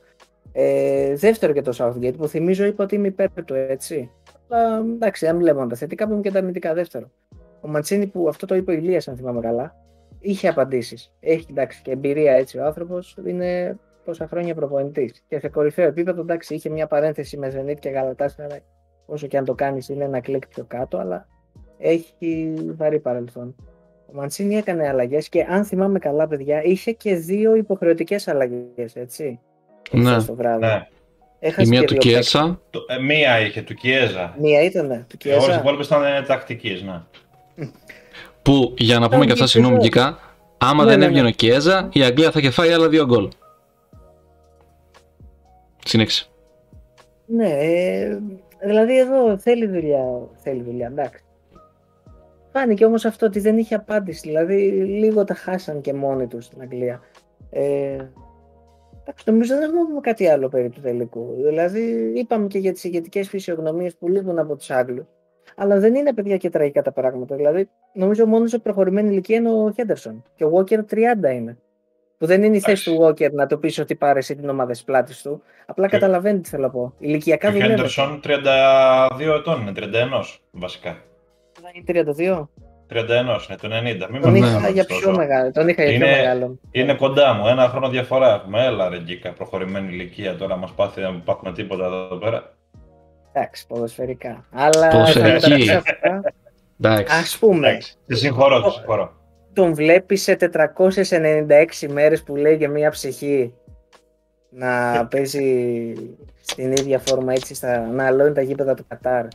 Ε, 0.55 1.15
δεύτερο 1.15 1.51
για 1.51 1.63
το 1.63 1.71
Southgate 1.77 2.17
που 2.17 2.27
θυμίζω 2.27 2.65
είπα 2.65 2.83
ότι 2.83 2.95
είμαι 2.95 3.07
υπέρ 3.07 3.29
του 3.45 3.53
έτσι. 3.53 4.11
Αλλά 4.47 4.77
εντάξει, 4.77 5.25
δεν 5.25 5.37
βλέπω 5.37 5.67
τα 5.67 5.75
θετικά 5.75 6.07
που 6.07 6.19
και 6.19 6.31
τα 6.31 6.37
αρνητικά 6.37 6.73
δεύτερο. 6.73 7.11
Ο 7.61 7.67
Μαντσίνη 7.67 8.07
που 8.07 8.27
αυτό 8.27 8.45
το 8.45 8.55
είπε 8.55 8.71
ο 8.71 8.73
Ηλίας, 8.73 9.07
αν 9.07 9.15
θυμάμαι 9.15 9.41
καλά, 9.41 9.75
είχε 10.19 10.47
απαντήσεις. 10.47 11.13
Έχει 11.19 11.45
εντάξει 11.49 11.81
και 11.81 11.91
εμπειρία 11.91 12.33
έτσι 12.33 12.57
ο 12.57 12.65
άνθρωπος, 12.65 13.17
είναι 13.25 13.79
πόσα 14.05 14.27
χρόνια 14.27 14.55
προπονητής. 14.55 15.23
Και 15.27 15.39
σε 15.39 15.49
κορυφαίο 15.49 15.87
επίπεδο, 15.87 16.21
εντάξει, 16.21 16.53
είχε 16.53 16.69
μια 16.69 16.87
παρένθεση 16.87 17.37
με 17.37 17.51
Zenit 17.55 17.79
και 17.79 17.89
Γαλατάσαρα. 17.89 18.57
Όσο 19.05 19.27
και 19.27 19.37
αν 19.37 19.45
το 19.45 19.53
κάνεις, 19.53 19.89
είναι 19.89 20.03
ένα 20.03 20.19
κλικ 20.19 20.47
πιο 20.47 20.63
κάτω, 20.67 20.97
αλλά 20.97 21.27
έχει 21.77 22.53
βαρύ 22.77 22.99
παρελθόν. 22.99 23.55
Ο 24.05 24.13
Μαντσίνη 24.13 24.55
έκανε 24.55 24.87
αλλαγές 24.87 25.29
και 25.29 25.45
αν 25.49 25.65
θυμάμαι 25.65 25.99
καλά, 25.99 26.27
παιδιά, 26.27 26.63
είχε 26.63 26.91
και 26.91 27.15
δύο 27.15 27.55
υποχρεωτικές 27.55 28.27
αλλαγές, 28.27 28.95
έτσι. 28.95 29.39
Ναι. 29.91 30.23
Το 30.23 30.35
βράδυ. 30.35 30.65
ναι. 30.65 30.87
Η 31.57 31.67
μία 31.67 31.83
του 31.83 31.95
Κιέσα. 31.95 32.59
Ε, 32.87 32.97
μία 32.97 33.39
είχε 33.39 33.61
του 33.61 33.73
Κιέζα. 33.73 34.35
Μία 34.39 34.63
ήταν 34.63 35.05
του 35.09 35.17
Κιέζα. 35.17 35.39
Όλες 35.43 35.55
οι 35.55 35.59
υπόλοιπες 35.59 35.85
ήταν 35.85 36.25
τακτική, 36.27 36.83
ναι. 36.85 37.01
Που 38.41 38.73
για 38.77 38.99
να 38.99 39.09
πούμε 39.09 39.25
και 39.25 39.31
αυτά 39.31 39.47
συγγνώμη 39.47 39.89
άμα 40.57 40.83
ναι, 40.83 40.89
δεν 40.89 40.99
ναι, 40.99 41.05
έβγαινε 41.05 41.27
ο 41.27 41.31
Κιέζα, 41.31 41.89
η 41.93 42.03
Αγγλία 42.03 42.31
θα 42.31 42.39
είχε 42.39 42.49
φάει 42.49 42.71
άλλα 42.71 42.89
δύο 42.89 43.05
γκολ. 43.05 43.29
Συνέχισε. 45.85 46.25
Ναι, 47.25 47.49
ε, 47.49 48.19
δηλαδή 48.65 48.99
εδώ 48.99 49.37
θέλει 49.37 49.67
δουλειά, 49.67 50.05
θέλει 50.35 50.61
δουλειά, 50.61 50.87
εντάξει. 50.87 51.23
Φάνηκε 52.51 52.85
όμως 52.85 53.05
αυτό 53.05 53.25
ότι 53.25 53.39
δεν 53.39 53.57
είχε 53.57 53.75
απάντηση, 53.75 54.21
δηλαδή 54.27 54.69
λίγο 54.71 55.23
τα 55.23 55.33
χάσαν 55.33 55.81
και 55.81 55.93
μόνοι 55.93 56.27
τους 56.27 56.45
στην 56.45 56.61
Αγγλία. 56.61 57.01
Ε, 57.49 57.97
εντάξει, 59.03 59.23
νομίζω 59.25 59.57
δεν 59.57 59.75
έχουμε 59.75 59.99
κάτι 60.01 60.27
άλλο 60.27 60.49
περί 60.49 60.69
του 60.69 60.81
τελικού. 60.81 61.33
Δηλαδή 61.37 62.11
είπαμε 62.15 62.47
και 62.47 62.57
για 62.57 62.73
τις 62.73 62.83
ηγετικές 62.83 63.29
φυσιογνωμίες 63.29 63.95
που 63.95 64.07
λείπουν 64.07 64.39
από 64.39 64.55
τους 64.55 64.69
Άγγλους. 64.69 65.05
Αλλά 65.55 65.79
δεν 65.79 65.95
είναι 65.95 66.13
παιδιά 66.13 66.37
και 66.37 66.49
τραγικά 66.49 66.81
τα 66.81 66.91
πράγματα. 66.91 67.35
Δηλαδή, 67.35 67.69
νομίζω 67.93 68.25
μόνος 68.25 68.49
σε 68.49 68.59
προχωρημένη 68.59 69.09
ηλικία 69.09 69.37
είναι 69.37 69.49
ο 69.49 69.71
Χέντερσον. 69.71 70.23
Και 70.35 70.43
ο 70.45 70.51
Walker 70.53 70.79
30 70.79 71.33
είναι. 71.33 71.57
Που 72.17 72.25
δεν 72.25 72.43
είναι 72.43 72.55
η 72.55 72.59
θέση 72.59 72.91
του 72.91 73.01
Walker 73.01 73.31
να 73.31 73.47
το 73.47 73.57
πεις 73.57 73.79
ότι 73.79 73.95
πάρε 73.95 74.19
εσύ 74.19 74.35
την 74.35 74.49
ομάδα 74.49 74.71
της 74.71 74.83
πλάτης 74.83 75.21
του. 75.21 75.41
Απλά 75.65 75.87
και... 75.87 75.97
καταλαβαίνει 75.97 76.39
τι 76.39 76.49
θέλω 76.49 76.63
να 76.63 76.69
πω. 76.69 76.93
Ηλικιακά 76.99 77.51
δουλεύει. 77.51 77.71
Ο 77.71 77.75
Χέντερσον 77.75 78.21
32 78.23 78.29
ετών 79.39 79.61
είναι, 79.61 79.71
31 79.75 79.81
βασικά. 80.51 80.97
Είναι 81.87 82.05
32. 82.17 82.47
31, 82.93 82.99
είναι 83.47 83.57
το 83.61 84.07
90. 84.07 84.11
Μην 84.11 84.21
τον 84.21 84.35
είχα 84.35 84.69
για 84.69 84.85
πιο 84.85 85.15
μεγάλο. 85.15 85.51
Τον 85.51 85.67
είχα 85.67 85.83
για 85.83 85.97
πιο 85.97 86.07
μεγάλο. 86.07 86.59
Είναι 86.71 86.93
κοντά 86.93 87.33
μου, 87.33 87.47
ένα 87.47 87.69
χρόνο 87.69 87.89
διαφορά 87.89 88.33
έχουμε. 88.33 88.65
Έλα 88.65 88.89
ρε 88.89 88.99
γκίκα, 88.99 89.31
προχωρημένη 89.31 89.93
ηλικία 89.93 90.35
τώρα 90.35 90.55
μας 90.55 90.71
πάθει 90.71 91.01
να 91.01 91.13
πάθουμε 91.13 91.53
τίποτα 91.53 91.85
εδώ 91.85 92.15
πέρα. 92.15 92.53
Εντάξει, 93.33 93.67
ποδοσφαιρικά. 93.67 94.45
Αλλά. 94.51 94.87
Ποδοσφαιρική. 94.87 95.69
Α 95.69 97.37
πούμε. 97.39 97.77
Σε 98.07 98.15
συγχωρώ, 98.15 98.61
σε 98.63 98.77
συγχωρώ 98.77 99.21
τον 99.53 99.73
βλέπεις 99.73 100.21
σε 100.21 100.37
496 100.37 101.87
μέρες 101.89 102.23
που 102.23 102.35
λέει 102.35 102.55
για 102.55 102.69
μια 102.69 102.89
ψυχή 102.89 103.53
να 104.49 105.05
παίζει 105.05 105.93
στην 106.41 106.71
ίδια 106.71 106.99
φόρμα 106.99 107.33
έτσι 107.33 107.55
στα, 107.55 107.79
να 107.79 108.05
αλώνει 108.05 108.33
τα 108.33 108.41
γήπεδα 108.41 108.73
του 108.73 108.85
Κατάρ. 108.87 109.25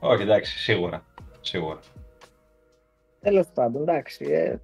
Όχι, 0.00 0.22
εντάξει, 0.22 0.58
σίγουρα. 0.58 1.04
Σίγουρα. 1.40 1.78
Τέλος 3.20 3.46
πάντων, 3.54 3.82
εντάξει. 3.82 4.26
Ε, 4.30 4.56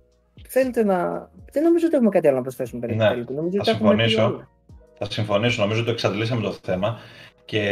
θέλετε 0.49 0.85
να. 0.85 1.29
Δεν 1.53 1.63
νομίζω 1.63 1.87
ότι 1.87 1.95
έχουμε 1.95 2.11
κάτι 2.11 2.27
άλλο 2.27 2.37
να 2.37 2.43
προσθέσουμε 2.43 2.81
περί 2.81 2.97
ναι, 2.97 3.25
νομίζω 3.29 3.65
θα 3.65 3.65
συμφωνήσω. 3.65 4.49
Θα 4.99 5.11
συμφωνήσω. 5.11 5.63
Νομίζω 5.63 5.79
ότι 5.79 5.87
το 5.87 5.93
εξαντλήσαμε 5.93 6.43
το 6.43 6.53
θέμα 6.63 6.99
και 7.45 7.67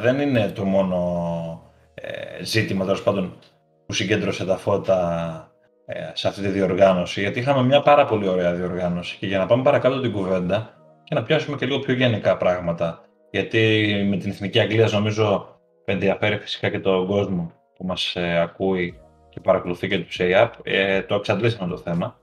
δεν 0.00 0.20
είναι 0.20 0.48
το 0.48 0.64
μόνο 0.64 1.62
ε, 1.94 2.44
ζήτημα 2.44 2.84
τέλος 2.84 3.02
πάντων 3.02 3.38
που 3.86 3.92
συγκέντρωσε 3.92 4.44
τα 4.44 4.56
φώτα 4.56 5.50
ε, 5.86 6.10
σε 6.12 6.28
αυτή 6.28 6.42
τη 6.42 6.48
διοργάνωση, 6.48 7.20
γιατί 7.20 7.38
είχαμε 7.38 7.62
μια 7.62 7.82
πάρα 7.82 8.04
πολύ 8.04 8.28
ωραία 8.28 8.52
διοργάνωση. 8.54 9.16
Και 9.18 9.26
για 9.26 9.38
να 9.38 9.46
πάμε 9.46 9.62
παρακάτω 9.62 10.00
την 10.00 10.12
κουβέντα 10.12 10.74
και 11.04 11.14
να 11.14 11.22
πιάσουμε 11.22 11.56
και 11.56 11.66
λίγο 11.66 11.78
πιο 11.78 11.94
γενικά 11.94 12.36
πράγματα. 12.36 13.04
Γιατί 13.30 13.84
με 14.08 14.16
την 14.16 14.30
Εθνική 14.30 14.60
Αγγλίας 14.60 14.92
νομίζω 14.92 15.58
ενδιαφέρει 15.84 16.38
φυσικά 16.38 16.68
και 16.70 16.78
τον 16.78 17.06
κόσμο 17.06 17.52
που 17.76 17.86
μας 17.86 18.16
ε, 18.16 18.40
ακούει 18.40 19.00
και 19.36 19.42
παρακολουθεί 19.42 19.88
και 19.88 19.98
του 19.98 20.12
ΣΕΙΑΠ. 20.12 20.54
Ε, 20.62 21.02
το 21.02 21.14
εξαντλήσαμε 21.14 21.70
το 21.70 21.78
θέμα. 21.78 22.18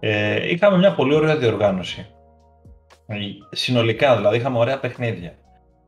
Ε, 0.00 0.50
είχαμε 0.50 0.78
μια 0.78 0.94
πολύ 0.94 1.14
ωραία 1.14 1.36
διοργάνωση. 1.36 2.06
Συνολικά 3.50 4.16
δηλαδή 4.16 4.36
είχαμε 4.36 4.58
ωραία 4.58 4.78
παιχνίδια. 4.78 5.34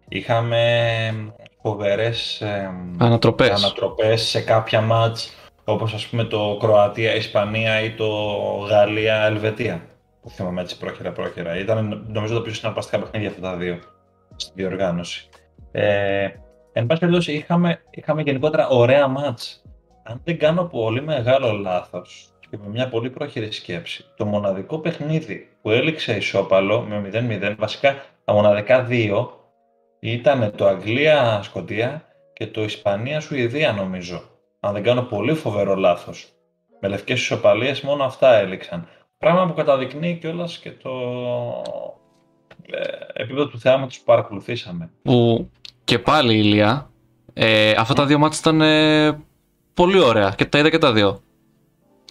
Είχαμε 0.08 0.62
φοβερές 1.62 2.40
ε, 2.40 2.70
ανατροπές. 2.98 3.50
ανατροπές 3.50 4.22
σε 4.22 4.40
κάποια 4.40 4.80
μάτς 4.80 5.32
όπως 5.64 5.94
ας 5.94 6.06
πούμε 6.06 6.24
το 6.24 6.56
Κροατία, 6.60 7.14
Ισπανία 7.14 7.80
ή 7.80 7.90
το 7.90 8.06
Γαλλία, 8.68 9.24
Ελβετία. 9.24 9.82
Που 10.22 10.30
θυμάμαι 10.30 10.60
έτσι 10.60 10.78
πρόχειρα-πρόχειρα. 10.78 11.58
Ήταν 11.58 12.04
νομίζω 12.08 12.34
το 12.34 12.40
πιο 12.40 12.54
συναρπαστικά 12.54 12.98
παιχνίδια 12.98 13.28
αυτά 13.28 13.40
τα 13.40 13.56
δύο 13.56 13.78
στην 14.36 14.52
διοργάνωση. 14.54 15.28
Ε, 15.72 16.28
εν 16.72 16.86
πάση 16.86 17.00
περιπτώσει 17.00 17.32
είχαμε, 17.32 17.80
είχαμε 17.90 18.22
γενικότερα 18.22 18.68
ωραία 18.68 19.08
μάτς. 19.08 19.62
Αν 20.10 20.20
δεν 20.24 20.38
κάνω 20.38 20.64
πολύ 20.64 21.02
μεγάλο 21.02 21.52
λάθος 21.52 22.28
και 22.50 22.56
με 22.62 22.68
μια 22.68 22.88
πολύ 22.88 23.10
πρόχειρη 23.10 23.52
σκέψη, 23.52 24.04
το 24.16 24.24
μοναδικό 24.24 24.78
παιχνίδι 24.78 25.48
που 25.62 25.70
έληξε 25.70 26.16
ισόπαλο 26.16 26.80
με 26.80 27.10
0-0, 27.12 27.54
βασικά 27.58 28.04
τα 28.24 28.32
μοναδικά 28.32 28.82
δύο, 28.82 29.40
ήταν 30.00 30.52
το 30.56 30.66
Αγγλία-Σκοτία 30.66 32.04
και 32.32 32.46
το 32.46 32.62
Ισπανία-Σουηδία 32.62 33.72
νομίζω 33.72 34.22
αν 34.60 34.72
δεν 34.72 34.82
κάνω 34.82 35.02
πολύ 35.02 35.34
φοβερό 35.34 35.74
λάθος. 35.74 36.28
Με 36.80 36.88
λευκές 36.88 37.20
ισοπαλίες 37.20 37.80
μόνο 37.80 38.04
αυτά 38.04 38.34
έληξαν. 38.34 38.88
Πράγμα 39.18 39.46
που 39.46 39.54
καταδεικνύει 39.54 40.18
κιόλας 40.20 40.58
και 40.58 40.70
το 40.70 40.90
ε, 42.70 43.22
επίπεδο 43.22 43.46
του 43.48 43.58
θεάματο 43.58 43.94
που 43.98 44.04
παρακολουθήσαμε. 44.04 44.90
Που 45.02 45.50
και 45.84 45.98
πάλι 45.98 46.38
ηλία. 46.38 46.90
Ε, 47.32 47.70
αυτά 47.70 47.94
τα 47.94 48.06
δύο 48.06 48.18
μάτια 48.18 48.38
ήταν 48.40 48.60
ε, 48.60 49.27
πολύ 49.82 49.98
ωραία 49.98 50.32
και 50.36 50.44
τα 50.44 50.58
είδα 50.58 50.70
και 50.70 50.78
τα 50.78 50.92
δύο. 50.92 51.20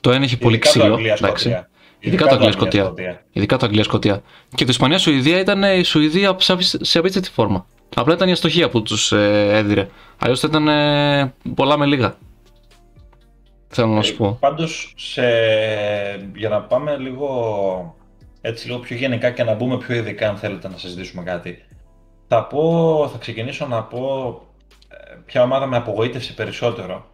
Το 0.02 0.12
ένα 0.12 0.24
είχε 0.24 0.38
πολύ 0.38 0.58
ξύλο. 0.58 1.00
Εντάξει. 1.18 1.66
Ειδικά 2.00 2.26
το 2.26 2.36
Αγγλία-Σκοτία. 2.36 2.94
Ειδικά 3.32 3.58
το 3.58 3.66
Αγγλία-Σκοτία. 3.66 4.22
Και 4.56 4.64
το 4.64 4.70
Ισπανία-Σουηδία 4.72 5.40
ήταν 5.40 5.64
η 5.64 5.84
Σουηδία 5.84 6.36
σε 6.82 7.00
απίστευτη 7.00 7.30
φόρμα. 7.30 7.66
Απλά 7.96 8.14
ήταν 8.14 8.28
η 8.28 8.32
αστοχία 8.32 8.70
που 8.70 8.82
τους 8.82 9.12
ε, 9.12 9.48
έδιρε. 9.52 9.88
Αλλιώς 10.18 10.40
θα 10.40 10.48
ήταν 10.50 10.68
ε, 10.68 11.34
πολλά 11.56 11.78
με 11.78 11.86
λίγα 11.86 12.18
θέλω 13.68 13.88
να 13.88 14.02
σου 14.02 14.16
πω. 14.16 14.26
Ε, 14.26 14.38
πάντως, 14.40 14.94
σε... 14.98 15.22
για 16.36 16.50
να 16.50 16.62
πάμε 16.62 16.98
λίγο, 16.98 17.96
έτσι, 18.42 18.68
λίγο 18.68 18.80
πιο 18.80 18.96
γενικά 18.96 19.32
και 19.32 19.44
να 19.44 19.54
μπούμε 19.54 19.78
πιο 19.78 19.96
ειδικά, 19.96 20.30
αν 20.30 20.38
θέλετε 20.38 20.68
να 20.68 20.78
συζητήσουμε 20.78 21.24
κάτι, 21.24 21.66
θα, 22.28 22.46
πω, 22.46 23.10
θα 23.12 23.18
ξεκινήσω 23.18 23.68
να 23.68 23.84
πω 23.84 24.42
ε, 24.88 25.16
ποια 25.26 25.44
ομάδα 25.44 25.66
με 25.66 25.78
απογοήτευσε 25.78 26.34
περισσότερο. 26.34 27.06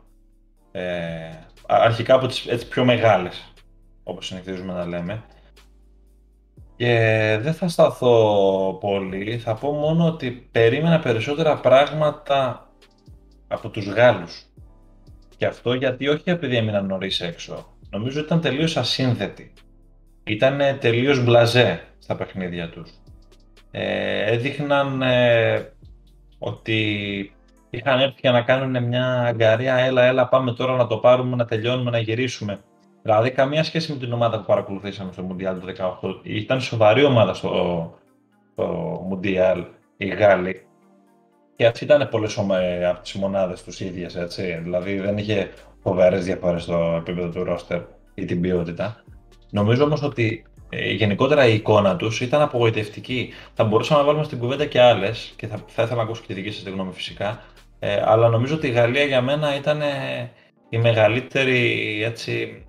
Ε, 0.75 1.29
αρχικά 1.67 2.15
από 2.15 2.27
τις 2.27 2.45
έτσι, 2.45 2.67
πιο 2.67 2.85
μεγάλες. 2.85 3.53
όπως 4.03 4.25
συνηθίζουμε 4.25 4.73
να 4.73 4.85
λέμε. 4.85 5.23
Και 6.75 7.37
δεν 7.41 7.53
θα 7.53 7.67
σταθώ 7.67 8.77
πολύ, 8.79 9.37
θα 9.37 9.55
πω 9.55 9.71
μόνο 9.71 10.05
ότι 10.05 10.31
περίμενα 10.51 10.99
περισσότερα 10.99 11.57
πράγματα 11.57 12.67
από 13.47 13.69
τους 13.69 13.87
Γάλλους. 13.87 14.45
Και 15.37 15.45
αυτό 15.45 15.73
γιατί 15.73 16.07
όχι 16.07 16.29
επειδή 16.29 16.57
έμειναν 16.57 16.85
νωρίς 16.85 17.21
έξω. 17.21 17.73
Νομίζω 17.89 18.17
ότι 18.17 18.27
ήταν 18.27 18.41
τελείως 18.41 18.77
ασύνδετοι. 18.77 19.53
Ήταν 20.23 20.59
τελείως 20.79 21.23
μπλαζέ 21.23 21.83
στα 21.99 22.15
παιχνίδια 22.15 22.69
τους. 22.69 22.91
Ε, 23.71 24.31
έδειχναν 24.33 25.01
ε, 25.01 25.71
ότι 26.39 27.31
είχαν 27.73 27.99
έρθει 27.99 28.19
για 28.19 28.31
να 28.31 28.41
κάνουν 28.41 28.83
μια 28.83 29.21
αγκαρία, 29.21 29.75
έλα, 29.75 30.03
έλα, 30.03 30.27
πάμε 30.27 30.53
τώρα 30.53 30.75
να 30.75 30.87
το 30.87 30.97
πάρουμε, 30.97 31.35
να 31.35 31.45
τελειώνουμε, 31.45 31.91
να 31.91 31.97
γυρίσουμε. 31.97 32.59
Δηλαδή, 33.01 33.31
καμία 33.31 33.63
σχέση 33.63 33.91
με 33.91 33.97
την 33.97 34.13
ομάδα 34.13 34.37
που 34.37 34.45
παρακολουθήσαμε 34.45 35.11
στο 35.11 35.21
Μουντιάλ 35.21 35.59
του 35.59 35.65
2018. 36.01 36.19
Ήταν 36.23 36.61
σοβαρή 36.61 37.03
ομάδα 37.03 37.33
στο, 37.33 37.93
στο 38.51 38.65
Μουντιάλ, 39.07 39.65
οι 39.97 40.07
Γάλλοι. 40.07 40.65
Και 41.55 41.65
αυτή 41.65 41.83
ήταν 41.83 42.07
πολλές 42.09 42.37
από 42.89 43.01
τις 43.01 43.13
μονάδες 43.13 43.63
τους 43.63 43.79
ίδιες, 43.79 44.15
έτσι. 44.15 44.59
Δηλαδή, 44.63 44.99
δεν 44.99 45.17
είχε 45.17 45.49
φοβερές 45.83 46.25
διαφορές 46.25 46.63
στο 46.63 46.95
επίπεδο 46.97 47.29
του 47.29 47.43
ρόστερ 47.43 47.81
ή 48.13 48.25
την 48.25 48.41
ποιότητα. 48.41 49.03
Νομίζω 49.49 49.83
όμως 49.83 50.03
ότι 50.03 50.45
ε, 50.69 50.91
γενικότερα 50.91 51.47
η 51.47 51.53
εικόνα 51.53 51.95
τους 51.95 52.21
ήταν 52.21 52.41
απογοητευτική. 52.41 53.29
Θα 53.53 53.63
μπορούσαμε 53.63 53.99
να 53.99 54.05
βάλουμε 54.05 54.23
στην 54.23 54.39
κουβέντα 54.39 54.65
και 54.65 54.81
άλλες 54.81 55.33
και 55.35 55.47
θα, 55.47 55.57
θα 55.67 55.83
ήθελα 55.83 55.97
να 55.97 56.03
ακούσω 56.03 56.21
και 56.21 56.33
τη 56.33 56.41
δική 56.41 56.51
σας 56.51 56.73
γνώμη 56.73 56.91
φυσικά. 56.93 57.41
Ε, 57.85 58.01
αλλά 58.05 58.29
νομίζω 58.29 58.55
ότι 58.55 58.67
η 58.67 58.71
Γαλλία 58.71 59.03
για 59.03 59.21
μένα 59.21 59.55
ήταν 59.55 59.81
ε, 59.81 60.31
η 60.69 60.77
μεγαλύτερη 60.77 62.01
έτσι, 62.03 62.65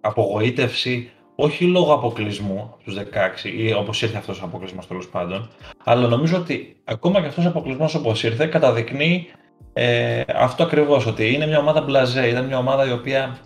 απογοήτευση 0.00 1.10
όχι 1.34 1.64
λόγω 1.64 1.92
αποκλεισμού 1.92 2.60
από 2.60 2.82
τους 2.84 2.96
16 3.44 3.48
ή 3.56 3.72
όπως 3.72 4.02
ήρθε 4.02 4.16
αυτός 4.16 4.42
ο 4.42 4.44
αποκλεισμός 4.44 4.86
τέλος 4.86 5.08
πάντων, 5.08 5.50
αλλά 5.84 6.08
νομίζω 6.08 6.36
ότι 6.36 6.76
ακόμα 6.84 7.20
και 7.20 7.26
αυτός 7.26 7.44
ο 7.44 7.48
αποκλεισμός 7.48 7.94
όπως 7.94 8.22
ήρθε 8.22 8.46
καταδεικνύει 8.46 9.26
ε, 9.72 10.22
αυτό 10.34 10.62
ακριβώς. 10.62 11.06
Ότι 11.06 11.32
είναι 11.32 11.46
μια 11.46 11.58
ομάδα 11.58 11.80
μπλαζέ, 11.80 12.28
ήταν 12.28 12.44
μια 12.44 12.58
ομάδα 12.58 12.88
η 12.88 12.92
οποία 12.92 13.38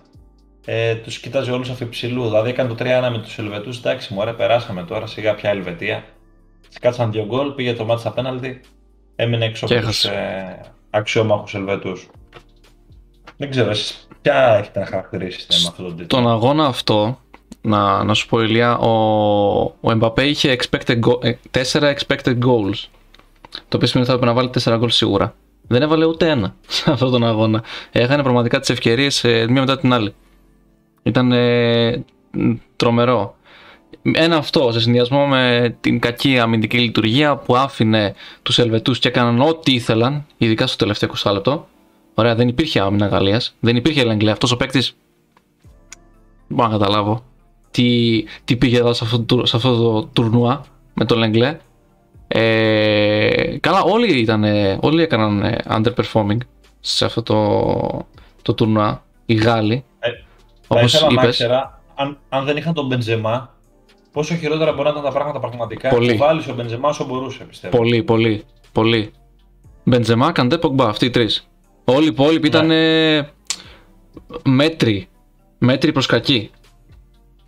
ε, 0.65 0.95
τους 0.95 1.19
κοίταζε 1.19 1.53
όλους 1.53 1.71
αφιψηλού. 1.71 2.23
Δηλαδή 2.23 2.51
έκανε 2.51 2.69
το 2.69 2.77
3-1 2.79 3.11
με 3.11 3.19
τους 3.19 3.39
Ελβετούς. 3.39 3.79
Εντάξει, 3.79 4.15
μου 4.15 4.35
περάσαμε 4.37 4.83
τώρα 4.83 5.07
σιγά 5.07 5.35
πια 5.35 5.51
Ελβετία. 5.51 6.05
Σκάτσαν 6.69 7.13
δύο 7.13 7.25
γκολ, 7.25 7.53
πήγε 7.53 7.73
το 7.73 7.85
μάτι 7.85 8.01
στα 8.01 8.13
πέναλτι, 8.13 8.61
έμεινε 9.17 9.45
έξω 9.45 9.65
από 9.65 9.87
τους 9.87 10.05
ε, 10.05 10.61
αξιόμαχους 10.91 11.55
Ελβετούς. 11.55 12.09
Δεν 13.37 13.51
ξέρω, 13.51 13.71
εσείς 13.71 14.09
ποια 14.23 14.57
έχετε 14.57 14.81
να 14.81 14.87
χαρακτηρίσετε 14.87 15.55
με 15.63 15.69
αυτόν 15.69 15.85
τον 15.85 15.97
τίτλο; 15.97 16.07
Τον 16.07 16.31
αγώνα 16.31 16.67
αυτό, 16.67 17.19
να, 17.61 18.05
να 18.05 18.15
σου 18.15 18.27
πω 18.29 18.41
Ηλία, 18.41 18.79
ο, 18.79 18.91
ο 19.81 19.91
Εμπαπέ 19.91 20.27
είχε 20.27 20.57
expected 20.61 21.01
go, 21.01 21.13
4 21.13 21.83
ε, 21.83 21.95
expected 21.95 22.39
goals. 22.39 22.89
Το 23.69 23.77
οποίο 23.77 23.87
σημαίνει 23.89 24.01
ότι 24.01 24.07
θα 24.07 24.13
έπρεπε 24.13 24.27
να 24.27 24.33
βάλει 24.33 24.51
4 24.65 24.77
γκολ 24.79 24.91
σίγουρα. 24.91 25.35
Δεν 25.67 25.83
έβαλε 25.83 26.05
ούτε 26.05 26.29
ένα 26.29 26.55
σε 26.67 26.91
αυτόν 26.91 27.11
τον 27.11 27.25
αγώνα. 27.25 27.63
Έχανε 27.93 28.23
πραγματικά 28.23 28.61
τις 28.61 28.71
ευκαιρίες 28.71 29.25
ε, 29.25 29.47
μία 29.49 29.61
μετά 29.61 29.79
την 29.79 29.93
άλλη. 29.93 30.15
Ήταν 31.03 31.33
ε, 31.33 32.05
τρομερό. 32.77 33.37
Ένα 34.03 34.37
αυτό 34.37 34.73
σε 34.73 34.81
συνδυασμό 34.81 35.27
με 35.27 35.77
την 35.81 36.01
κακή 36.01 36.39
αμυντική 36.39 36.79
λειτουργία 36.79 37.37
που 37.37 37.57
άφηνε 37.57 38.15
τους 38.43 38.59
Ελβετούς 38.59 38.99
και 38.99 39.09
έκαναν 39.09 39.41
ό,τι 39.41 39.75
ήθελαν, 39.75 40.27
ειδικά 40.37 40.67
στο 40.67 40.77
τελευταίο 40.77 41.11
20 41.25 41.33
λεπτό. 41.33 41.69
Ωραία, 42.15 42.35
δεν 42.35 42.49
υπήρχε 42.49 42.81
άμυνα 42.81 43.07
Γαλλίας, 43.07 43.55
δεν 43.61 43.77
υπήρχε 43.77 44.05
Λεγκλέ. 44.05 44.31
Αυτός 44.31 44.53
ο 44.53 44.57
παίκτης. 44.57 44.97
Δεν 46.47 46.57
μπορώ 46.57 46.69
να 46.69 46.79
καταλάβω 46.79 47.25
τι, 47.71 48.25
τι 48.45 48.57
πήγε 48.57 48.79
εδώ 48.79 48.93
σε 48.93 49.05
αυτό, 49.05 49.47
σε 49.47 49.57
αυτό 49.57 49.77
το 49.77 50.05
τουρνουά 50.13 50.65
με 50.95 51.05
το 51.05 51.17
Λεγκλέ. 51.17 51.59
Ε, 52.29 53.59
καλά, 53.61 53.83
όλοι, 53.83 54.21
ήταν, 54.21 54.45
όλοι 54.81 55.03
έκαναν 55.03 55.57
underperforming 55.69 56.39
σε 56.81 57.05
αυτό 57.05 57.23
το, 57.23 58.07
το 58.43 58.55
τουρνουά. 58.55 59.05
Οι 59.27 59.35
Γάλλοι. 59.35 59.85
Ε, 59.99 60.11
Όπως 60.69 61.07
είπες. 61.11 61.29
Ήξερα, 61.29 61.81
αν, 61.95 62.19
αν 62.29 62.45
δεν 62.45 62.57
είχαν 62.57 62.75
τον 62.75 62.87
Μπεντζεμά, 62.87 63.55
πόσο 64.13 64.35
χειρότερα 64.35 64.73
μπορεί 64.73 64.85
να 64.85 64.91
ήταν 64.91 65.03
τα 65.03 65.11
πράγματα 65.11 65.41
πραγματικά. 65.41 65.89
Πολύ. 65.89 66.15
Βάλεις 66.15 66.49
ο 66.49 66.55
Μπεντζεμά 66.55 66.89
όσο 66.89 67.05
μπορούσε, 67.05 67.45
πιστεύω. 67.45 67.77
Πολύ, 67.77 68.03
πολύ. 68.03 68.45
πολύ. 68.73 69.13
Μπεντζεμά, 69.85 70.33
Καντέ, 70.33 70.59
Πογμπά, 70.59 70.85
αυτοί 70.85 71.07
οι 71.07 71.11
τρεις. 71.11 71.49
Όλοι 71.85 72.05
οι 72.05 72.09
υπόλοιποι 72.09 72.49
ναι. 72.49 72.59
ήταν 72.59 72.71
μέτρη. 74.45 75.09
Μέτρη 75.59 75.93
προς 75.93 76.07
κακή. 76.07 76.51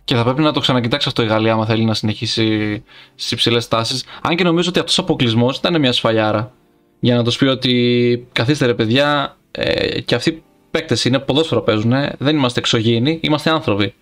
Και 0.03 0.15
θα 0.15 0.23
πρέπει 0.23 0.41
να 0.41 0.51
το 0.51 0.59
ξανακοιτάξει 0.59 1.07
αυτό 1.07 1.23
η 1.23 1.25
Γαλλία, 1.25 1.53
άμα 1.53 1.65
θέλει 1.65 1.83
να 1.83 1.93
συνεχίσει 1.93 2.83
στις 3.15 3.31
υψηλές 3.31 3.67
τάσεις. 3.67 4.05
Αν 4.21 4.35
και 4.35 4.43
νομίζω 4.43 4.69
ότι 4.69 4.79
αυτός 4.79 4.97
ο 4.97 5.01
αποκλεισμός 5.01 5.57
ήταν 5.57 5.79
μια 5.79 5.91
σφαλιάρα. 5.91 6.51
Για 6.99 7.15
να 7.15 7.23
τους 7.23 7.37
πει 7.37 7.45
ότι 7.45 8.27
καθίστε 8.31 8.65
ρε 8.65 8.73
παιδιά, 8.73 9.37
ε, 9.51 10.01
και 10.01 10.15
αυτοί 10.15 10.43
παίκτες 10.71 11.05
είναι, 11.05 11.19
ποδόσφαιρο 11.19 11.61
παίζουν, 11.61 11.93
δεν 12.17 12.35
είμαστε 12.35 12.59
εξωγήινοι, 12.59 13.19
είμαστε 13.21 13.49
άνθρωποι. 13.49 13.93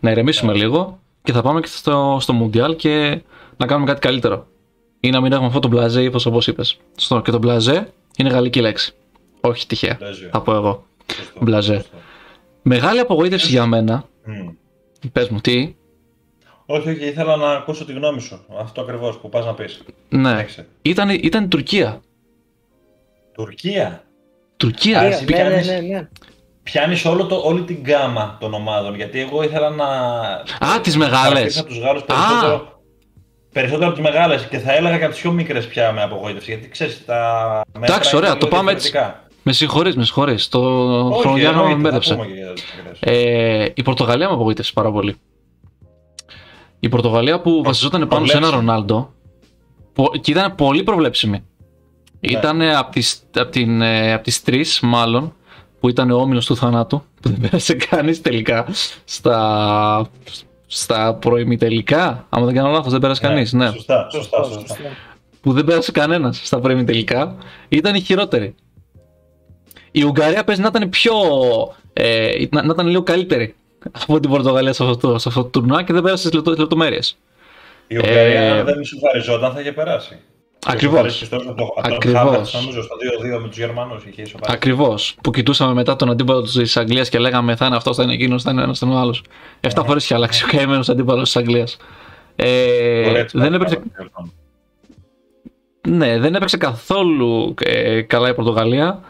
Να 0.00 0.10
ηρεμήσουμε 0.10 0.52
yeah. 0.52 0.54
Ναι. 0.54 0.60
λίγο 0.62 0.98
και 1.24 1.32
θα 1.32 1.42
πάμε 1.42 1.60
και 1.60 1.66
στο, 1.66 2.18
στο 2.20 2.34
Mundial 2.42 2.76
και 2.76 3.22
να 3.56 3.66
κάνουμε 3.66 3.86
κάτι 3.86 4.00
καλύτερο. 4.00 4.46
Ή 5.00 5.10
να 5.10 5.20
μην 5.20 5.32
έχουμε 5.32 5.46
αυτό 5.46 5.58
το 5.58 5.68
μπλαζέ, 5.68 6.10
όπως 6.24 6.46
είπες. 6.46 6.78
Στο, 6.96 7.20
και 7.20 7.30
το 7.30 7.38
μπλαζέ 7.38 7.92
είναι 8.16 8.28
γαλλική 8.28 8.60
λέξη. 8.60 8.94
Όχι 9.40 9.66
τυχαία. 9.66 9.98
Θα 10.30 10.40
πω 10.40 10.54
εγώ. 10.54 10.86
Μπλαζέ. 11.40 11.84
Μεγάλη 12.62 12.98
απογοήτευση 12.98 13.48
για 13.48 13.66
μένα. 13.66 14.04
Mm. 14.26 14.54
Πες 15.12 15.28
μου, 15.28 15.40
τι; 15.40 15.74
Όχι, 16.66 16.88
όχι, 16.88 17.06
ήθελα 17.06 17.36
να 17.36 17.50
ακούσω 17.50 17.84
τη 17.84 17.92
γνώμη 17.92 18.20
σου. 18.20 18.44
Αυτό 18.58 18.80
ακριβώς 18.80 19.18
που 19.18 19.28
πας 19.28 19.44
να 19.44 19.54
πεις. 19.54 19.82
Ναι. 20.08 20.46
Ήταν, 20.82 21.08
ήταν 21.10 21.44
η 21.44 21.48
Τουρκία. 21.48 22.00
Τουρκία; 23.32 24.04
Τουρκία. 24.56 25.02
Ναι, 25.02 25.38
ναι, 25.38 25.62
ναι, 25.64 25.80
ναι. 25.80 26.08
Πιάνεις 26.64 27.04
όλη 27.44 27.62
την 27.62 27.78
γκάμα 27.80 28.36
των 28.40 28.54
ομάδων. 28.54 28.94
Γιατί 28.94 29.20
εγώ 29.20 29.42
ήθελα 29.42 29.70
να. 29.70 29.86
Α, 30.68 30.80
τις 30.82 30.96
μεγάλες. 30.96 31.62
τους 31.62 31.78
Γάλλους 31.78 32.02
περισσότερο. 32.02 32.72
Περισσότερο 33.52 33.86
από 33.86 33.94
τις 33.94 34.04
μεγάλες 34.04 34.46
και 34.46 34.58
θα 34.58 34.74
έλεγα 34.74 34.98
και 34.98 35.04
από 35.04 35.12
τις 35.12 35.22
πιο 35.22 35.32
μικρές 35.32 35.66
πια 35.66 35.92
με 35.92 36.02
απογοήτευση. 36.02 36.50
Γιατί 36.50 36.68
ξέρεις 36.68 37.04
τα. 37.04 37.60
Εντάξει, 37.80 38.16
ωραία, 38.16 38.36
το 38.36 38.46
πάμε 38.46 38.72
έτσι. 38.72 38.92
Με 39.42 39.52
συγχωρείς, 39.52 39.96
με 39.96 40.04
συγχωρείς. 40.04 40.48
Το 40.48 40.60
χρονοδιάγραμμα 41.20 41.68
με 41.68 41.74
μπέρδεψε. 41.74 42.18
Ε, 43.00 43.66
η 43.74 43.82
Πορτογαλία 43.82 44.28
με 44.28 44.34
απογοήτευσε 44.34 44.72
πάρα 44.72 44.90
πολύ. 44.90 45.16
Η 46.80 46.88
Πορτογαλία 46.88 47.40
που 47.40 47.62
βασιζόταν 47.64 48.08
πάνω 48.08 48.26
σε 48.26 48.36
ένα 48.36 48.50
Ρονάλντο 48.50 49.12
και 50.20 50.30
ήταν 50.30 50.54
πολύ 50.54 50.82
προβλέψιμη. 50.82 51.44
Ναι. 52.20 52.38
Ήταν 52.38 52.62
από 52.62 52.90
τις, 52.90 53.22
από, 53.34 53.50
την, 53.50 53.82
ε, 53.82 54.12
από 54.12 54.22
τις 54.22 54.42
τρεις 54.42 54.80
μάλλον 54.80 55.34
που 55.84 55.90
ήταν 55.90 56.10
ο 56.10 56.16
όμιλος 56.16 56.46
του 56.46 56.56
θανάτου 56.56 57.02
που 57.20 57.28
δεν 57.28 57.40
πέρασε 57.40 57.74
κανείς 57.74 58.20
τελικά 58.20 58.66
στα, 59.04 60.08
στα 60.66 61.14
προημιτελικά. 61.14 62.26
Αν 62.28 62.44
δεν 62.44 62.54
κάνω 62.54 62.70
λάθος 62.70 62.92
δεν 62.92 63.00
πέρασε 63.00 63.26
ναι, 63.26 63.32
κανείς. 63.32 63.52
Ναι. 63.52 63.70
Σωστά, 63.70 64.08
σωστά, 64.10 64.42
σωστά. 64.42 64.76
Που 65.40 65.52
δεν 65.52 65.64
πέρασε 65.64 65.92
κανένας 65.92 66.40
στα 66.44 66.60
προημιτελικά. 66.60 67.36
Ήταν 67.68 67.94
η 67.94 68.00
χειρότερη. 68.00 68.54
Η 69.90 70.02
Ουγγαρία 70.02 70.44
παίζει 70.44 70.60
να 70.60 70.68
ήταν 70.68 70.88
πιο. 70.88 71.12
Ε, 71.92 72.44
να, 72.50 72.62
να, 72.62 72.72
ήταν 72.72 72.86
λίγο 72.86 73.02
καλύτερη 73.02 73.54
από 74.06 74.20
την 74.20 74.30
Πορτογαλία 74.30 74.72
σε 74.72 74.84
αυτό, 74.84 75.18
σε 75.18 75.28
αυτό 75.28 75.42
το 75.42 75.48
τουρνουά 75.48 75.82
και 75.82 75.92
δεν 75.92 76.02
πέρασε 76.02 76.28
στι 76.28 76.58
λεπτομέρειες. 76.58 77.18
Η 77.86 77.96
Ουγγαρία, 77.96 78.40
ε, 78.40 78.50
αν 78.50 78.64
δεν 78.64 78.80
ισοφαριζόταν, 78.80 79.52
θα 79.52 79.60
είχε 79.60 79.72
περάσει. 79.72 80.18
Ακριβώς. 80.66 81.28
Ακριβώς. 81.82 82.54
Νομίζω 82.54 82.82
στο 82.82 82.96
2-2 83.36 83.40
με 83.42 83.48
τους 83.48 83.58
Γερμανούς 83.58 84.04
είχε 84.04 84.22
ισοφαρίσει. 84.22 84.56
Ακριβώς. 84.56 85.16
Που 85.22 85.30
κοιτούσαμε 85.30 85.72
μετά 85.72 85.96
τον 85.96 86.10
αντίπαλο 86.10 86.42
της 86.42 86.76
Αγγλίας 86.76 87.08
και 87.08 87.18
λέγαμε 87.18 87.56
θα 87.56 87.66
είναι 87.66 87.76
αυτός, 87.76 87.96
θα 87.96 88.02
είναι 88.02 88.12
εκείνος, 88.12 88.42
θα 88.42 88.50
είναι 88.50 88.62
ένας, 88.62 88.78
θα 88.78 88.86
είναι 88.86 88.94
ο 88.94 88.98
άλλος. 88.98 89.22
Εφτά 89.60 89.84
φορές 89.84 90.04
είχε 90.04 90.14
αλλάξει 90.14 90.44
ο 90.44 90.48
καημένος 90.50 90.88
αντίπαλος 90.88 91.22
της 91.24 91.36
Αγγλίας. 91.36 91.76
Ε, 92.36 93.24
δεν 93.32 93.54
έπαιξε. 93.54 93.82
Ναι, 95.88 96.18
δεν 96.18 96.34
έπαιξε 96.34 96.56
καθόλου 96.56 97.54
ε, 97.60 98.02
καλά 98.02 98.28
η 98.28 98.34
Πορτογαλία. 98.34 99.00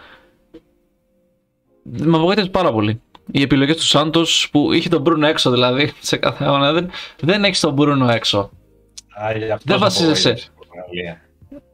Με 1.82 2.16
απογοήτευσε 2.16 2.50
πάρα 2.50 2.72
πολύ. 2.72 3.00
Οι 3.30 3.42
επιλογές 3.42 3.76
του 3.76 3.82
Σάντος 3.82 4.48
που 4.52 4.72
είχε 4.72 4.88
τον 4.88 5.00
Μπρούνο 5.00 5.26
έξω 5.26 5.50
δηλαδή 5.50 5.92
σε 6.00 6.16
κάθε 6.16 6.44
αγώνα. 6.44 6.72
Δεν, 6.72 6.90
δεν 7.20 7.44
έχει 7.44 7.60
τον 7.60 7.72
Μπρούνο 7.72 8.08
έξω. 8.08 8.38
Α, 8.38 9.58
δεν 9.64 9.78
βασίζεσαι. 9.78 10.36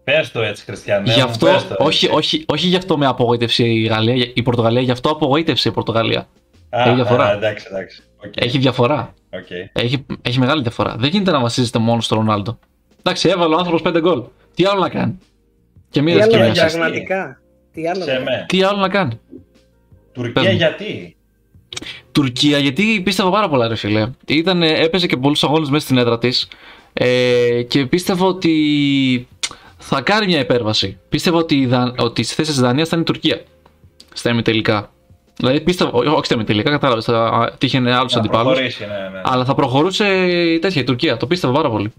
Πες 0.05 0.31
το 0.31 0.41
έτσι, 0.41 0.65
Χριστιανέ. 0.65 1.13
Γι' 1.13 1.21
αυτό, 1.21 1.49
όχι, 1.79 2.09
όχι, 2.13 2.45
όχι 2.47 2.67
γι' 2.67 2.77
αυτό 2.77 2.99
με 2.99 3.07
απογοήτευσε 3.07 3.65
η 3.65 3.83
Γαλλία, 3.83 4.31
η 4.35 4.43
Πορτογαλία, 4.43 4.81
γι' 4.81 4.91
αυτό 4.91 5.11
απογοήτευσε 5.11 5.69
η 5.69 5.73
Πορτογαλία. 5.73 6.29
Α, 6.71 6.83
έχει 6.83 6.95
διαφορά. 6.95 7.25
Α, 7.25 7.33
εντάξει, 7.33 7.67
εντάξει. 7.71 8.03
Okay. 8.25 8.43
Έχει 8.43 8.59
διαφορά. 8.59 9.15
Okay. 9.31 9.71
Έχει, 9.73 10.07
έχει 10.23 10.39
μεγάλη 10.39 10.63
διαφορά. 10.63 10.97
Δεν 10.99 11.11
γίνεται 11.11 11.31
να 11.31 11.41
βασίζεται 11.41 11.79
μόνο 11.79 12.01
στο 12.01 12.15
Ρονάλντο. 12.15 12.59
Εντάξει, 12.99 13.29
έβαλε 13.29 13.55
ο 13.55 13.59
άνθρωπος 13.59 13.83
5 13.93 14.01
γκολ. 14.01 14.23
Τι 14.55 14.65
άλλο 14.65 14.81
να 14.81 14.89
κάνει; 14.89 15.19
Και 15.91 16.03
μία 16.03 16.27
Τι 16.27 16.37
άλλο, 16.37 16.53
Τι 17.73 17.87
άλλο, 17.87 18.05
Τι 18.47 18.63
άλλο 18.63 18.79
να 18.79 18.89
κάνει; 18.89 19.21
Τουρκία 20.13 20.51
γιατί; 20.51 21.17
Τουρκία, 22.13 22.59
γιατί 22.59 23.01
πίστευα 23.05 23.31
πάρα 23.31 23.49
πολλά, 23.49 23.69
ρε 23.69 23.75
φίλε. 23.75 24.11
Ήταν, 24.27 24.63
έπαιζε 24.63 25.07
και 25.07 25.17
πολλούς 25.17 25.45
αγώνες 25.45 25.71
μέσα 25.71 25.85
στην 25.85 25.99
έδρα 25.99 26.19
της. 26.19 26.49
Ε, 26.93 27.63
και 27.69 27.87
πίστευα 27.87 28.27
ότι 28.27 29.29
θα 29.93 30.01
κάνει 30.01 30.27
μια 30.27 30.39
υπέρβαση. 30.39 30.99
Πίστευα 31.09 31.39
ότι, 31.39 31.69
ότι 31.99 32.23
στη 32.23 32.35
θέση 32.35 32.51
της 32.51 32.61
Δανίας 32.61 32.89
θα 32.89 32.97
είναι 32.97 33.05
η 33.09 33.13
Τουρκία. 33.13 33.43
Στα 34.13 34.31
ημιτελικά. 34.31 34.91
Δηλαδή 35.37 35.61
πίστευα, 35.61 35.91
όχι 35.91 36.25
στα 36.25 36.35
ημιτελικά, 36.35 36.71
κατάλαβες, 36.71 37.05
θα 37.05 37.55
τύχει 37.59 37.77
άλλους 37.77 38.17
αντιπάλους. 38.17 38.59
Ναι, 38.59 38.87
ναι. 38.87 39.21
Αλλά 39.25 39.45
θα 39.45 39.55
προχωρούσε 39.55 40.07
η 40.27 40.59
τέτοια 40.59 40.81
η 40.81 40.85
Τουρκία. 40.85 41.17
Το 41.17 41.27
πίστευα 41.27 41.53
πάρα 41.53 41.71
πολύ. 41.71 41.93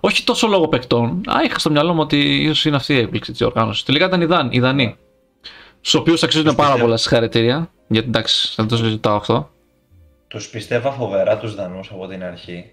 Όχι 0.00 0.24
τόσο 0.24 0.46
λόγω 0.46 0.68
παικτών. 0.68 1.08
Α, 1.08 1.34
είχα 1.44 1.58
στο 1.58 1.70
μυαλό 1.70 1.92
μου 1.94 2.00
ότι 2.00 2.42
ίσως 2.42 2.64
είναι 2.64 2.76
αυτή 2.76 2.94
η 2.94 2.98
έκπληξη 2.98 3.32
της 3.32 3.40
οργάνωσης. 3.40 3.82
Τελικά 3.82 4.06
ήταν 4.06 4.20
οι, 4.20 4.24
Δαν, 4.24 4.48
οι 4.52 4.60
Δανείοι. 4.60 4.96
Στους 5.80 5.94
οποίους 5.94 6.22
αξίζουν 6.22 6.54
πάρα 6.54 6.76
πολλά 6.76 6.96
συγχαρητήρια. 6.96 7.70
Γιατί 7.88 8.08
εντάξει, 8.08 8.52
δεν 8.56 8.68
το 8.68 8.76
συζητάω 8.76 9.16
αυτό. 9.16 9.50
Τους 10.28 10.48
πιστεύα 10.48 10.90
φοβερά 10.90 11.38
τους 11.38 11.54
Δανούς 11.54 11.90
από 11.90 12.06
την 12.06 12.24
αρχή. 12.24 12.70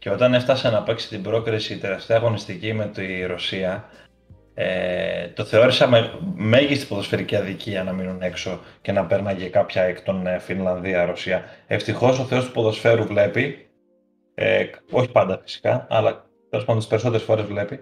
Και 0.00 0.10
όταν 0.10 0.34
έφτασε 0.34 0.70
να 0.70 0.82
παίξει 0.82 1.08
την 1.08 1.22
πρόκριση 1.22 1.78
τελευταία 1.78 2.16
αγωνιστική 2.16 2.72
με 2.72 2.86
τη 2.86 3.24
Ρωσία, 3.26 3.88
ε, 4.54 5.28
το 5.28 5.44
θεώρησα 5.44 5.88
με 5.88 6.10
μέγιστη 6.34 6.86
ποδοσφαιρική 6.86 7.36
αδικία 7.36 7.84
να 7.84 7.92
μείνουν 7.92 8.22
έξω 8.22 8.60
και 8.80 8.92
να 8.92 9.06
πέρναγε 9.06 9.46
κάποια 9.46 9.82
εκ 9.82 10.00
των 10.00 10.26
ε, 10.26 10.38
Φινλανδία-Ρωσία. 10.38 11.44
Ευτυχώς 11.66 12.18
ο 12.18 12.24
Θεός 12.24 12.44
του 12.44 12.52
ποδοσφαίρου 12.52 13.04
βλέπει, 13.04 13.68
ε, 14.34 14.64
όχι 14.90 15.10
πάντα 15.10 15.40
φυσικά, 15.42 15.86
αλλά 15.90 16.24
τέλος 16.50 16.64
πάντων 16.64 16.80
τις 16.80 16.88
περισσότερες 16.88 17.22
φορές 17.22 17.44
βλέπει, 17.44 17.80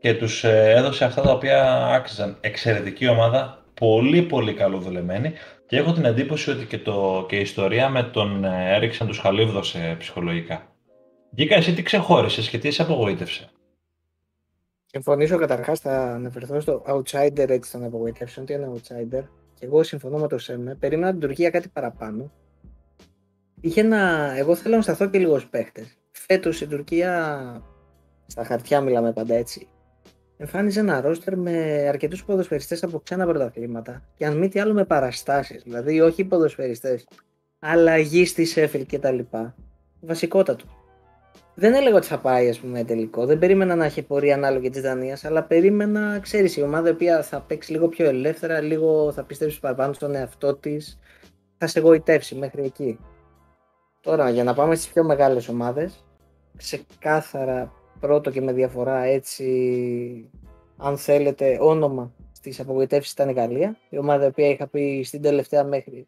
και 0.00 0.14
τους 0.14 0.44
ε, 0.44 0.72
έδωσε 0.76 1.04
αυτά 1.04 1.22
τα 1.22 1.32
οποία 1.32 1.86
άξιζαν. 1.86 2.36
Εξαιρετική 2.40 3.08
ομάδα, 3.08 3.64
πολύ 3.74 4.22
πολύ 4.22 4.54
καλοδουλεμένη 4.54 5.32
και 5.66 5.76
έχω 5.76 5.92
την 5.92 6.04
εντύπωση 6.04 6.50
ότι 6.50 6.66
και, 6.66 6.78
το, 6.78 7.26
και 7.28 7.36
η 7.36 7.40
ιστορία 7.40 7.88
με 7.88 8.02
τον 8.02 8.44
Έριξαν 8.44 9.06
του 9.06 9.20
χαλίβδωσε 9.20 9.96
ψυχολογικά. 9.98 10.71
Γκίκα, 11.34 11.54
εσύ 11.54 11.74
τι 11.74 11.82
ξεχώρισες 11.82 12.48
και 12.48 12.58
τι 12.58 12.70
σε 12.70 12.82
απογοήτευσε. 12.82 13.50
Συμφωνήσω 14.84 15.36
καταρχάς, 15.36 15.80
θα 15.80 16.12
αναφερθώ 16.12 16.60
στο 16.60 16.82
outsider 16.86 17.48
έτσι 17.48 17.72
των 17.72 17.84
απογοητεύσεων. 17.84 18.46
Τι 18.46 18.52
είναι 18.52 18.72
outsider; 18.74 19.22
Και 19.54 19.66
εγώ 19.66 19.82
συμφωνώ 19.82 20.18
με 20.18 20.28
το 20.28 20.38
ΣΕΜΕ. 20.38 20.74
Περίμενα 20.74 21.10
την 21.10 21.20
Τουρκία 21.20 21.50
κάτι 21.50 21.68
παραπάνω. 21.68 22.32
Είχε 23.60 23.80
ένα... 23.80 24.32
Εγώ 24.36 24.54
θέλω 24.54 24.76
να 24.76 24.82
σταθώ 24.82 25.08
και 25.08 25.18
λίγο 25.18 25.38
στους 25.38 25.50
παίχτες. 25.50 25.96
Φέτος 26.10 26.60
η 26.60 26.66
Τουρκία, 26.66 27.62
στα 28.26 28.44
χαρτιά 28.44 28.80
μιλάμε 28.80 29.12
πάντα 29.12 29.34
έτσι, 29.34 29.68
εμφάνιζε 30.36 30.80
ένα 30.80 31.00
ρόστερ 31.00 31.36
με 31.36 31.52
αρκετούς 31.88 32.24
ποδοσφαιριστές 32.24 32.82
από 32.82 33.00
ξένα 33.00 33.26
πρωταθλήματα 33.26 34.02
και 34.14 34.26
αν 34.26 34.36
μη 34.36 34.48
τι 34.48 34.60
άλλο 34.60 34.72
με 34.72 34.84
παραστάσεις. 34.84 35.62
Δηλαδή, 35.62 36.00
όχι 36.00 36.24
ποδοσφαιριστές, 36.24 37.08
αλλαγή 37.58 38.24
στη 38.24 38.44
Σέφιλ 38.44 38.86
κτλ. 38.86 39.18
Βασικότατο 40.00 40.81
δεν 41.54 41.74
έλεγα 41.74 41.96
ότι 41.96 42.06
θα 42.06 42.18
πάει 42.18 42.48
ας 42.48 42.58
πούμε 42.58 42.84
τελικό. 42.84 43.26
Δεν 43.26 43.38
περίμενα 43.38 43.74
να 43.74 43.84
έχει 43.84 44.02
πορεία 44.02 44.34
ανάλογη 44.34 44.70
της 44.70 44.82
Δανίας, 44.82 45.24
αλλά 45.24 45.42
περίμενα, 45.42 46.18
ξέρεις, 46.18 46.56
η 46.56 46.62
ομάδα 46.62 46.88
η 46.88 46.92
οποία 46.92 47.22
θα 47.22 47.40
παίξει 47.40 47.72
λίγο 47.72 47.88
πιο 47.88 48.06
ελεύθερα, 48.06 48.60
λίγο 48.60 49.12
θα 49.12 49.24
πιστέψεις 49.24 49.60
παραπάνω 49.60 49.92
στον 49.92 50.14
εαυτό 50.14 50.54
της, 50.54 50.98
θα 51.58 51.66
σε 51.66 51.78
εγωιτεύσει 51.78 52.34
μέχρι 52.34 52.64
εκεί. 52.64 52.98
Τώρα, 54.00 54.30
για 54.30 54.44
να 54.44 54.54
πάμε 54.54 54.74
στις 54.74 54.92
πιο 54.92 55.04
μεγάλες 55.04 55.48
ομάδες, 55.48 56.04
ξεκάθαρα 56.56 57.72
πρώτο 58.00 58.30
και 58.30 58.40
με 58.40 58.52
διαφορά 58.52 59.02
έτσι, 59.02 60.30
αν 60.76 60.96
θέλετε, 60.96 61.58
όνομα 61.60 62.12
στις 62.32 62.60
απογοητεύσεις 62.60 63.12
ήταν 63.12 63.28
η 63.28 63.32
Γαλλία. 63.32 63.76
Η 63.88 63.98
ομάδα 63.98 64.24
η 64.24 64.28
οποία 64.28 64.48
είχα 64.48 64.66
πει 64.66 65.02
στην 65.04 65.22
τελευταία 65.22 65.64
μέχρι 65.64 66.06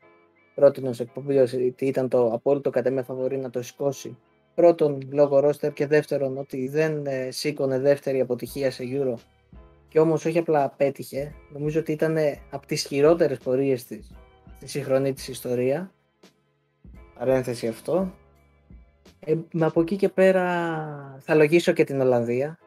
πρώτη 0.55 0.91
εκπομπής 0.99 1.53
ότι 1.53 1.87
ήταν 1.87 2.09
το 2.09 2.33
απόλυτο 2.33 2.71
κατά 2.71 2.91
με 2.91 3.03
φαβορή 3.03 3.37
να 3.37 3.51
το 3.51 3.63
σηκώσει 3.63 4.17
πρώτον 4.55 5.09
λόγω 5.13 5.41
ρόστερ 5.41 5.73
και 5.73 5.87
δεύτερον 5.87 6.39
ότι 6.39 6.69
δεν 6.69 7.07
ε, 7.07 7.31
σήκωνε 7.31 7.79
δεύτερη 7.79 8.21
αποτυχία 8.21 8.71
σε 8.71 8.85
Euro 8.87 9.15
και 9.89 10.01
όμως 10.01 10.25
όχι 10.25 10.39
απλά 10.39 10.69
πέτυχε, 10.77 11.35
νομίζω 11.53 11.81
ότι 11.81 11.93
ήταν 11.93 12.17
από 12.51 12.67
τις 12.67 12.83
χειρότερες 12.83 13.39
πορείες 13.39 13.85
της 13.85 14.11
στη 14.57 14.79
σύγχρονη 14.79 15.13
της 15.13 15.29
ιστορία, 15.29 15.93
παρένθεση 17.19 17.69
αυτό. 17.69 18.13
Ε, 19.21 19.35
από 19.59 19.81
εκεί 19.81 19.97
και 19.97 20.09
πέρα 20.09 20.47
θα 21.21 21.35
λογίσω 21.35 21.73
και 21.73 21.85
την 21.85 22.01
Ολλανδία 22.01 22.59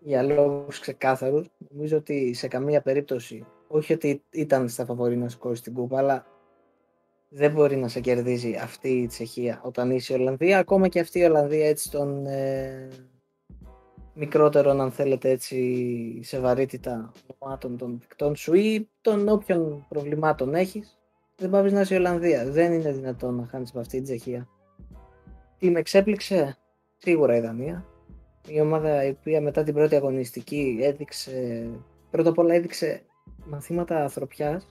για 0.00 0.22
λόγους 0.22 0.78
ξεκάθαρους. 0.78 1.46
Νομίζω 1.70 1.96
ότι 1.96 2.34
σε 2.34 2.48
καμία 2.48 2.80
περίπτωση, 2.80 3.44
όχι 3.68 3.92
ότι 3.92 4.22
ήταν 4.30 4.68
στα 4.68 4.84
φαβορή 4.84 5.16
να 5.16 5.28
σκόρει 5.28 5.60
την 5.60 5.72
κούπα, 5.74 5.98
αλλά 5.98 6.26
δεν 7.36 7.52
μπορεί 7.52 7.76
να 7.76 7.88
σε 7.88 8.00
κερδίζει 8.00 8.54
αυτή 8.62 8.88
η 8.88 9.06
Τσεχία 9.06 9.60
όταν 9.64 9.90
είσαι 9.90 10.12
η 10.12 10.16
Ολλανδία. 10.16 10.58
Ακόμα 10.58 10.88
και 10.88 11.00
αυτή 11.00 11.18
η 11.18 11.24
Ολλανδία 11.24 11.68
έτσι 11.68 11.90
των 11.90 12.26
ε, 12.26 12.88
μικρότερων 14.14 14.80
αν 14.80 14.90
θέλετε 14.90 15.30
έτσι 15.30 16.20
σε 16.22 16.40
βαρύτητα 16.40 17.12
ομάτων 17.38 17.76
των 17.76 17.98
δικτών 18.00 18.36
σου 18.36 18.54
ή 18.54 18.88
των 19.00 19.28
όποιων 19.28 19.86
προβλημάτων 19.88 20.54
έχεις 20.54 20.98
δεν 21.36 21.50
πάβεις 21.50 21.72
να 21.72 21.80
είσαι 21.80 21.94
η 21.94 21.96
Ολλανδία. 21.96 22.50
Δεν 22.50 22.72
είναι 22.72 22.92
δυνατόν 22.92 23.34
να 23.34 23.46
χάνεις 23.46 23.72
με 23.72 23.80
αυτή 23.80 23.96
η 23.96 24.02
Τσεχία. 24.02 24.48
Τι 25.58 25.70
με 25.70 25.78
εξέπληξε, 25.78 26.56
σίγουρα 26.96 27.36
η 27.36 27.40
Δανία. 27.40 27.84
Η 28.48 28.60
ομάδα 28.60 29.04
η 29.04 29.10
οποία 29.10 29.40
μετά 29.40 29.62
την 29.62 29.74
πρώτη 29.74 29.94
αγωνιστική 29.94 30.78
έδειξε, 30.82 31.68
πρώτα 32.10 32.28
απ' 32.28 32.38
όλα 32.38 32.54
έδειξε 32.54 33.02
μαθήματα 33.46 34.02
ανθρωπιάς 34.02 34.66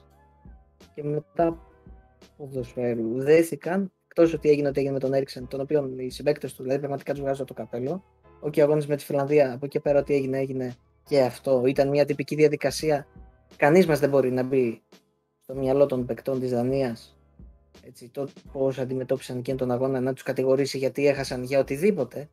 και 0.94 1.02
μετά 1.02 1.44
ποδοσφαίρου 1.44 1.65
δέθηκαν, 3.16 3.92
εκτός 4.06 4.32
ότι 4.34 4.48
έγινε 4.48 4.68
ό,τι 4.68 4.78
έγινε 4.78 4.94
με 4.94 5.00
τον 5.00 5.12
Έριξεν, 5.12 5.48
τον 5.48 5.60
οποίο 5.60 5.94
οι 5.96 6.10
συμπαίκτες 6.10 6.54
του 6.54 6.62
δηλαδή 6.62 6.78
πραγματικά 6.78 7.12
τους 7.12 7.22
βγάζω 7.22 7.44
το 7.44 7.54
καπέλο. 7.54 8.04
Ο 8.40 8.50
και 8.50 8.62
αγώνε 8.62 8.84
με 8.88 8.96
τη 8.96 9.04
Φιλανδία, 9.04 9.52
από 9.52 9.64
εκεί 9.64 9.80
πέρα 9.80 9.98
ό,τι 9.98 10.14
έγινε, 10.14 10.38
έγινε 10.38 10.74
και 11.08 11.20
αυτό. 11.20 11.62
Ήταν 11.66 11.88
μια 11.88 12.04
τυπική 12.04 12.34
διαδικασία. 12.34 13.06
Κανείς 13.56 13.86
μας 13.86 14.00
δεν 14.00 14.08
μπορεί 14.08 14.32
να 14.32 14.42
μπει 14.42 14.82
στο 15.42 15.54
μυαλό 15.54 15.86
των 15.86 16.06
παικτών 16.06 16.40
της 16.40 16.50
Δανίας 16.50 17.16
έτσι, 17.88 18.10
το 18.12 18.28
πώς 18.52 18.78
αντιμετώπισαν 18.78 19.38
εκείνον 19.38 19.58
τον 19.58 19.70
αγώνα, 19.70 20.00
να 20.00 20.12
τους 20.12 20.22
κατηγορήσει 20.22 20.78
γιατί 20.78 21.06
έχασαν 21.06 21.42
για 21.42 21.58
οτιδήποτε. 21.58 22.28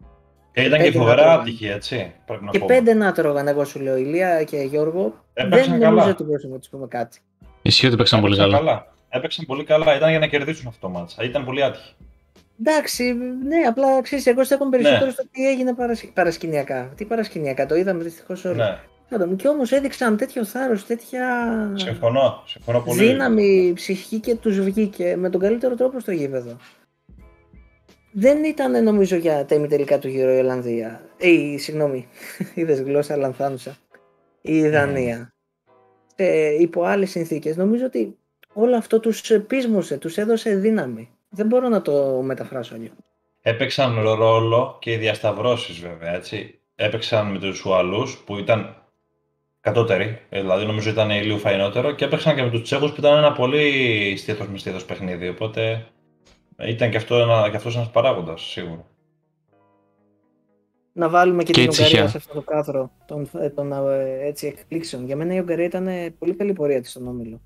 Και 0.52 0.62
ήταν 0.62 0.82
και 0.82 0.92
φοβερά 0.92 1.34
άτυχη, 1.34 1.68
έτσι. 1.68 2.14
Πρέπει 2.26 2.44
να 2.44 2.52
και 2.52 2.60
πούμε. 2.60 2.74
πέντε 2.74 2.94
να 2.94 3.12
τρώγαν, 3.12 3.48
εγώ 3.48 3.66
σου 3.66 3.80
λέω, 3.80 3.98
Ηλία 3.98 4.44
και 4.44 4.58
Γιώργο. 4.58 5.14
δεν 5.34 5.78
νομίζω 5.78 6.10
ότι 6.10 6.24
μπορούσαμε 6.24 6.54
να 6.54 6.60
τους 6.60 6.70
πούμε 6.70 6.88
κάτι. 6.88 7.20
Ισχύει 7.62 7.88
ότι 7.88 7.96
παίξαν 7.96 8.22
πολύ 8.22 8.38
καλά 8.38 8.93
έπαιξαν 9.14 9.46
πολύ 9.46 9.64
καλά. 9.64 9.96
Ήταν 9.96 10.10
για 10.10 10.20
να 10.20 10.28
κερδίσουν 10.28 10.68
αυτό 10.68 10.88
το 10.88 10.94
μάτσα. 10.94 11.24
Ήταν 11.24 11.46
πολύ 11.46 11.64
άτυχη. 11.64 11.96
Εντάξει, 12.60 13.14
ναι, 13.48 13.58
απλά 13.68 14.02
ξέρεις, 14.02 14.26
εγώ 14.26 14.44
στέκομαι 14.44 14.70
περισσότερο 14.70 15.06
ναι. 15.06 15.12
στο 15.12 15.24
τι 15.32 15.48
έγινε 15.48 15.76
παρασκηνιακά. 16.14 16.94
Τι 16.96 17.06
παρασκηνιακά, 17.06 17.66
το 17.66 17.76
είδαμε 17.76 18.04
δυστυχώς 18.04 18.46
όλοι. 18.46 18.58
Ναι. 18.58 18.78
Και 19.36 19.48
όμως 19.48 19.72
έδειξαν 19.72 20.18
τέτοιο 20.18 20.46
θάρρος, 20.46 20.86
τέτοια. 20.86 21.24
Συμφωνώ, 21.76 22.44
συμφωνώ 22.46 22.80
πολύ. 22.80 23.06
Δύναμη 23.06 23.72
ψυχική 23.76 24.20
και 24.20 24.36
τους 24.36 24.60
βγήκε 24.60 25.16
με 25.16 25.30
τον 25.30 25.42
καλύτερο 25.42 25.76
τρόπο 25.76 26.00
στο 26.00 26.12
γήπεδο. 26.12 26.58
Δεν 28.12 28.44
ήταν 28.44 28.84
νομίζω 28.84 29.16
για 29.16 29.46
τα 29.46 29.56
ημιτελικά 29.56 30.00
του 30.00 30.08
γύρω 30.08 30.34
η 30.34 30.38
Ολλανδία. 30.38 31.02
Ε, 31.18 31.58
συγγνώμη, 31.58 32.08
είδες 32.56 32.82
γλώσσα 32.82 33.18
λανθάνουσα. 33.18 33.78
Η 34.42 34.70
Δανία. 34.70 35.34
Ε, 36.16 36.62
υπό 36.62 36.84
άλλες 36.84 37.10
συνθήκες. 37.10 37.56
Νομίζω 37.58 37.86
ότι 37.86 38.18
όλο 38.54 38.76
αυτό 38.76 39.00
τους 39.00 39.32
πείσμωσε, 39.48 39.98
τους 39.98 40.18
έδωσε 40.18 40.56
δύναμη. 40.56 41.10
Δεν 41.30 41.48
μπορώ 41.48 41.70
να 41.70 41.82
το 41.82 42.22
μεταφράσω 42.22 42.76
αλλιώς. 42.76 42.94
Έπαιξαν 43.42 44.00
ρόλο 44.04 44.78
και 44.80 44.92
οι 44.92 44.98
διασταυρώσεις 44.98 45.80
βέβαια, 45.80 46.14
έτσι. 46.14 46.60
Έπαιξαν 46.76 47.32
με 47.32 47.40
τους 47.40 47.66
Ουαλούς 47.66 48.18
που 48.26 48.38
ήταν 48.38 48.76
κατώτεροι, 49.62 50.20
ε, 50.30 50.42
δηλαδή 50.42 50.66
νομίζω 50.66 50.90
ήταν 50.90 51.10
λίγο 51.10 51.38
φαϊνότερο 51.38 51.92
και 51.92 52.06
έπαιξαν 52.06 52.36
και 52.36 52.42
με 52.42 52.50
τους 52.50 52.62
Τσέχους 52.62 52.92
που 52.92 53.00
ήταν 53.00 53.18
ένα 53.18 53.32
πολύ 53.32 54.16
στήθος 54.18 54.48
με 54.48 54.58
στήθος 54.58 54.86
παιχνίδι, 54.86 55.28
οπότε 55.28 55.86
ήταν 56.60 56.90
και, 56.90 56.98
αυτό 56.98 57.16
ένα, 57.16 57.50
και 57.50 57.56
αυτός 57.56 57.76
ένας 57.76 57.92
παράγοντας, 57.92 58.42
σίγουρα. 58.42 58.86
Να 60.94 61.10
βάλουμε 61.10 61.44
και, 61.44 61.52
και 61.52 61.62
την 61.62 61.70
Ουγγαρία 61.70 62.08
σε 62.08 62.18
αυτό 62.18 62.34
το 62.34 62.42
κάθρο 62.42 62.92
των, 63.06 63.30
των, 63.56 63.72
ε, 63.72 64.28
έτσι, 64.28 64.48
εκπλήξεων. 64.48 65.06
Για 65.06 65.16
μένα 65.16 65.34
η 65.34 65.40
Ουγγαρία 65.40 65.66
ήταν 65.66 65.88
πολύ 66.20 66.34
καλή 66.34 66.54
πορεία 66.54 66.82
της 66.82 66.90
στον 66.90 67.08
Όμιλο. 67.08 67.42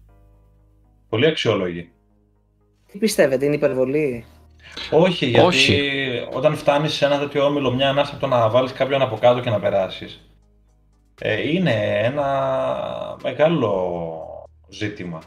Πολύ 1.10 1.26
αξιόλογη. 1.26 1.90
Τι 2.92 2.98
πιστεύετε, 2.98 3.46
είναι 3.46 3.56
υπερβολή; 3.56 4.26
Όχι, 4.92 5.26
γιατί 5.26 5.82
όταν 6.34 6.56
φτάνεις 6.56 6.94
σε 6.94 7.06
ένα 7.06 7.20
τέτοιο 7.20 7.46
όμιλο, 7.46 7.74
μια 7.74 7.90
ανάσα 7.90 8.12
από 8.12 8.20
το 8.20 8.28
να 8.28 8.50
βάλεις 8.50 8.72
κάποιον 8.72 9.02
από 9.02 9.18
κάτω 9.18 9.40
και 9.40 9.50
να 9.50 9.60
περάσεις. 9.60 10.22
Ε, 11.22 11.50
είναι 11.50 12.00
ένα 12.04 12.26
μεγάλο 13.24 14.48
ζήτημα. 14.70 15.22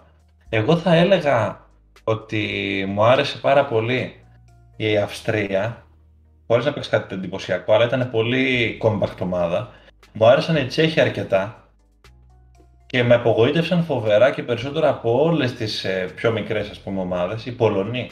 Εγώ 0.48 0.76
θα 0.76 0.94
έλεγα 0.94 1.66
ότι 2.04 2.44
μου 2.88 3.04
άρεσε 3.04 3.38
πάρα 3.38 3.64
πολύ 3.64 4.14
η 4.76 4.96
Αυστρία, 4.96 5.86
χωρίς 6.46 6.64
να 6.64 6.72
παίξει 6.72 6.90
κάτι 6.90 7.14
εντυπωσιακό, 7.14 7.72
αλλά 7.72 7.84
ήταν 7.84 8.10
πολύ 8.10 8.78
compact 8.82 9.18
ομάδα. 9.20 9.72
Μου 10.12 10.26
άρεσαν 10.26 10.56
οι 10.56 10.64
Τσέχοι 10.66 11.00
αρκετά, 11.00 11.59
και 12.90 13.02
με 13.02 13.14
απογοήτευσαν 13.14 13.82
φοβερά 13.82 14.30
και 14.30 14.42
περισσότερο 14.42 14.88
από 14.88 15.22
όλες 15.22 15.54
τις 15.54 15.84
ε, 15.84 16.12
πιο 16.14 16.32
μικρές 16.32 16.82
ομάδες 16.84 17.46
οι 17.46 17.52
Πολωνοί. 17.52 18.10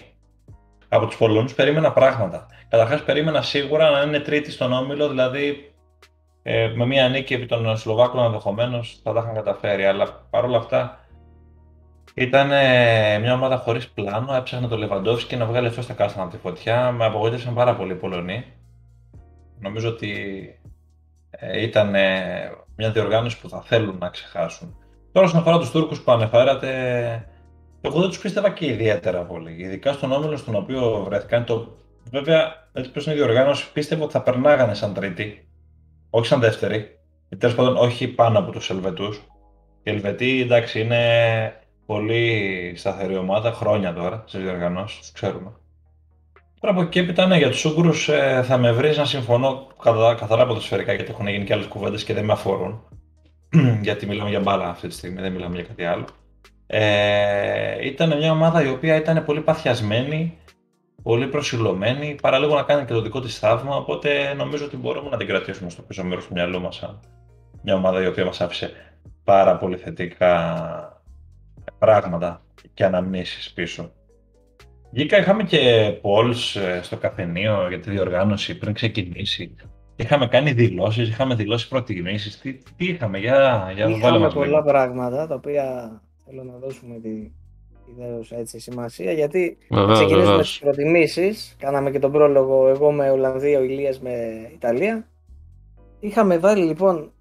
από 0.88 1.06
τους 1.06 1.16
Πολωνούς 1.16 1.54
περίμενα 1.54 1.92
πράγματα. 1.92 2.46
Καταρχάς, 2.68 3.02
περίμενα 3.02 3.42
σίγουρα 3.42 3.90
να 3.90 4.02
είναι 4.02 4.20
τρίτη 4.20 4.50
στον 4.50 4.72
όμιλο, 4.72 5.08
δηλαδή 5.08 5.72
ε, 6.42 6.72
με 6.74 6.86
μια 6.86 7.08
νίκη 7.08 7.34
επί 7.34 7.46
των 7.46 7.76
Σλοβάκων 7.76 8.24
ενδεχομένως 8.24 9.00
θα 9.02 9.12
τα 9.12 9.20
είχαν 9.20 9.34
καταφέρει. 9.34 9.84
Αλλά 9.84 10.26
παρόλα 10.30 10.56
αυτά 10.56 11.04
ήταν 12.14 12.50
ε, 12.52 13.18
μια 13.18 13.32
ομάδα 13.34 13.56
χωρίς 13.56 13.88
πλάνο. 13.88 14.34
Έψαχνε 14.34 14.68
το 14.68 14.76
Λεβαντόφσκι 14.76 15.36
να 15.36 15.46
βγάλει 15.46 15.66
αυτό 15.66 15.82
στα 15.82 15.92
κάστανα 15.92 16.24
από 16.24 16.32
τη 16.32 16.38
φωτιά. 16.40 16.90
Με 16.90 17.04
απογοήτευσαν 17.04 17.54
πάρα 17.54 17.74
πολύ 17.74 17.92
οι 17.92 17.96
Πολωνοί. 17.96 18.44
Νομίζω 19.60 19.88
ότι 19.88 20.12
ε, 21.30 21.62
ήταν 21.62 21.94
ε, 21.94 22.50
μια 22.78 22.90
διοργάνωση 22.90 23.40
που 23.40 23.48
θα 23.48 23.62
θέλουν 23.62 23.98
να 23.98 24.08
ξεχάσουν. 24.08 24.76
Τώρα, 25.12 25.26
όσον 25.26 25.40
αφορά 25.40 25.58
τους 25.58 25.70
Τούρκους 25.70 26.00
που 26.00 26.12
ανεφέρατε, 26.12 26.68
εγώ 27.80 28.00
δεν 28.00 28.08
τους 28.08 28.18
πίστευα 28.18 28.50
και 28.50 28.66
ιδιαίτερα 28.66 29.24
πολύ. 29.24 29.56
Ειδικά 29.58 29.92
στον 29.92 30.12
όμιλο 30.12 30.36
στον 30.36 30.54
οποίο 30.54 31.02
βρέθηκαν. 31.04 31.44
Το... 31.44 31.76
Βέβαια, 32.10 32.68
έτσι 32.72 32.90
πω 32.90 33.00
είναι 33.04 33.14
η 33.14 33.16
διοργάνωση, 33.16 33.72
πίστευα 33.72 34.02
ότι 34.02 34.12
θα 34.12 34.22
περνάγανε 34.22 34.74
σαν 34.74 34.94
τρίτη, 34.94 35.48
όχι 36.10 36.26
σαν 36.26 36.40
δεύτερη. 36.40 36.98
Τέλος 37.38 37.54
πάντων, 37.54 37.76
όχι 37.76 38.08
πάνω 38.08 38.38
από 38.38 38.50
τους 38.50 38.70
Ελβετούς. 38.70 39.16
Οι 39.82 39.90
Ελβετοί, 39.90 40.40
εντάξει, 40.40 40.80
είναι 40.80 41.02
πολύ 41.86 42.72
σταθερή 42.76 43.16
ομάδα, 43.16 43.52
χρόνια 43.52 43.92
τώρα 43.92 44.24
στις 44.26 44.42
διοργανώσεις, 44.42 44.98
τους 44.98 45.12
ξέρουμε. 45.12 45.52
Τώρα 46.60 46.74
από 46.74 46.82
εκεί 46.82 46.98
έπειτα, 46.98 47.26
ναι, 47.26 47.36
για 47.36 47.50
τους 47.50 47.64
Ούγγρους 47.64 48.08
ε, 48.08 48.42
θα 48.44 48.58
με 48.58 48.72
βρεις 48.72 48.96
να 48.96 49.04
συμφωνώ 49.04 49.66
καθαρά, 49.82 50.14
καθαρά 50.14 50.46
ποδοσφαιρικά 50.46 50.92
γιατί 50.92 51.10
έχουν 51.10 51.28
γίνει 51.28 51.44
και 51.44 51.52
άλλες 51.52 51.66
κουβέντες 51.66 52.04
και 52.04 52.14
δεν 52.14 52.24
με 52.24 52.32
αφορούν. 52.32 52.82
γιατί 53.82 54.06
μιλάμε 54.06 54.30
για 54.30 54.40
μπάλα 54.40 54.68
αυτή 54.68 54.88
τη 54.88 54.94
στιγμή, 54.94 55.20
δεν 55.20 55.32
μιλάμε 55.32 55.54
για 55.54 55.64
κάτι 55.64 55.84
άλλο. 55.84 56.04
Ε, 56.66 57.86
ήταν 57.86 58.16
μια 58.16 58.32
ομάδα 58.32 58.64
η 58.64 58.68
οποία 58.68 58.96
ήταν 58.96 59.24
πολύ 59.24 59.40
παθιασμένη, 59.40 60.38
πολύ 61.02 61.26
προσιλωμένη, 61.26 62.18
παραλίγο 62.22 62.54
να 62.54 62.62
κάνει 62.62 62.84
και 62.84 62.92
το 62.92 63.00
δικό 63.00 63.20
της 63.20 63.38
θαύμα, 63.38 63.76
οπότε 63.76 64.34
νομίζω 64.34 64.64
ότι 64.64 64.76
μπορούμε 64.76 65.08
να 65.10 65.16
την 65.16 65.26
κρατήσουμε 65.26 65.70
στο 65.70 65.82
πίσω 65.82 66.04
μέρος 66.04 66.26
του 66.26 66.32
μυαλού 66.32 66.60
μας 66.60 66.76
σαν 66.76 67.00
μια 67.62 67.74
ομάδα 67.74 68.02
η 68.02 68.06
οποία 68.06 68.24
μας 68.24 68.40
άφησε 68.40 68.72
πάρα 69.24 69.56
πολύ 69.56 69.76
θετικά 69.76 71.02
πράγματα 71.78 72.42
και 72.74 72.84
αναμνήσεις 72.84 73.52
πίσω. 73.52 73.90
Βγήκα, 74.90 75.18
είχαμε 75.18 75.42
και 75.42 75.92
polls 76.02 76.60
ε, 76.60 76.82
στο 76.82 76.96
καφενείο 76.96 77.68
για 77.68 77.80
τη 77.80 77.90
διοργάνωση 77.90 78.58
πριν 78.58 78.74
ξεκινήσει. 78.74 79.54
Είχαμε 79.96 80.26
κάνει 80.26 80.52
δηλώσεις, 80.52 81.08
είχαμε 81.08 81.34
δηλώσεις 81.34 81.68
προτιμήσεις. 81.68 82.40
Τι, 82.40 82.54
τι 82.54 82.88
είχαμε, 82.88 83.18
για, 83.18 83.70
για 83.74 83.88
να 83.88 83.98
βάλουμε 83.98 84.30
πολλά 84.30 84.62
πράγματα 84.62 85.26
τα 85.26 85.34
οποία 85.34 86.00
θέλω 86.24 86.42
να 86.44 86.58
δώσουμε 86.58 86.98
τη 87.00 87.30
ιδέως 87.90 88.32
έτσι 88.32 88.60
σημασία 88.60 89.12
γιατί 89.12 89.58
Βεβαίως, 89.70 89.92
ξεκινήσουμε 89.92 90.26
βεβαίως. 90.26 90.48
τις 90.48 90.58
προτιμήσεις 90.58 91.56
κάναμε 91.58 91.90
και 91.90 91.98
τον 91.98 92.12
πρόλογο 92.12 92.68
εγώ 92.68 92.92
με 92.92 93.10
Ολλανδία, 93.10 93.58
ο 93.58 93.62
Ηλίας 93.62 94.00
με 94.00 94.10
Ιταλία 94.54 95.08
είχαμε 96.00 96.38
βάλει 96.38 96.64
λοιπόν 96.64 97.12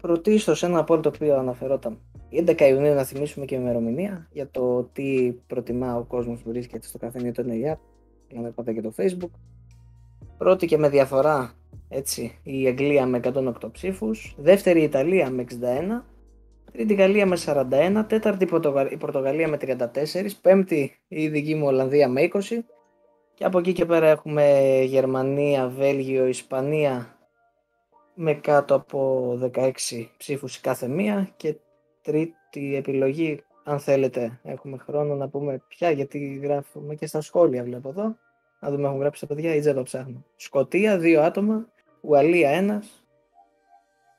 πρωτίστως 0.00 0.62
ένα 0.62 0.78
από 0.78 1.00
το 1.00 1.10
οποίο 1.14 1.36
αναφερόταν 1.36 1.98
η 2.11 2.11
11 2.32 2.60
Ιουνίου 2.60 2.94
να 2.94 3.04
θυμίσουμε 3.04 3.44
και 3.44 3.54
ημερομηνία 3.54 4.28
για 4.32 4.48
το 4.50 4.82
τι 4.82 5.32
προτιμά 5.46 5.96
ο 5.96 6.02
κόσμος 6.02 6.40
που 6.40 6.50
βρίσκεται 6.50 6.86
στο 6.86 6.98
καφενείο 6.98 7.32
του 7.32 7.40
ΕΝΕΙΑ 7.40 7.80
να 8.32 8.50
πάτε 8.50 8.72
και 8.72 8.80
το 8.80 8.92
facebook. 8.96 9.30
Πρώτη 10.38 10.66
και 10.66 10.78
με 10.78 10.88
διαφορά 10.88 11.52
έτσι, 11.88 12.38
η 12.42 12.66
Αγγλία 12.66 13.06
με 13.06 13.20
108 13.24 13.52
ψήφους, 13.72 14.34
δεύτερη 14.38 14.80
η 14.80 14.82
Ιταλία 14.82 15.30
με 15.30 15.42
61, 15.42 16.04
Τρίτη 16.72 16.94
Γαλλία 16.94 17.26
με 17.26 17.36
41, 17.36 18.04
τέταρτη 18.08 18.44
η 18.44 18.46
Πορτογα- 18.46 18.90
η 18.90 18.96
Πορτογαλία 18.96 19.48
με 19.48 19.56
34, 19.56 20.34
πέμπτη 20.40 20.98
η 21.08 21.28
δική 21.28 21.54
μου 21.54 21.66
Ολλανδία 21.66 22.08
με 22.08 22.20
20 22.20 22.64
και 23.34 23.44
από 23.44 23.58
εκεί 23.58 23.72
και 23.72 23.84
πέρα 23.84 24.06
έχουμε 24.06 24.58
Γερμανία, 24.84 25.68
Βέλγιο, 25.68 26.26
Ισπανία 26.26 27.16
με 28.14 28.34
κάτω 28.34 28.74
από 28.74 29.32
16 29.40 30.10
ψήφους 30.16 30.56
η 30.56 30.60
κάθε 30.60 30.88
μία 30.88 31.28
και 31.36 31.54
τρίτη 32.02 32.76
επιλογή 32.76 33.42
αν 33.64 33.78
θέλετε 33.80 34.40
έχουμε 34.42 34.76
χρόνο 34.78 35.14
να 35.14 35.28
πούμε 35.28 35.62
ποια 35.68 35.90
γιατί 35.90 36.40
γράφουμε 36.42 36.94
και 36.94 37.06
στα 37.06 37.20
σχόλια 37.20 37.62
βλέπω 37.62 37.88
εδώ 37.88 38.16
να 38.60 38.70
δούμε 38.70 38.86
έχουν 38.88 39.00
γράψει 39.00 39.20
τα 39.20 39.34
παιδιά 39.34 39.54
ή 39.54 39.60
δεν 39.60 39.74
το 39.74 39.82
ψάχνω 39.82 40.24
Σκοτία 40.36 40.98
δύο 40.98 41.20
άτομα 41.22 41.66
Ουαλία 42.00 42.50
ένας 42.50 43.04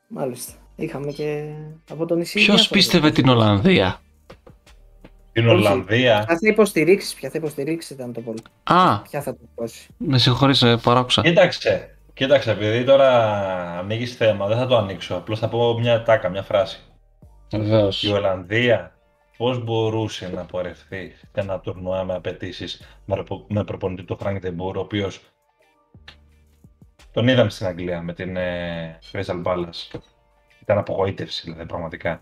μάλιστα 0.08 0.54
είχαμε 0.76 1.12
και 1.12 1.54
από 1.92 2.06
το 2.06 2.16
νησί 2.16 2.34
Ποιος 2.34 2.46
διάφορα. 2.56 2.70
πίστευε 2.80 3.12
την 3.12 3.30
Ολλανδία; 3.30 4.00
Την 5.32 5.48
Όχι. 5.48 5.56
Ολλανδία. 5.56 6.24
Ποια 6.28 6.38
θα 6.38 6.48
υποστηρίξει, 6.48 7.16
ποια 7.16 7.30
θα 7.30 7.38
υποστηρίξει 7.38 7.94
ήταν 7.94 8.14
το 8.14 8.22
poll. 8.22 8.40
Α, 8.64 9.02
Ποια 9.02 9.22
θα 9.22 9.34
το 9.34 9.40
δώσει. 9.56 9.88
με 9.98 10.18
συγχωρείς, 10.18 10.62
ε, 10.62 10.78
παράκουσα. 10.84 11.22
Κοίταξε, 11.22 11.98
κοίταξε, 12.14 12.52
επειδή 12.52 12.84
τώρα 12.84 13.10
ανοίγεις 13.80 14.16
θέμα, 14.16 14.48
δεν 14.48 14.58
θα 14.58 14.66
το 14.68 14.78
ανοίξω. 14.78 15.16
Απλώς 15.16 15.40
θα 15.40 15.50
πω 15.50 15.80
μια 15.80 16.04
ατάκα, 16.04 16.30
μια 16.30 16.44
φράση. 16.44 16.82
Βεβαίως. 17.58 18.04
Η 18.04 18.12
Ολλανδία 18.12 18.98
πώς 19.38 19.64
μπορούσε 19.64 20.30
να 20.36 20.46
πορευθεί 20.46 21.10
σε 21.18 21.28
ένα 21.34 21.60
τουρνουά 21.60 22.04
με 22.04 22.14
απαιτήσεις 22.14 23.00
με, 23.06 23.16
ρεπο- 23.16 23.46
με 23.50 23.64
προπονητή 23.64 24.04
τον 24.04 24.18
Φρανκ 24.20 24.40
Ντε 24.40 24.52
Μπουρ, 24.52 24.78
ο 24.78 24.80
οποίος 24.80 25.20
τον 27.12 27.28
είδαμε 27.28 27.50
στην 27.50 27.66
Αγγλία 27.66 28.02
με 28.02 28.14
την 28.14 28.36
ε, 28.38 29.00
Crystal 29.12 29.44
Palace. 29.44 30.00
Ήταν 30.62 30.78
απογοήτευση, 30.78 31.42
δηλαδή, 31.44 31.66
πραγματικά. 31.66 32.20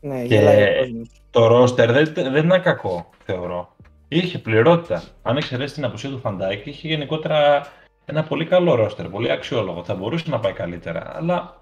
Ναι, 0.00 0.22
Και- 0.26 0.34
γελάει 0.34 0.62
ο 0.62 0.78
κόσμος. 0.78 1.08
Το 1.30 1.46
ρόστερ 1.46 1.92
δεν, 1.92 2.12
δεν 2.14 2.44
είναι 2.44 2.58
κακό, 2.58 3.10
θεωρώ. 3.24 3.76
Είχε 4.08 4.38
πληρότητα. 4.38 5.02
Αν 5.22 5.36
εξαιρέσεις 5.36 5.74
την 5.74 5.84
απουσία 5.84 6.10
του 6.10 6.18
Φαν 6.18 6.38
Ντάικ, 6.38 6.68
είχε 6.70 6.88
γενικότερα 6.88 7.66
ένα 8.04 8.22
πολύ 8.24 8.46
καλό 8.46 8.74
ρόστερ, 8.74 9.08
πολύ 9.08 9.30
αξιόλογο. 9.30 9.84
Θα 9.84 9.94
μπορούσε 9.94 10.30
να 10.30 10.38
πάει 10.40 10.52
καλύτερα, 10.52 11.12
αλλά 11.16 11.61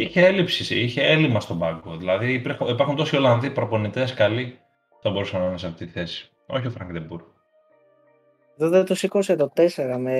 είχε 0.00 0.26
έλλειψη, 0.26 0.80
είχε 0.80 1.02
έλλειμμα 1.02 1.40
στον 1.40 1.58
πάγκο. 1.58 1.96
Δηλαδή 1.96 2.32
υπήρχαν- 2.32 2.68
υπάρχουν 2.70 2.96
τόσοι 2.96 3.16
Ολλανδοί 3.16 3.50
προπονητές 3.50 4.14
καλοί 4.14 4.58
που 4.88 4.96
θα 5.02 5.10
μπορούσαν 5.10 5.40
να 5.40 5.46
είναι 5.46 5.58
σε 5.58 5.66
αυτή 5.66 5.84
τη 5.86 5.90
θέση. 5.92 6.30
Όχι 6.46 6.66
ο 6.66 6.70
Φρανκ 6.70 6.92
Ντε 6.92 7.01
Μπουρ. 7.01 7.20
Εδώ 8.58 8.68
δεν 8.70 8.84
το 8.84 8.94
σήκωσε 8.94 9.36
το 9.36 9.52
4 9.56 9.98
με 9.98 10.16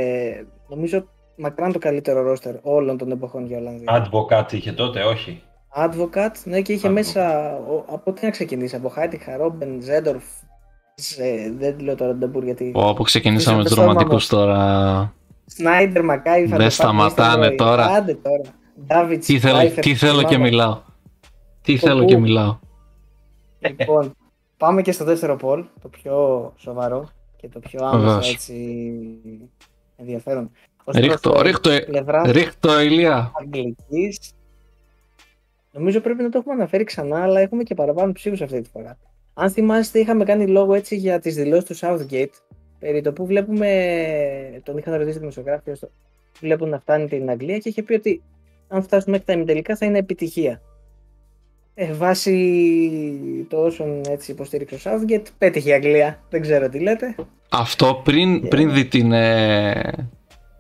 νομίζω 0.69 1.09
μακράν 1.37 1.73
το 1.73 1.79
καλύτερο 1.79 2.23
ρόστερ 2.23 2.55
όλων 2.63 2.97
των 2.99 3.11
εποχών 3.11 3.47
για 3.47 3.59
Ολλανδία. 3.59 4.09
Advocat 4.13 4.53
είχε 4.53 4.73
τότε, 4.73 5.03
όχι. 5.03 5.43
Advocate, 5.77 6.37
ναι, 6.45 6.61
και 6.61 6.73
είχε 6.73 6.89
Advocate. 6.89 6.93
μέσα. 6.93 7.55
ο- 7.57 7.85
από 7.89 8.13
τι 8.13 8.25
να 8.25 8.31
ξεκινήσει, 8.31 8.77
από 8.77 8.89
Χάιτιχα, 8.89 9.37
Ρόμπεν, 9.37 9.81
Ζέντορφ. 9.83 10.25
Ζε- 10.97 11.53
δεν 11.59 11.79
λέω 11.81 11.95
τώρα 11.95 12.15
Ντεμπούρ 12.15 12.45
γιατί. 12.45 12.73
Όπου 12.75 13.03
ξεκινήσαμε 13.03 13.57
Είσαι 13.57 13.65
τους 13.65 13.73
στο 13.73 13.83
όνομα 13.83 13.95
ρομαντικούς 13.99 14.27
τώρα. 14.29 15.15
Σνάιντερ, 15.47 16.05
Μακάι, 16.05 16.45
Δεν 16.47 16.71
σταματάνε 16.71 17.51
τώρα. 17.51 17.85
Άντε 17.85 18.15
τώρα. 18.15 18.41
Ντάβιτ, 18.87 19.25
Τι 19.25 19.39
θέλω, 19.39 19.71
τι 19.71 19.95
θέλω 19.95 20.23
και 20.23 20.39
μιλάω. 20.39 20.81
Τι 21.63 21.77
θέλω 21.77 21.99
Όπου- 21.99 22.09
και 22.09 22.17
μιλάω. 22.19 22.59
Λοιπόν, 23.79 24.15
πάμε 24.57 24.83
και 24.83 24.93
στο 24.93 25.05
δεύτερο 25.05 25.37
πολ, 25.37 25.65
το 25.83 25.89
πιο 25.89 26.53
σοβαρό 26.57 27.09
και 27.37 27.49
το 27.49 27.59
πιο 27.61 27.85
άμεσα 27.85 27.99
Βεβαίως. 28.07 28.33
έτσι 28.33 28.85
ενδιαφέρον. 29.97 30.51
Ως 30.85 30.95
Ρίχτω, 30.97 31.31
προς, 31.31 31.41
ε, 31.43 31.45
ρίχτω, 31.47 31.71
ε, 31.71 31.81
πλευράς 31.81 32.31
Ρίχτω, 32.31 32.81
Ηλία. 32.81 33.33
Αγγλικής. 33.41 34.33
Νομίζω 35.73 36.01
πρέπει 36.01 36.23
να 36.23 36.29
το 36.29 36.39
έχουμε 36.39 36.55
αναφέρει 36.55 36.85
ξανά, 36.85 37.23
αλλά 37.23 37.41
έχουμε 37.41 37.63
και 37.63 37.75
παραπάνω 37.75 38.13
ψήφους 38.13 38.41
αυτή 38.41 38.61
τη 38.61 38.69
φορά. 38.71 38.99
Αν 39.35 39.51
θυμάστε, 39.51 39.99
είχαμε 39.99 40.25
κάνει 40.25 40.47
λόγο 40.47 40.75
έτσι 40.75 40.97
για 40.97 41.19
τις 41.19 41.35
δηλώσεις 41.35 41.65
του 41.65 41.77
Southgate, 41.87 42.33
περί 42.79 43.01
το 43.01 43.13
που 43.13 43.27
βλέπουμε, 43.27 44.61
τον 44.63 44.77
είχαν 44.79 44.95
ρωτήσει 44.95 45.19
δημοσιογράφοι, 45.19 45.75
στο- 45.75 45.91
βλέπουν 46.41 46.69
να 46.69 46.79
φτάνει 46.79 47.09
την 47.09 47.31
Αγγλία 47.31 47.59
και 47.59 47.69
είχε 47.69 47.83
πει 47.83 47.95
ότι 47.95 48.23
αν 48.69 48.83
φτάσουμε 48.83 49.11
μέχρι 49.11 49.27
τα 49.27 49.33
ημιτελικά 49.33 49.77
θα 49.77 49.87
είναι 49.87 49.99
επιτυχία. 49.99 50.61
Ε, 51.75 51.93
βάσει 51.93 53.47
το 53.51 53.57
όσων 53.65 54.01
έτσι 54.09 54.31
υποστήριξε 54.31 54.75
ο 54.75 54.79
Southgate, 54.85 55.25
πέτυχε 55.39 55.69
η 55.71 55.73
Αγγλία. 55.73 56.23
Δεν 56.31 56.41
ξέρω 56.41 56.69
τι 56.69 56.79
λέτε. 56.81 57.15
Αυτό 57.49 58.01
πριν, 58.05 58.49
πριν 58.49 58.73
δει 58.73 58.85
την 58.87 59.13
ε, 59.13 59.93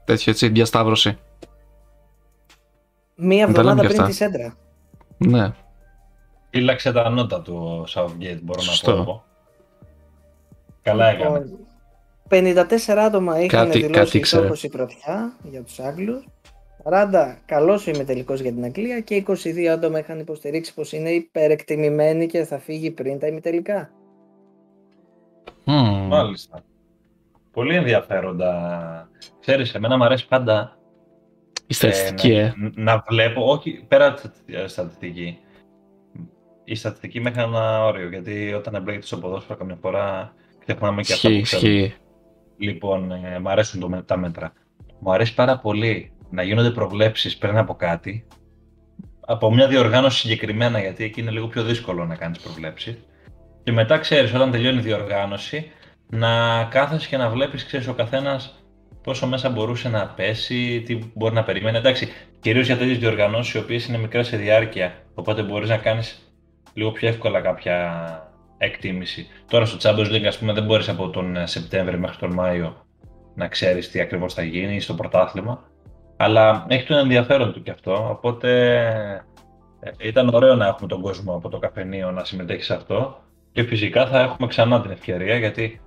τέτοιο 0.04 0.32
έτσι, 0.32 0.48
διασταύρωση. 0.48 1.18
Μία 3.16 3.46
Τα 3.46 3.52
λέμε 3.52 3.58
εβδομάδα 3.70 3.80
και 3.80 3.86
πριν 3.88 4.00
αυτά. 4.00 4.10
τη 4.10 4.16
Σέντρα. 4.16 4.54
Ναι. 5.16 5.52
Φύλαξε 6.50 6.92
τα 6.92 7.08
νότα 7.10 7.42
του 7.42 7.54
ο 7.54 7.84
Southgate, 7.94 8.38
μπορώ 8.42 8.60
Σωστό. 8.60 8.90
να 8.90 8.96
πω 8.96 9.02
εγώ. 9.02 9.24
Καλά 10.82 11.06
έκανες. 11.08 11.42
Λοιπόν, 11.42 11.66
54 12.28 12.96
άτομα 12.98 13.40
είχαν 13.40 13.66
Κάτι- 13.66 13.78
δηλώσει 13.80 13.92
κάτι 14.04 14.16
ήξερε. 14.16 14.42
στόχος 14.42 14.62
η 14.62 14.68
πρωτιά 14.68 15.32
για 15.42 15.62
τους 15.62 15.78
Άγγλους. 15.80 16.26
40 16.90 17.36
καλός 17.46 17.86
ο 17.86 17.90
ημιτελικός 17.90 18.40
για 18.40 18.52
την 18.52 18.64
Αγγλία 18.64 19.00
και 19.00 19.24
22 19.26 19.64
άτομα 19.64 19.98
είχαν 19.98 20.18
υποστηρίξει 20.18 20.74
πως 20.74 20.92
είναι 20.92 21.10
υπερεκτιμημένη 21.10 22.26
και 22.26 22.44
θα 22.44 22.58
φύγει 22.58 22.90
πριν 22.90 23.18
τα 23.18 23.26
ημιτελικά. 23.26 23.90
Μμμ. 25.64 26.06
Μάλιστα. 26.06 26.62
Πολύ 27.52 27.74
ενδιαφέροντα. 27.74 29.08
Ξέρεις, 29.40 29.74
εμένα 29.74 29.96
μου 29.96 30.04
αρέσει 30.04 30.28
πάντα 30.28 30.78
Η 31.66 31.74
στατιστική, 31.74 32.32
ε, 32.32 32.40
ε. 32.40 32.52
να, 32.56 32.70
να 32.74 33.04
βλέπω, 33.08 33.50
όχι 33.50 33.84
πέρα 33.88 34.06
από 34.06 34.20
τη 34.20 34.54
ε, 34.54 34.66
στατιστική. 34.66 35.38
Η 36.64 36.74
στατιστική 36.74 37.20
μέχρι 37.20 37.42
ένα 37.42 37.84
όριο, 37.84 38.08
γιατί 38.08 38.52
όταν 38.52 38.74
εμπλέκεται 38.74 39.06
στο 39.06 39.18
ποδόσφαιρο 39.18 39.58
καμιά 39.58 39.78
φορά 39.80 40.34
ξεχνάμε 40.58 41.02
και 41.02 41.12
αυτά 41.12 41.28
Ισχύει, 41.28 41.40
που 41.40 41.44
ξέρουμε. 41.56 41.78
ισχύει. 41.80 41.94
Λοιπόν, 42.56 43.10
ε, 43.12 43.38
μου 43.38 43.48
αρέσουν 43.48 43.80
το, 43.80 44.02
τα 44.06 44.16
μέτρα. 44.16 44.52
Μου 44.98 45.12
αρέσει 45.12 45.34
πάρα 45.34 45.58
πολύ 45.58 46.12
να 46.34 46.42
γίνονται 46.42 46.70
προβλέψεις 46.70 47.36
πριν 47.36 47.56
από 47.56 47.74
κάτι, 47.74 48.26
από 49.20 49.54
μια 49.54 49.68
διοργάνωση 49.68 50.18
συγκεκριμένα, 50.18 50.80
γιατί 50.80 51.04
εκεί 51.04 51.20
είναι 51.20 51.30
λίγο 51.30 51.46
πιο 51.46 51.62
δύσκολο 51.62 52.04
να 52.04 52.16
κάνεις 52.16 52.38
προβλέψεις. 52.38 52.98
Και 53.62 53.72
μετά 53.72 53.98
ξέρεις, 53.98 54.34
όταν 54.34 54.50
τελειώνει 54.50 54.78
η 54.78 54.80
διοργάνωση, 54.80 55.70
να 56.10 56.64
κάθεσαι 56.64 57.08
και 57.08 57.16
να 57.16 57.28
βλέπεις, 57.28 57.64
ξέρεις, 57.64 57.88
ο 57.88 57.94
καθένας 57.94 58.64
πόσο 59.02 59.26
μέσα 59.26 59.50
μπορούσε 59.50 59.88
να 59.88 60.06
πέσει, 60.06 60.82
τι 60.86 60.98
μπορεί 61.14 61.34
να 61.34 61.44
περιμένει. 61.44 61.76
Εντάξει, 61.76 62.08
κυρίως 62.40 62.66
για 62.66 62.76
τέτοιες 62.76 62.98
διοργανώσεις 62.98 63.54
οι 63.54 63.58
οποίες 63.58 63.86
είναι 63.86 63.98
μικρές 63.98 64.26
σε 64.26 64.36
διάρκεια, 64.36 64.94
οπότε 65.14 65.42
μπορείς 65.42 65.68
να 65.68 65.76
κάνεις 65.76 66.34
λίγο 66.74 66.90
πιο 66.90 67.08
εύκολα 67.08 67.40
κάποια 67.40 68.02
εκτίμηση. 68.58 69.26
Τώρα 69.48 69.64
στο 69.64 69.76
Champions 69.80 70.10
League, 70.10 70.26
ας 70.26 70.38
πούμε, 70.38 70.52
δεν 70.52 70.64
μπορείς 70.64 70.88
από 70.88 71.10
τον 71.10 71.46
Σεπτέμβριο 71.46 71.98
μέχρι 71.98 72.18
τον 72.18 72.32
Μάιο 72.32 72.86
να 73.34 73.48
ξέρεις 73.48 73.90
τι 73.90 74.00
ακριβώς 74.00 74.34
θα 74.34 74.42
γίνει 74.42 74.80
στο 74.80 74.94
πρωτάθλημα. 74.94 75.68
Αλλά 76.16 76.66
έχει 76.68 76.86
το 76.86 76.96
ενδιαφέρον 76.96 77.52
του 77.52 77.62
κι 77.62 77.70
αυτό. 77.70 78.08
Οπότε 78.10 78.78
ε, 79.80 79.90
ήταν 79.98 80.28
ωραίο 80.34 80.54
να 80.54 80.66
έχουμε 80.66 80.88
τον 80.88 81.00
κόσμο 81.00 81.34
από 81.34 81.48
το 81.48 81.58
καφενείο 81.58 82.10
να 82.10 82.24
συμμετέχει 82.24 82.62
σε 82.62 82.74
αυτό. 82.74 83.18
Και 83.52 83.62
φυσικά 83.62 84.06
θα 84.06 84.20
έχουμε 84.20 84.48
ξανά 84.48 84.80
την 84.80 84.90
ευκαιρία 84.90 85.36
γιατί 85.36 85.80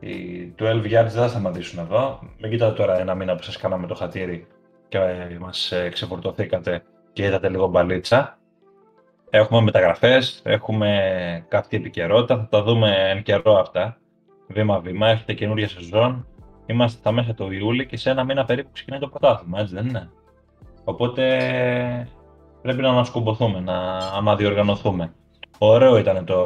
οι 0.00 0.54
12 0.58 0.82
yards 0.82 0.88
δεν 0.88 1.08
θα 1.08 1.28
σταματήσουν 1.28 1.78
εδώ. 1.78 2.18
Μην 2.40 2.50
κοιτάτε 2.50 2.74
τώρα 2.74 3.00
ένα 3.00 3.14
μήνα 3.14 3.34
που 3.34 3.42
σας 3.42 3.56
κάναμε 3.56 3.86
το 3.86 3.94
χατήρι 3.94 4.46
και 4.88 4.98
ε, 4.98 5.36
μας 5.40 5.72
ε, 5.72 5.88
ξεφορτωθήκατε 5.88 6.82
και 7.12 7.24
είδατε 7.24 7.48
λίγο 7.48 7.66
μπαλίτσα. 7.66 8.38
Έχουμε 9.30 9.60
μεταγραφές, 9.60 10.40
έχουμε 10.44 11.00
κάποια 11.48 11.78
επικαιρότητα, 11.78 12.36
θα 12.36 12.46
τα 12.50 12.62
δούμε 12.62 13.10
εν 13.10 13.22
καιρό 13.22 13.58
αυτά. 13.58 13.98
Βήμα-βήμα, 14.48 15.08
έχετε 15.08 15.32
καινούργια 15.32 15.68
σεζόν. 15.68 16.26
Είμαστε 16.66 16.98
στα 16.98 17.12
μέσα 17.12 17.34
του 17.34 17.52
Ιούλη 17.52 17.86
και 17.86 17.96
σε 17.96 18.10
ένα 18.10 18.24
μήνα 18.24 18.44
περίπου 18.44 18.68
ξεκινάει 18.72 19.00
το 19.00 19.08
πρωτάθλημα, 19.08 19.60
έτσι 19.60 19.74
δεν 19.74 19.86
είναι; 19.86 20.10
Οπότε 20.84 21.24
πρέπει 22.62 22.82
να 22.82 22.88
ανασκουμποθούμε, 22.88 23.60
να 23.60 23.96
αναδιοργανωθούμε. 23.96 25.12
Ωραίο 25.58 25.98
ήταν 25.98 26.24
το 26.24 26.44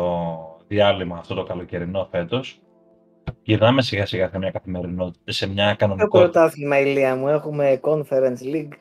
διάλειμμα 0.67 1.17
αυτό 1.19 1.35
το 1.35 1.43
καλοκαιρινό 1.43 2.09
φέτος 2.11 2.63
γυρνάμε 3.43 3.83
σιγά 3.83 4.07
σιγά 4.07 4.29
σε 4.29 4.39
μια 4.39 4.51
καθημερινότητα, 4.51 5.33
σε 5.33 5.49
μια 5.49 5.75
κανονικότητα. 5.75 6.19
Το 6.19 6.31
πρωτάθλημα, 6.31 6.81
ηλία 6.81 7.17
μου, 7.17 7.29
έχουμε 7.29 7.81
Conference 7.83 8.55
League. 8.55 8.73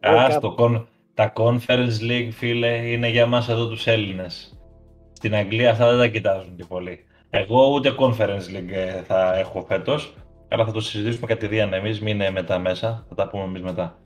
Α, 0.00 0.38
το, 0.40 0.86
τα 1.14 1.32
Conference 1.36 2.10
League, 2.10 2.28
φίλε, 2.32 2.76
είναι 2.76 3.08
για 3.08 3.26
μας 3.26 3.48
εδώ 3.48 3.68
τους 3.68 3.86
Έλληνες. 3.86 4.58
Στην 5.12 5.34
Αγγλία 5.34 5.70
αυτά 5.70 5.90
δεν 5.90 5.98
τα 5.98 6.06
κοιτάζουν 6.06 6.56
και 6.56 6.64
πολύ. 6.64 7.04
Εγώ 7.30 7.70
ούτε 7.74 7.94
Conference 7.98 8.56
League 8.56 8.72
ε, 8.72 9.02
θα 9.02 9.38
έχω 9.38 9.64
φέτος, 9.68 10.14
αλλά 10.48 10.64
θα 10.64 10.72
το 10.72 10.80
συζητήσουμε 10.80 11.26
κατηδίαν 11.26 11.72
εμείς, 11.72 12.00
μην 12.00 12.14
είναι 12.14 12.30
μετά 12.30 12.58
μέσα, 12.58 13.04
θα 13.08 13.14
τα 13.14 13.28
πούμε 13.28 13.44
εμείς 13.44 13.62
μετά. 13.62 13.98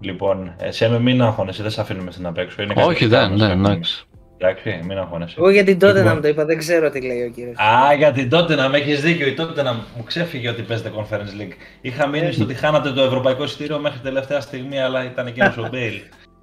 Λοιπόν, 0.00 0.54
εσύ 0.58 0.88
με 0.88 1.00
μην 1.00 1.22
αγχώνεσαι, 1.22 1.62
δεν 1.62 1.70
σε 1.70 1.80
αφήνουμε 1.80 2.10
στην 2.10 2.26
απέξω. 2.26 2.64
Όχι, 2.74 3.06
δεν, 3.06 3.38
δεν, 3.38 3.50
εντάξει. 3.50 4.08
Εντάξει, 4.40 4.80
μην 4.84 4.98
αγχώνεσαι. 4.98 5.34
Εγώ 5.38 5.50
για 5.50 5.64
την 5.64 5.78
τότε 5.78 6.02
να 6.02 6.14
μου 6.14 6.20
το 6.20 6.28
είπα, 6.28 6.44
δεν 6.44 6.58
ξέρω 6.58 6.90
τι 6.90 7.00
λέει 7.00 7.22
ο 7.22 7.30
κύριος. 7.30 7.58
Α, 7.58 7.94
για 7.94 8.12
την 8.12 8.28
τότε 8.28 8.54
να 8.54 8.68
με 8.68 8.78
έχεις 8.78 9.00
δίκιο. 9.00 9.26
Η 9.26 9.34
τότε 9.34 9.62
να 9.62 9.72
μου 9.72 10.02
ξέφυγε 10.04 10.48
ότι 10.48 10.62
παίζετε 10.62 10.92
Conference 10.96 11.40
League. 11.40 11.52
Είχα 11.80 12.06
μείνει 12.06 12.26
ε. 12.26 12.30
στο 12.30 12.44
ότι 12.44 12.54
χάνατε 12.54 12.92
το 12.92 13.02
ευρωπαϊκό 13.02 13.44
εισιτήριο 13.44 13.78
μέχρι 13.78 13.98
τελευταία 13.98 14.40
στιγμή, 14.40 14.80
αλλά 14.80 15.04
ήταν 15.04 15.26
εκείνος 15.26 15.56
ο 15.56 15.68
Μπέιλ. 15.70 16.00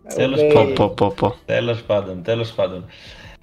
Τέλος 1.45 1.82
πάντων, 1.82 2.24
τέλος 2.24 2.51
πάντων. 2.51 2.86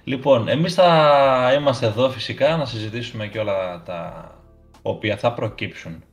Λοιπόν, 0.03 0.47
εμείς 0.47 0.73
θα 0.73 1.55
είμαστε 1.59 1.85
εδώ 1.85 2.09
φυσικά 2.09 2.57
να 2.57 2.65
συζητήσουμε 2.65 3.27
και 3.27 3.39
όλα 3.39 3.81
τα 3.85 4.31
οποία 4.83 5.17
θα 5.17 5.33
προκύψουν 5.33 6.03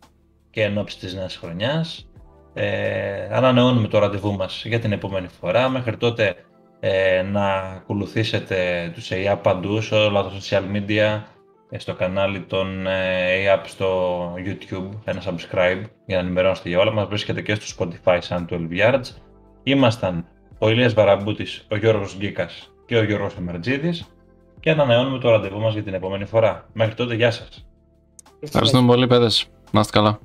και 0.50 0.62
εν 0.62 0.78
ώψη 0.78 0.98
της 0.98 1.14
νέας 1.14 1.36
χρονιάς. 1.36 2.10
Ε, 2.54 3.28
ανανεώνουμε 3.30 3.88
το 3.88 3.98
ραντεβού 3.98 4.32
μας 4.32 4.64
για 4.64 4.78
την 4.78 4.92
επόμενη 4.92 5.28
φορά. 5.28 5.68
Μέχρι 5.68 5.96
τότε 5.96 6.36
ε, 6.80 7.22
να 7.22 7.46
ακολουθήσετε 7.54 8.90
τους 8.94 9.08
AI 9.12 9.36
παντού 9.42 9.80
σε 9.80 9.94
όλα 9.94 10.22
τα 10.22 10.30
social 10.40 10.62
media, 10.76 11.22
ε, 11.70 11.78
στο 11.78 11.94
κανάλι 11.94 12.40
των 12.40 12.86
ε, 12.86 13.54
AI 13.54 13.60
στο 13.64 14.34
YouTube, 14.46 14.88
ένα 15.04 15.22
subscribe 15.24 15.82
για 16.06 16.16
να 16.16 16.18
ενημερώνεστε 16.18 16.68
για 16.68 16.78
όλα. 16.78 16.92
Μας 16.92 17.08
βρίσκεται 17.08 17.42
και 17.42 17.54
στο 17.54 17.86
Spotify 18.04 18.18
σαν 18.20 18.48
12 18.50 18.68
Yards. 18.70 19.16
Ήμασταν 19.62 20.26
ο 20.58 20.70
Ηλίας 20.70 20.94
Βαραμπούτης, 20.94 21.66
ο 21.70 21.76
Γιώργος 21.76 22.16
Γκίκας 22.18 22.72
και 22.86 22.96
ο 22.96 23.04
Γιώργος 23.04 23.36
Εμερτζίδης 23.36 24.14
και 24.60 24.70
ανανεώνουμε 24.70 25.18
το 25.18 25.30
ραντεβού 25.30 25.60
μας 25.60 25.72
για 25.72 25.82
την 25.82 25.94
επόμενη 25.94 26.24
φορά. 26.24 26.68
Μέχρι 26.72 26.94
τότε, 26.94 27.14
γεια 27.14 27.30
σας. 27.30 27.69
Ευχαριστούμε 28.40 28.86
πολύ, 28.86 29.06
παιδες. 29.06 29.46
Να 29.70 29.80
είστε 29.80 29.92
καλά. 29.98 30.18